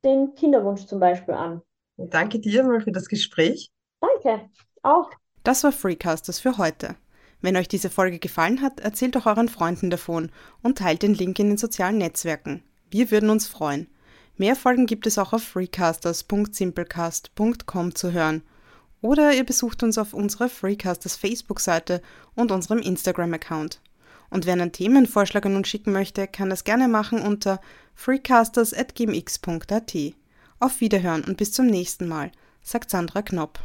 den 0.05 0.35
Kinderwunsch 0.35 0.87
zum 0.87 0.99
Beispiel 0.99 1.35
an. 1.35 1.63
Danke 1.97 2.41
dir 2.41 2.65
mal 2.65 2.81
für 2.81 2.93
das 2.93 3.07
Gespräch. 3.07 3.71
Danke, 4.01 4.51
auch. 4.83 5.11
Das 5.47 5.63
war 5.63 5.71
Freecasters 5.71 6.41
für 6.41 6.59
heute. 6.59 6.97
Wenn 7.41 7.57
euch 7.57 7.69
diese 7.69 7.89
Folge 7.89 8.19
gefallen 8.19 8.61
hat, 8.63 8.81
erzählt 8.81 9.15
doch 9.15 9.27
euren 9.27 9.49
Freunden 9.49 9.91
davon 9.91 10.33
und 10.61 10.79
teilt 10.79 11.03
den 11.03 11.15
Link 11.15 11.39
in 11.39 11.51
den 11.51 11.57
sozialen 11.57 11.99
Netzwerken. 11.99 12.65
Wir 12.91 13.13
würden 13.13 13.31
uns 13.31 13.47
freuen. 13.47 13.87
Mehr 14.37 14.57
Folgen 14.57 14.87
gibt 14.87 15.07
es 15.07 15.19
auch 15.19 15.33
auf 15.33 15.45
freecasters.simplecast.com 15.45 17.95
zu 17.95 18.11
hören. 18.11 18.43
Oder 19.01 19.35
ihr 19.35 19.45
besucht 19.45 19.85
uns 19.85 19.99
auf 19.99 20.15
unserer 20.15 20.49
Freecasters 20.49 21.15
Facebook-Seite 21.15 22.03
und 22.35 22.51
unserem 22.51 22.81
Instagram-Account. 22.81 23.81
Und 24.31 24.47
wer 24.47 24.55
einen 24.55 24.73
Themenvorschlag 24.73 25.47
an 25.47 25.55
uns 25.55 25.69
schicken 25.69 25.93
möchte, 25.93 26.27
kann 26.27 26.51
das 26.51 26.65
gerne 26.65 26.89
machen 26.89 27.23
unter 27.23 27.61
freecasters.gmx.at. 27.95 29.95
Auf 30.59 30.81
Wiederhören 30.81 31.23
und 31.23 31.37
bis 31.37 31.53
zum 31.53 31.69
nächsten 31.69 32.09
Mal, 32.09 32.33
sagt 32.63 32.91
Sandra 32.91 33.23
Knopp. 33.23 33.61